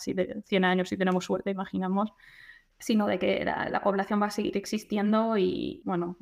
100 0.45 0.65
años 0.65 0.89
si 0.89 0.97
tenemos 0.97 1.25
suerte, 1.25 1.51
imaginamos, 1.51 2.11
sino 2.77 3.07
de 3.07 3.19
que 3.19 3.45
la, 3.45 3.81
población 3.83 4.21
va 4.21 4.27
a 4.27 4.31
seguir 4.31 4.57
existiendo 4.57 5.37
y, 5.37 5.81
bueno, 5.85 6.17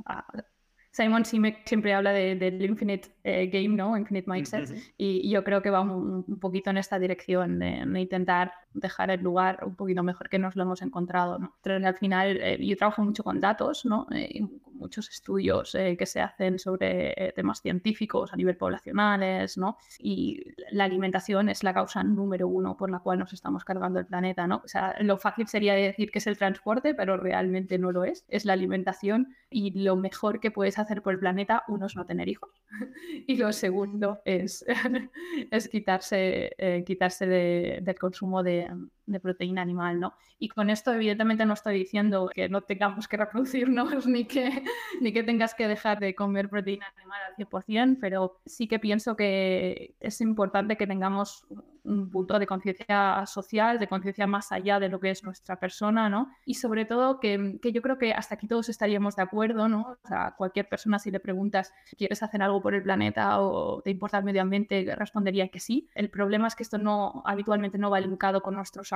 Simon 0.97 1.25
Simek 1.25 1.62
siempre 1.67 1.93
habla 1.93 2.12
del 2.12 2.60
Infinite 2.65 3.10
eh, 3.23 3.45
Game, 3.53 3.75
¿no? 3.75 3.95
Infinite 3.95 4.27
Mindset, 4.27 4.73
y, 4.97 5.29
yo 5.29 5.43
creo 5.43 5.62
que 5.62 5.69
va 5.69 5.81
un, 5.81 6.39
poquito 6.39 6.71
en 6.71 6.77
esta 6.77 6.97
dirección 6.97 7.60
de, 7.60 7.86
intentar 8.01 8.51
dejar 8.73 9.12
el 9.12 9.21
lugar 9.21 9.60
un 9.63 9.75
poquito 9.75 10.01
mejor 10.01 10.27
que 10.27 10.39
nos 10.39 10.55
lo 10.55 10.63
hemos 10.63 10.81
encontrado, 10.81 11.38
¿no? 11.38 11.53
Al 11.63 11.95
final, 11.95 12.38
eh, 12.41 12.57
yo 12.60 12.75
trabajo 12.75 13.03
mucho 13.03 13.23
con 13.23 13.39
datos, 13.39 13.86
¿no? 13.86 14.07
Eh, 14.12 14.41
muchos 14.77 15.10
estudios 15.10 15.75
eh, 15.75 15.95
que 15.97 16.05
se 16.05 16.21
hacen 16.21 16.60
sobre 16.60 17.13
eh, 17.17 17.33
temas 17.36 17.62
científicos 17.62 18.31
a 18.31 18.38
nivel 18.38 18.55
poblacionales, 18.55 19.57
¿no? 19.57 19.77
Y 19.99 20.43
la 20.71 20.86
alimentación 20.86 21.49
es 21.49 21.63
la 21.63 21.73
causa 21.73 22.03
número 22.03 22.47
uno 22.47 22.77
por 22.77 22.89
la 22.89 22.99
cual 22.99 23.19
nos 23.19 23.33
estamos 23.33 23.65
cargando 23.65 23.99
el 23.99 24.05
planeta, 24.05 24.47
¿no? 24.47 24.62
O 24.63 24.67
sea, 24.67 24.95
lo 25.01 25.17
fácil 25.17 25.47
sería 25.47 25.73
decir 25.73 26.12
que 26.12 26.19
es 26.19 26.27
el 26.27 26.38
transporte, 26.38 26.93
pero 26.93 27.17
realmente 27.17 27.77
no 27.77 27.91
lo 27.91 28.03
es. 28.03 28.25
Es 28.29 28.45
la 28.45 28.53
alimentación 28.53 29.36
y 29.49 29.71
lo 29.79 29.95
mejor 29.95 30.39
que 30.39 30.51
puedes 30.51 30.79
hacer 30.79 30.87
por 31.02 31.13
el 31.13 31.19
planeta, 31.19 31.63
uno 31.67 31.86
es 31.86 31.95
no 31.95 32.06
tener 32.06 32.28
hijos. 32.28 32.50
Y 33.28 33.36
lo 33.38 33.52
segundo 33.52 34.21
es, 34.26 34.65
es 35.52 35.67
quitarse, 35.69 36.54
eh, 36.58 36.84
quitarse 36.86 37.26
del 37.26 38.00
consumo 38.00 38.43
de, 38.43 38.69
de 39.07 39.19
proteína 39.19 39.61
animal, 39.61 39.99
¿no? 39.99 40.13
Y 40.37 40.49
con 40.49 40.69
esto, 40.69 40.93
evidentemente, 40.93 41.45
no 41.45 41.53
estoy 41.53 41.79
diciendo 41.79 42.29
que 42.33 42.49
no 42.49 42.61
tengamos 42.61 43.07
que 43.07 43.17
reproducirnos 43.17 44.05
ni 44.07 44.25
que, 44.25 44.63
ni 45.01 45.11
que 45.11 45.23
tengas 45.23 45.55
que 45.55 45.67
dejar 45.67 45.99
de 45.99 46.13
comer 46.13 46.49
proteína 46.49 46.85
animal 46.95 47.19
al 47.27 47.35
100%, 47.35 47.97
pero 47.99 48.39
sí 48.45 48.67
que 48.67 48.79
pienso 48.79 49.15
que 49.15 49.95
es 49.99 50.21
importante 50.21 50.77
que 50.77 50.85
tengamos 50.85 51.45
un 51.87 52.09
punto 52.09 52.37
de 52.37 52.45
conciencia 52.45 53.25
social, 53.25 53.79
de 53.79 53.87
conciencia 53.87 54.27
más 54.27 54.51
allá 54.51 54.79
de 54.79 54.89
lo 54.89 54.99
que 54.99 55.09
es 55.09 55.23
nuestra 55.23 55.57
persona, 55.57 56.09
¿no? 56.09 56.29
Y 56.45 56.55
sobre 56.55 56.85
todo 56.85 57.19
que, 57.19 57.59
que, 57.61 57.71
yo 57.71 57.81
creo 57.81 57.97
que 57.97 58.13
hasta 58.13 58.35
aquí 58.35 58.47
todos 58.47 58.69
estaríamos 58.69 59.15
de 59.15 59.23
acuerdo, 59.23 59.67
¿no? 59.67 59.97
O 60.03 60.07
sea, 60.07 60.35
cualquier 60.37 60.67
persona 60.67 60.99
si 60.99 61.11
le 61.11 61.19
preguntas, 61.19 61.73
¿quieres 61.97 62.21
hacer 62.23 62.41
algo 62.43 62.61
por 62.61 62.75
el 62.75 62.83
planeta 62.83 63.39
o 63.41 63.81
te 63.81 63.91
importa 63.91 64.17
el 64.17 64.25
medio 64.25 64.41
ambiente? 64.41 64.85
respondería 64.95 65.47
que 65.47 65.59
sí. 65.59 65.87
El 65.95 66.09
problema 66.09 66.47
es 66.47 66.55
que 66.55 66.63
esto 66.63 66.77
no 66.77 67.23
habitualmente 67.25 67.77
no 67.77 67.89
va 67.89 67.99
linkado 67.99 68.41
con 68.41 68.55
nuestros 68.55 68.91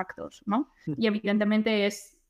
Mm. 0.46 0.94
Y 0.98 1.08
evidentemente 1.08 1.86
es 1.86 2.22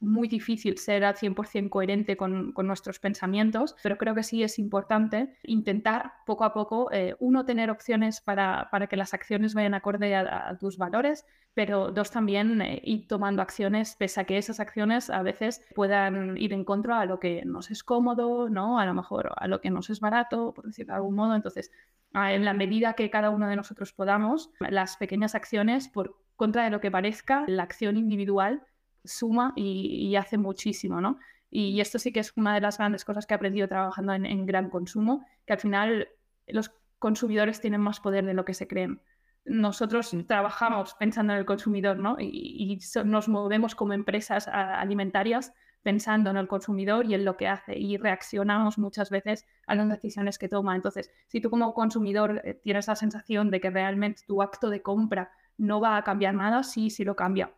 muy 0.00 0.28
difícil 0.28 0.78
ser 0.78 1.04
al 1.04 1.16
100% 1.16 1.68
coherente 1.68 2.16
con, 2.16 2.52
nuestros 2.54 2.98
pensamientos, 2.98 3.74
pero 3.82 3.98
creo 3.98 4.14
que 4.14 4.22
sí 4.22 4.42
es 4.42 4.58
importante 4.58 5.36
intentar 5.42 6.12
poco 6.26 6.44
a 6.44 6.52
poco, 6.52 6.92
eh, 6.92 7.16
uno, 7.18 7.44
tener 7.44 7.70
opciones 7.70 8.20
para, 8.20 8.68
para, 8.70 8.86
que 8.86 8.96
las 8.96 9.14
acciones 9.14 9.54
vayan 9.54 9.74
acorde 9.74 10.14
a, 10.14 10.56
tus 10.58 10.78
valores, 10.78 11.26
pero 11.54 11.90
dos, 11.90 12.10
también 12.10 12.62
eh, 12.62 12.80
ir 12.84 13.08
tomando 13.08 13.42
acciones, 13.42 13.96
pese 13.96 14.20
a 14.20 14.24
que 14.24 14.38
esas 14.38 14.60
acciones 14.60 15.10
a 15.10 15.22
veces 15.22 15.64
puedan 15.74 16.36
ir 16.36 16.52
en 16.52 16.64
contra 16.64 17.00
a 17.00 17.06
lo 17.06 17.18
que 17.18 17.42
nos 17.44 17.70
es 17.70 17.82
cómodo, 17.82 18.48
¿no? 18.48 18.78
A 18.78 18.86
lo 18.86 18.94
mejor 18.94 19.32
a 19.36 19.48
lo 19.48 19.60
que 19.60 19.70
nos 19.70 19.90
es 19.90 20.00
barato, 20.00 20.54
por 20.54 20.66
decirlo 20.66 20.92
de 20.92 20.96
algún 20.96 21.16
modo. 21.16 21.34
Entonces, 21.34 21.72
en 22.12 22.44
la 22.44 22.52
medida 22.52 22.94
que 22.94 23.10
cada 23.10 23.30
uno 23.30 23.48
de 23.48 23.56
nosotros 23.56 23.92
podamos, 23.92 24.50
las 24.60 24.96
pequeñas 24.96 25.34
acciones 25.34 25.88
por 25.88 26.16
contra 26.40 26.64
de 26.64 26.70
lo 26.70 26.80
que 26.80 26.90
parezca, 26.90 27.44
la 27.48 27.64
acción 27.64 27.98
individual 27.98 28.62
suma 29.04 29.52
y, 29.56 30.16
hace 30.16 30.38
muchísimo, 30.38 30.98
¿no? 30.98 31.18
Y, 31.50 31.82
esto 31.82 31.98
sí 31.98 32.14
que 32.14 32.20
es 32.20 32.32
una 32.34 32.54
de 32.54 32.62
las 32.62 32.78
grandes 32.78 33.04
cosas 33.04 33.26
que 33.26 33.34
he 33.34 33.36
aprendido 33.36 33.68
trabajando 33.68 34.14
en, 34.14 34.46
gran 34.46 34.70
consumo, 34.70 35.22
que 35.46 35.52
al 35.52 35.58
final 35.58 36.08
los 36.46 36.72
consumidores 36.98 37.60
tienen 37.60 37.82
más 37.82 38.00
poder 38.00 38.24
de 38.24 38.32
lo 38.32 38.46
que 38.46 38.54
se 38.54 38.66
creen. 38.66 39.02
Nosotros 39.44 40.16
trabajamos 40.26 40.94
pensando 40.94 41.34
en 41.34 41.40
el 41.40 41.44
consumidor, 41.44 41.98
¿no? 41.98 42.16
Y, 42.18 42.78
nos 43.04 43.28
movemos 43.28 43.74
como 43.74 43.92
empresas 43.92 44.48
alimentarias 44.48 45.52
pensando 45.82 46.30
en 46.30 46.38
el 46.38 46.48
consumidor 46.48 47.04
y 47.04 47.12
en 47.12 47.26
lo 47.26 47.36
que 47.36 47.48
hace 47.48 47.78
y 47.78 47.98
reaccionamos 47.98 48.78
muchas 48.78 49.10
veces 49.10 49.46
a 49.66 49.74
las 49.74 49.90
decisiones 49.90 50.38
que 50.38 50.48
toma. 50.48 50.74
Entonces, 50.74 51.10
si 51.28 51.42
tú 51.42 51.50
como 51.50 51.74
consumidor 51.74 52.40
eh, 52.44 52.54
tienes 52.54 52.88
la 52.88 52.96
sensación 52.96 53.50
de 53.50 53.60
que 53.60 53.68
realmente 53.68 54.22
tu 54.26 54.40
acto 54.40 54.70
de 54.70 54.80
compra 54.80 55.32
no 55.60 55.78
va 55.80 55.98
a 55.98 56.04
cambiar 56.04 56.34
nada, 56.34 56.62
sí 56.62 56.90
lo 57.04 57.14
cambia. 57.14 57.52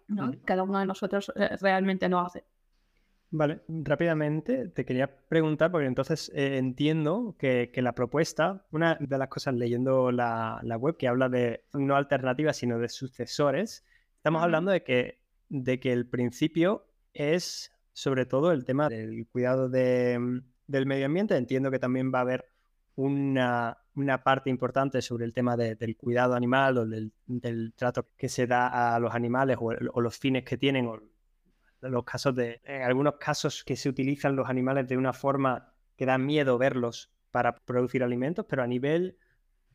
Cada 0.44 0.64
uno 0.64 0.80
de 0.80 0.86
nosotros 0.86 1.32
eh, 1.36 1.56
realmente 1.60 2.08
lo 2.08 2.18
hace. 2.18 2.44
Vale, 3.30 3.62
rápidamente 3.68 4.68
te 4.68 4.84
quería 4.84 5.08
preguntar, 5.28 5.70
porque 5.70 5.86
entonces 5.86 6.30
eh, 6.34 6.58
entiendo 6.58 7.36
que, 7.38 7.70
la 7.76 7.94
propuesta, 7.94 8.66
una 8.72 8.96
de 9.00 9.18
las 9.18 9.28
cosas 9.28 9.54
leyendo 9.54 10.10
la, 10.10 10.60
web 10.78 10.96
que 10.98 11.08
habla 11.08 11.28
de 11.28 11.64
no 11.72 11.96
alternativas, 11.96 12.56
sino 12.56 12.78
de 12.78 12.88
sucesores, 12.88 13.84
estamos 14.16 14.42
hablando 14.42 14.70
de 14.72 14.82
que, 14.82 15.20
de 15.48 15.80
que 15.80 15.92
el 15.92 16.06
principio 16.06 16.86
es 17.14 17.72
sobre 17.92 18.26
todo 18.26 18.52
el 18.52 18.64
tema 18.64 18.88
del 18.88 19.26
cuidado 19.28 19.68
del 19.68 20.42
medio 20.86 21.06
ambiente. 21.06 21.36
Entiendo 21.36 21.70
que 21.70 21.78
también 21.78 22.12
va 22.12 22.18
a 22.18 22.22
haber 22.22 22.46
una, 22.96 23.78
parte 24.22 24.50
importante 24.50 25.02
sobre 25.02 25.24
el 25.24 25.33
tema 25.33 25.57
del 25.57 25.96
cuidado 25.96 26.35
animal 26.35 26.78
o 26.78 26.87
del, 26.87 27.12
trato 27.76 28.09
que 28.16 28.28
se 28.28 28.46
da 28.46 28.94
a 28.94 28.98
los 28.98 29.14
animales 29.14 29.59
o, 29.61 29.72
los 29.72 30.18
fines 30.18 30.44
que 30.44 30.57
tienen 30.57 30.87
o 30.87 31.00
los 31.81 32.04
casos 32.04 32.35
de, 32.35 32.60
en 32.64 32.83
algunos 32.83 33.16
casos 33.16 33.64
que 33.64 33.77
se 33.77 33.88
utilizan 33.88 34.37
los 34.37 34.48
animales 34.48 34.88
de 34.88 34.96
una 34.96 35.12
forma 35.12 35.75
que 35.96 36.06
da 36.06 36.16
miedo 36.16 36.58
verlos 36.58 37.12
para 37.31 37.54
producir 37.56 38.02
alimentos, 38.02 38.46
pero 38.48 38.62
a 38.62 38.66
nivel 38.66 39.19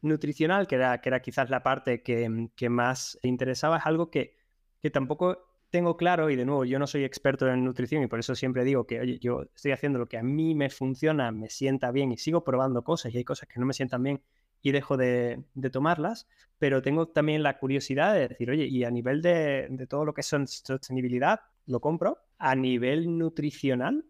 nutricional, 0.01 0.67
que 0.67 0.75
era, 0.75 0.99
que 1.01 1.09
era 1.09 1.21
quizás 1.21 1.49
la 1.49 1.63
parte 1.63 2.01
que, 2.01 2.49
que 2.55 2.69
más 2.69 3.19
interesaba, 3.23 3.77
es 3.77 3.85
algo 3.85 4.09
que, 4.09 4.37
que 4.81 4.89
tampoco 4.89 5.46
tengo 5.69 5.97
claro, 5.97 6.29
y 6.29 6.35
de 6.35 6.45
nuevo, 6.45 6.65
yo 6.65 6.79
no 6.79 6.87
soy 6.87 7.03
experto 7.03 7.47
en 7.47 7.63
nutrición 7.63 8.03
y 8.03 8.07
por 8.07 8.19
eso 8.19 8.35
siempre 8.35 8.63
digo 8.63 8.85
que, 8.85 8.99
oye, 8.99 9.19
yo 9.19 9.43
estoy 9.53 9.71
haciendo 9.71 9.99
lo 9.99 10.07
que 10.07 10.17
a 10.17 10.23
mí 10.23 10.55
me 10.55 10.69
funciona, 10.69 11.31
me 11.31 11.49
sienta 11.49 11.91
bien 11.91 12.11
y 12.11 12.17
sigo 12.17 12.43
probando 12.43 12.83
cosas 12.83 13.13
y 13.13 13.17
hay 13.17 13.23
cosas 13.23 13.49
que 13.49 13.59
no 13.59 13.65
me 13.65 13.73
sientan 13.73 14.03
bien 14.03 14.21
y 14.61 14.71
dejo 14.71 14.97
de, 14.97 15.43
tomarlas, 15.71 16.27
pero 16.57 16.81
tengo 16.81 17.07
también 17.07 17.43
la 17.43 17.57
curiosidad 17.57 18.13
de 18.13 18.27
decir, 18.27 18.49
oye, 18.49 18.65
y 18.65 18.83
a 18.83 18.91
nivel 18.91 19.21
de, 19.21 19.67
de 19.69 19.87
todo 19.87 20.05
lo 20.05 20.13
que 20.13 20.21
es 20.21 20.27
sostenibilidad, 20.27 21.41
lo 21.65 21.79
compro. 21.79 22.19
A 22.39 22.55
nivel 22.55 23.17
nutricional, 23.17 24.05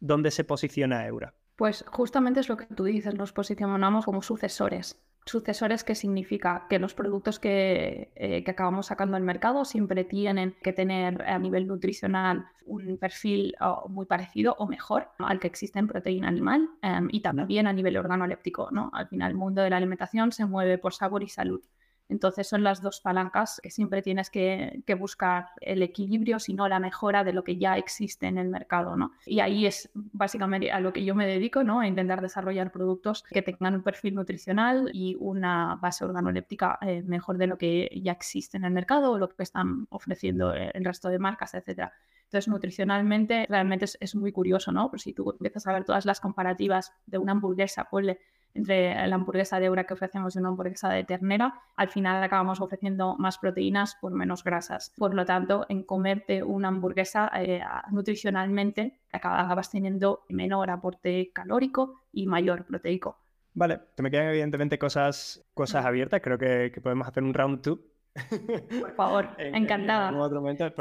¿dónde 0.00 0.30
se 0.30 0.44
posiciona 0.44 1.06
Eura? 1.06 1.34
Pues 1.56 1.84
justamente 1.88 2.40
es 2.40 2.48
lo 2.48 2.56
que 2.56 2.66
tú 2.66 2.84
dices, 2.84 3.14
nos 3.14 3.32
posicionamos 3.32 4.04
como 4.04 4.22
sucesores. 4.22 4.98
Sucesores 5.26 5.82
que 5.82 5.96
significa 5.96 6.66
que 6.70 6.78
los 6.78 6.94
productos 6.94 7.40
que, 7.40 8.12
eh, 8.14 8.44
que, 8.44 8.50
acabamos 8.52 8.86
sacando 8.86 9.16
al 9.16 9.24
mercado 9.24 9.64
siempre 9.64 10.04
tienen 10.04 10.54
que 10.62 10.72
tener 10.72 11.20
a 11.22 11.36
nivel 11.40 11.66
nutricional 11.66 12.46
un 12.64 12.96
perfil 12.96 13.56
muy 13.88 14.06
parecido 14.06 14.54
o 14.58 14.68
mejor 14.68 15.08
al 15.18 15.40
que 15.40 15.48
existe 15.48 15.80
en 15.80 15.88
proteína 15.88 16.28
animal 16.28 16.68
em, 16.80 17.08
y 17.10 17.20
también 17.20 17.66
a 17.66 17.72
nivel 17.72 17.96
organoléptico. 17.96 18.70
¿no? 18.70 18.90
Al 18.92 19.08
final 19.08 19.32
el 19.32 19.36
mundo 19.36 19.62
de 19.62 19.70
la 19.70 19.78
alimentación 19.78 20.30
se 20.30 20.46
mueve 20.46 20.78
por 20.78 20.94
sabor 20.94 21.24
y 21.24 21.28
salud. 21.28 21.60
Entonces 22.08 22.48
son 22.48 22.62
las 22.62 22.82
dos 22.82 23.00
palancas 23.00 23.60
que 23.62 23.70
siempre 23.70 24.02
tienes 24.02 24.30
que, 24.30 24.82
buscar 24.98 25.48
el 25.60 25.82
equilibrio, 25.82 26.38
si 26.38 26.54
no 26.54 26.68
la 26.68 26.80
mejora 26.80 27.22
de 27.22 27.32
lo 27.32 27.44
que 27.44 27.56
ya 27.56 27.76
existe 27.76 28.26
en 28.26 28.38
el 28.38 28.48
mercado, 28.48 28.96
¿no? 28.96 29.12
Y 29.26 29.40
ahí 29.40 29.66
es 29.66 29.90
básicamente 29.94 30.72
a 30.72 30.80
lo 30.80 30.92
que 30.92 31.04
yo 31.04 31.14
me 31.14 31.26
dedico, 31.26 31.64
¿no? 31.64 31.80
A 31.80 31.86
intentar 31.86 32.22
desarrollar 32.22 32.72
productos 32.72 33.24
que 33.24 33.42
tengan 33.42 33.74
un 33.74 33.82
perfil 33.82 34.14
nutricional 34.14 34.90
y 34.92 35.16
una 35.18 35.76
base 35.76 36.04
organoléptica 36.04 36.78
eh, 36.80 37.02
mejor 37.02 37.36
de 37.36 37.46
lo 37.46 37.58
que 37.58 37.90
ya 38.02 38.12
existe 38.12 38.56
en 38.56 38.64
el 38.64 38.72
mercado 38.72 39.12
o 39.12 39.18
lo 39.18 39.28
que 39.28 39.42
están 39.42 39.86
ofreciendo 39.90 40.54
el 40.54 40.84
resto 40.84 41.08
de 41.08 41.18
marcas, 41.18 41.54
etcétera. 41.54 41.92
Entonces, 42.26 42.48
nutricionalmente 42.48 43.46
realmente 43.48 43.86
es, 44.00 44.14
muy 44.16 44.32
curioso, 44.32 44.72
¿no? 44.72 44.90
Pero 44.90 44.98
si 44.98 45.12
tú 45.12 45.30
empiezas 45.30 45.66
a 45.66 45.72
ver 45.72 45.84
todas 45.84 46.06
las 46.06 46.20
comparativas 46.20 46.92
de 47.06 47.18
una 47.18 47.32
hamburguesa, 47.32 47.84
ponle 47.84 48.18
entre 48.56 49.06
la 49.06 49.14
hamburguesa 49.14 49.60
de 49.60 49.66
Eura 49.66 49.84
que 49.84 49.94
ofrecemos 49.94 50.34
y 50.34 50.38
una 50.38 50.48
hamburguesa 50.48 50.88
de 50.88 51.04
ternera, 51.04 51.60
al 51.76 51.88
final 51.88 52.22
acabamos 52.22 52.60
ofreciendo 52.60 53.16
más 53.18 53.38
proteínas 53.38 53.96
por 54.00 54.12
menos 54.12 54.42
grasas. 54.42 54.92
Por 54.96 55.14
lo 55.14 55.24
tanto, 55.24 55.66
en 55.68 55.82
comerte 55.82 56.42
una 56.42 56.68
hamburguesa 56.68 57.30
eh, 57.34 57.62
nutricionalmente 57.90 59.00
acabas 59.12 59.70
teniendo 59.70 60.24
menor 60.28 60.70
aporte 60.70 61.30
calórico 61.32 62.02
y 62.12 62.26
mayor 62.26 62.64
proteico. 62.64 63.18
Vale, 63.54 63.80
te 63.94 64.02
me 64.02 64.10
quedan 64.10 64.28
evidentemente 64.28 64.78
cosas, 64.78 65.42
cosas 65.54 65.86
abiertas. 65.86 66.20
Creo 66.20 66.36
que, 66.36 66.70
podemos 66.82 67.08
hacer 67.08 67.22
un 67.22 67.32
round 67.32 67.62
two. 67.62 67.80
Por 68.80 68.94
favor, 68.94 69.30
encantada. 69.38 70.12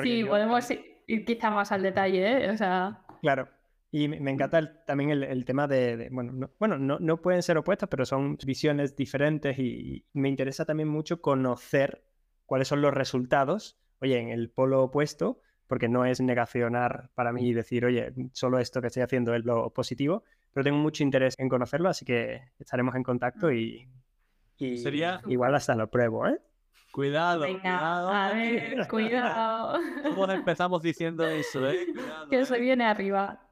sí, 0.03 0.23
podemos 0.25 0.69
ir 1.07 1.25
quizá 1.25 1.51
más 1.51 1.71
al 1.71 1.83
detalle, 1.83 2.45
¿eh? 2.45 2.49
O 2.49 2.57
sea... 2.57 2.99
Claro. 3.21 3.47
Y 3.97 4.09
me 4.09 4.29
encanta 4.29 4.83
también 4.83 5.09
el, 5.11 5.45
tema 5.45 5.69
de, 5.69 6.09
bueno, 6.11 6.33
no, 6.33 6.51
bueno 6.59 6.77
no, 6.77 6.99
no, 6.99 7.21
pueden 7.21 7.41
ser 7.41 7.57
opuestas, 7.57 7.87
pero 7.87 8.05
son 8.05 8.35
visiones 8.45 8.93
diferentes 8.93 9.57
y, 9.57 10.03
me 10.11 10.27
interesa 10.27 10.65
también 10.65 10.89
mucho 10.89 11.21
conocer 11.21 12.03
cuáles 12.45 12.67
son 12.67 12.81
los 12.81 12.93
resultados, 12.93 13.79
oye, 14.01 14.19
en 14.19 14.31
el 14.31 14.49
polo 14.49 14.83
opuesto, 14.83 15.39
porque 15.65 15.87
no 15.87 16.03
es 16.03 16.19
negacionar 16.19 17.09
para 17.15 17.31
mí 17.31 17.47
y 17.47 17.53
decir, 17.53 17.85
oye, 17.85 18.11
solo 18.33 18.59
esto 18.59 18.81
que 18.81 18.87
estoy 18.87 19.03
haciendo 19.03 19.33
es 19.33 19.45
lo 19.45 19.69
positivo, 19.69 20.25
pero 20.51 20.65
tengo 20.65 20.77
mucho 20.77 21.01
interés 21.01 21.33
en 21.37 21.47
conocerlo, 21.47 21.87
así 21.87 22.03
que 22.03 22.41
estaremos 22.59 22.95
en 22.95 23.03
contacto 23.03 23.49
y, 23.49 23.87
Sería... 24.57 25.21
igual 25.27 25.55
hasta 25.55 25.73
lo 25.73 25.89
pruebo, 25.89 26.27
¿eh? 26.27 26.41
Cuidado, 26.91 27.45
cuidado. 27.45 28.09
A 28.09 28.33
ver, 28.33 28.87
cuidado. 28.89 29.79
¿Cómo 30.03 30.29
empezamos 30.29 30.81
diciendo 30.81 31.25
eso, 31.25 31.69
eh? 31.69 31.87
que 32.29 32.45
se 32.45 32.59
viene 32.59 32.83
arriba. 32.83 33.44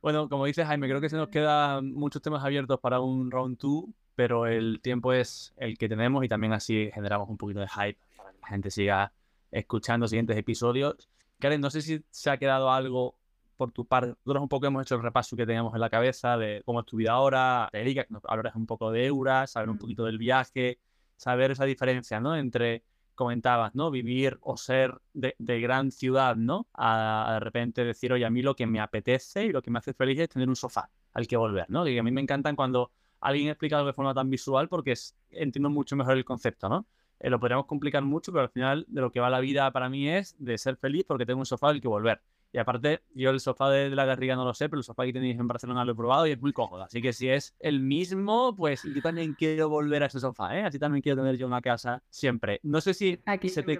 Bueno, 0.00 0.28
como 0.28 0.46
dice 0.46 0.64
Jaime, 0.64 0.88
creo 0.88 1.00
que 1.00 1.08
se 1.08 1.16
nos 1.16 1.28
quedan 1.28 1.92
muchos 1.92 2.22
temas 2.22 2.44
abiertos 2.44 2.78
para 2.80 3.00
un 3.00 3.30
round 3.30 3.58
2, 3.58 3.84
pero 4.14 4.46
el 4.46 4.80
tiempo 4.80 5.12
es 5.12 5.54
el 5.56 5.76
que 5.78 5.88
tenemos 5.88 6.24
y 6.24 6.28
también 6.28 6.52
así 6.52 6.90
generamos 6.92 7.28
un 7.28 7.36
poquito 7.36 7.60
de 7.60 7.68
hype 7.68 7.98
para 8.16 8.32
que 8.32 8.38
la 8.40 8.48
gente 8.48 8.70
siga 8.70 9.12
escuchando 9.50 10.06
siguientes 10.08 10.36
episodios. 10.36 11.08
Karen, 11.38 11.60
no 11.60 11.70
sé 11.70 11.82
si 11.82 12.04
se 12.10 12.30
ha 12.30 12.36
quedado 12.36 12.70
algo 12.70 13.16
por 13.56 13.72
tu 13.72 13.84
parte. 13.84 14.08
Nosotros 14.24 14.42
un 14.42 14.48
poco 14.48 14.66
hemos 14.66 14.82
hecho 14.82 14.94
el 14.94 15.02
repaso 15.02 15.36
que 15.36 15.44
teníamos 15.44 15.74
en 15.74 15.80
la 15.80 15.90
cabeza 15.90 16.36
de 16.36 16.62
cómo 16.64 16.80
es 16.80 16.86
tu 16.86 16.96
vida 16.96 17.12
ahora, 17.12 17.68
Erika, 17.72 18.04
que 18.04 18.14
nos 18.14 18.22
hablarás 18.26 18.54
un 18.54 18.66
poco 18.66 18.90
de 18.90 19.06
Euras, 19.06 19.50
saber 19.52 19.68
un 19.68 19.78
poquito 19.78 20.04
del 20.04 20.18
viaje, 20.18 20.78
saber 21.16 21.50
esa 21.50 21.64
diferencia, 21.64 22.20
¿no? 22.20 22.36
Entre 22.36 22.84
comentabas, 23.18 23.74
¿no? 23.74 23.90
Vivir 23.90 24.38
o 24.42 24.56
ser 24.56 24.94
de, 25.12 25.34
gran 25.60 25.90
ciudad, 25.90 26.36
¿no? 26.36 26.68
A, 26.72 27.32
de 27.34 27.40
repente 27.40 27.84
decir, 27.84 28.12
oye, 28.12 28.24
a 28.24 28.30
mí 28.30 28.42
lo 28.42 28.54
que 28.54 28.66
me 28.66 28.78
apetece 28.80 29.46
y 29.46 29.52
lo 29.52 29.60
que 29.60 29.72
me 29.72 29.80
hace 29.80 29.92
feliz 29.92 30.20
es 30.20 30.28
tener 30.28 30.48
un 30.48 30.54
sofá 30.54 30.88
al 31.12 31.26
que 31.26 31.36
volver, 31.36 31.68
¿no? 31.68 31.86
Y 31.88 31.98
a 31.98 32.02
mí 32.04 32.12
me 32.12 32.20
encantan 32.20 32.54
cuando 32.54 32.92
alguien 33.20 33.48
explica 33.48 33.76
algo 33.76 33.88
de 33.88 33.92
forma 33.92 34.14
tan 34.14 34.30
visual 34.30 34.68
porque 34.68 34.94
entiendo 35.30 35.68
mucho 35.68 35.96
mejor 35.96 36.16
el 36.16 36.24
concepto, 36.24 36.68
¿no? 36.68 36.86
Eh, 37.18 37.28
lo 37.28 37.40
podríamos 37.40 37.66
complicar 37.66 38.04
mucho, 38.04 38.30
pero 38.30 38.42
al 38.42 38.50
final 38.50 38.84
de 38.88 39.00
lo 39.00 39.10
que 39.10 39.18
va 39.18 39.28
la 39.30 39.40
vida 39.40 39.70
para 39.72 39.88
mí 39.88 40.08
es 40.08 40.36
de 40.38 40.56
ser 40.56 40.76
feliz 40.76 41.04
porque 41.04 41.26
tengo 41.26 41.40
un 41.40 41.46
sofá 41.46 41.70
al 41.70 41.80
que 41.80 41.88
volver. 41.88 42.22
Y 42.52 42.58
aparte, 42.58 43.02
yo 43.14 43.30
el 43.30 43.40
sofá 43.40 43.70
de, 43.70 43.90
la 43.90 44.04
Garriga 44.04 44.34
no 44.34 44.44
lo 44.44 44.54
sé, 44.54 44.68
pero 44.68 44.80
el 44.80 44.84
sofá 44.84 45.04
que 45.04 45.12
tenéis 45.12 45.38
en 45.38 45.46
Barcelona 45.46 45.84
lo 45.84 45.92
he 45.92 45.94
probado 45.94 46.26
y 46.26 46.32
es 46.32 46.40
muy 46.40 46.52
cómodo. 46.52 46.82
Así 46.82 47.02
que 47.02 47.12
si 47.12 47.28
es 47.28 47.54
el 47.60 47.80
mismo, 47.80 48.54
pues 48.56 48.82
yo 48.82 49.02
también 49.02 49.34
quiero 49.34 49.68
volver 49.68 50.02
a 50.02 50.06
ese 50.06 50.20
sofá, 50.20 50.56
¿eh? 50.56 50.64
Así 50.64 50.78
también 50.78 51.02
quiero 51.02 51.20
tener 51.20 51.36
yo 51.36 51.46
una 51.46 51.60
casa 51.60 52.02
siempre. 52.08 52.60
No 52.62 52.80
sé 52.80 52.94
si 52.94 53.20
Aquí 53.26 53.48
se 53.50 53.62
te, 53.62 53.78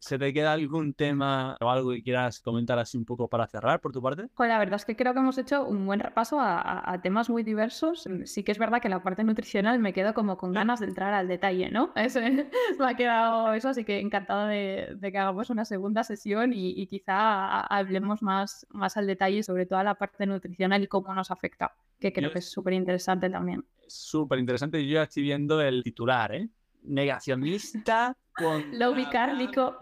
¿Se 0.00 0.18
te 0.18 0.32
queda 0.32 0.52
algún 0.52 0.94
tema 0.94 1.56
o 1.60 1.68
algo 1.68 1.90
que 1.90 2.02
quieras 2.02 2.40
comentar 2.40 2.78
así 2.78 2.96
un 2.96 3.04
poco 3.04 3.28
para 3.28 3.46
cerrar 3.48 3.80
por 3.80 3.92
tu 3.92 4.00
parte? 4.00 4.28
Pues 4.36 4.48
la 4.48 4.58
verdad 4.58 4.76
es 4.76 4.84
que 4.84 4.94
creo 4.94 5.12
que 5.12 5.18
hemos 5.18 5.38
hecho 5.38 5.64
un 5.64 5.86
buen 5.86 6.00
repaso 6.00 6.38
a, 6.40 6.98
temas 7.02 7.28
muy 7.28 7.42
diversos. 7.42 8.08
Sí 8.24 8.42
que 8.44 8.52
es 8.52 8.58
verdad 8.58 8.80
que 8.80 8.88
la 8.88 9.02
parte 9.02 9.24
nutricional 9.24 9.78
me 9.80 9.92
quedo 9.92 10.14
como 10.14 10.36
con 10.36 10.52
ganas 10.52 10.80
de 10.80 10.86
entrar 10.86 11.14
al 11.14 11.26
detalle, 11.26 11.70
¿no? 11.70 11.92
Eso, 11.96 12.20
me 12.20 12.86
ha 12.86 12.94
quedado 12.94 13.52
eso, 13.54 13.68
así 13.68 13.84
que 13.84 14.00
encantada 14.00 14.48
de, 14.48 14.96
que 15.00 15.18
hagamos 15.18 15.50
una 15.50 15.64
segunda 15.64 16.04
sesión 16.04 16.52
y, 16.54 16.86
quizá 16.86 17.60
hablemos 17.60 18.22
más, 18.22 18.66
más 18.70 18.96
al 18.96 19.06
detalle 19.06 19.42
sobre 19.42 19.66
toda 19.66 19.82
la 19.82 19.96
parte 19.96 20.26
nutricional 20.26 20.82
y 20.82 20.86
cómo 20.86 21.12
nos 21.14 21.30
afecta, 21.30 21.74
que 21.98 22.12
creo 22.12 22.32
que 22.32 22.38
es 22.38 22.50
súper 22.50 22.72
interesante 22.72 23.28
también. 23.28 23.64
Súper 23.88 24.38
interesante. 24.38 24.84
Yo 24.86 24.94
ya 24.94 25.02
estoy 25.04 25.24
viendo 25.24 25.60
el 25.60 25.82
titular, 25.82 26.34
¿eh? 26.34 26.48
Negacionista 26.82 28.16
con 28.38 28.78
lobby 28.78 29.06
cárnico. 29.06 29.78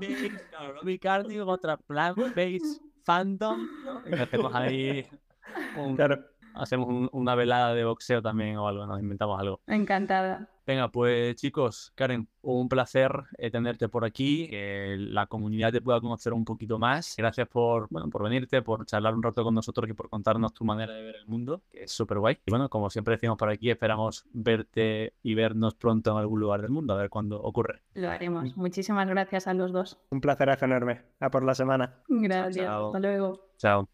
lobby 0.81 0.99
cárnico 0.99 1.47
contra 1.47 1.77
plant-based 1.77 2.81
fandom. 3.05 3.69
Y 4.11 4.15
hacemos 4.15 4.55
ahí 4.55 5.07
hacemos 6.57 7.09
una 7.13 7.35
velada 7.35 7.75
de 7.75 7.85
boxeo 7.85 8.23
también 8.23 8.57
o 8.57 8.69
algo, 8.69 8.87
nos 8.87 9.01
inventamos 9.01 9.41
algo. 9.41 9.61
Encantada. 9.67 10.49
Venga, 10.67 10.91
pues 10.91 11.37
chicos, 11.37 11.93
Karen, 11.95 12.29
un 12.43 12.69
placer 12.69 13.13
eh, 13.39 13.53
tenerte 13.53 13.89
por 13.89 14.05
aquí, 14.05 14.49
que 14.49 14.97
la 14.99 15.27
comunidad 15.27 15.71
te 15.71 15.81
pueda 15.81 16.01
conocer 16.01 16.33
un 16.33 16.45
poquito 16.45 16.77
más. 16.77 17.15
Gracias 17.17 17.47
por, 17.47 17.87
bueno, 17.89 18.11
por 18.11 18.25
venirte, 18.25 18.63
por 18.63 18.85
charlar 18.85 19.15
un 19.15 19.23
rato 19.23 19.45
con 19.45 19.55
nosotros 19.55 19.89
y 19.89 19.93
por 19.93 20.09
contarnos 20.09 20.53
tu 20.53 20.65
manera 20.65 20.93
de 20.93 21.03
ver 21.03 21.15
el 21.15 21.27
mundo, 21.29 21.63
que 21.71 21.85
es 21.85 21.93
súper 21.93 22.19
guay. 22.19 22.39
Y 22.45 22.51
bueno, 22.51 22.69
como 22.69 22.91
siempre 22.91 23.15
decimos 23.15 23.39
por 23.39 23.49
aquí, 23.49 23.71
esperamos 23.71 24.27
verte 24.33 25.15
y 25.23 25.35
vernos 25.35 25.77
pronto 25.77 26.11
en 26.11 26.17
algún 26.17 26.41
lugar 26.41 26.63
del 26.63 26.71
mundo, 26.71 26.95
a 26.95 26.97
ver 26.97 27.11
cuándo 27.11 27.41
ocurre. 27.41 27.83
Lo 27.95 28.11
haremos. 28.11 28.57
Muchísimas 28.57 29.07
gracias 29.09 29.47
a 29.47 29.55
los 29.55 29.71
dos. 29.71 30.01
Un 30.11 30.21
placer 30.21 30.49
enorme. 30.61 31.03
A 31.21 31.31
por 31.31 31.45
la 31.45 31.55
semana. 31.55 32.03
Gracias. 32.09 32.69
Hasta 32.69 32.99
luego. 32.99 33.41
Chao. 33.57 33.89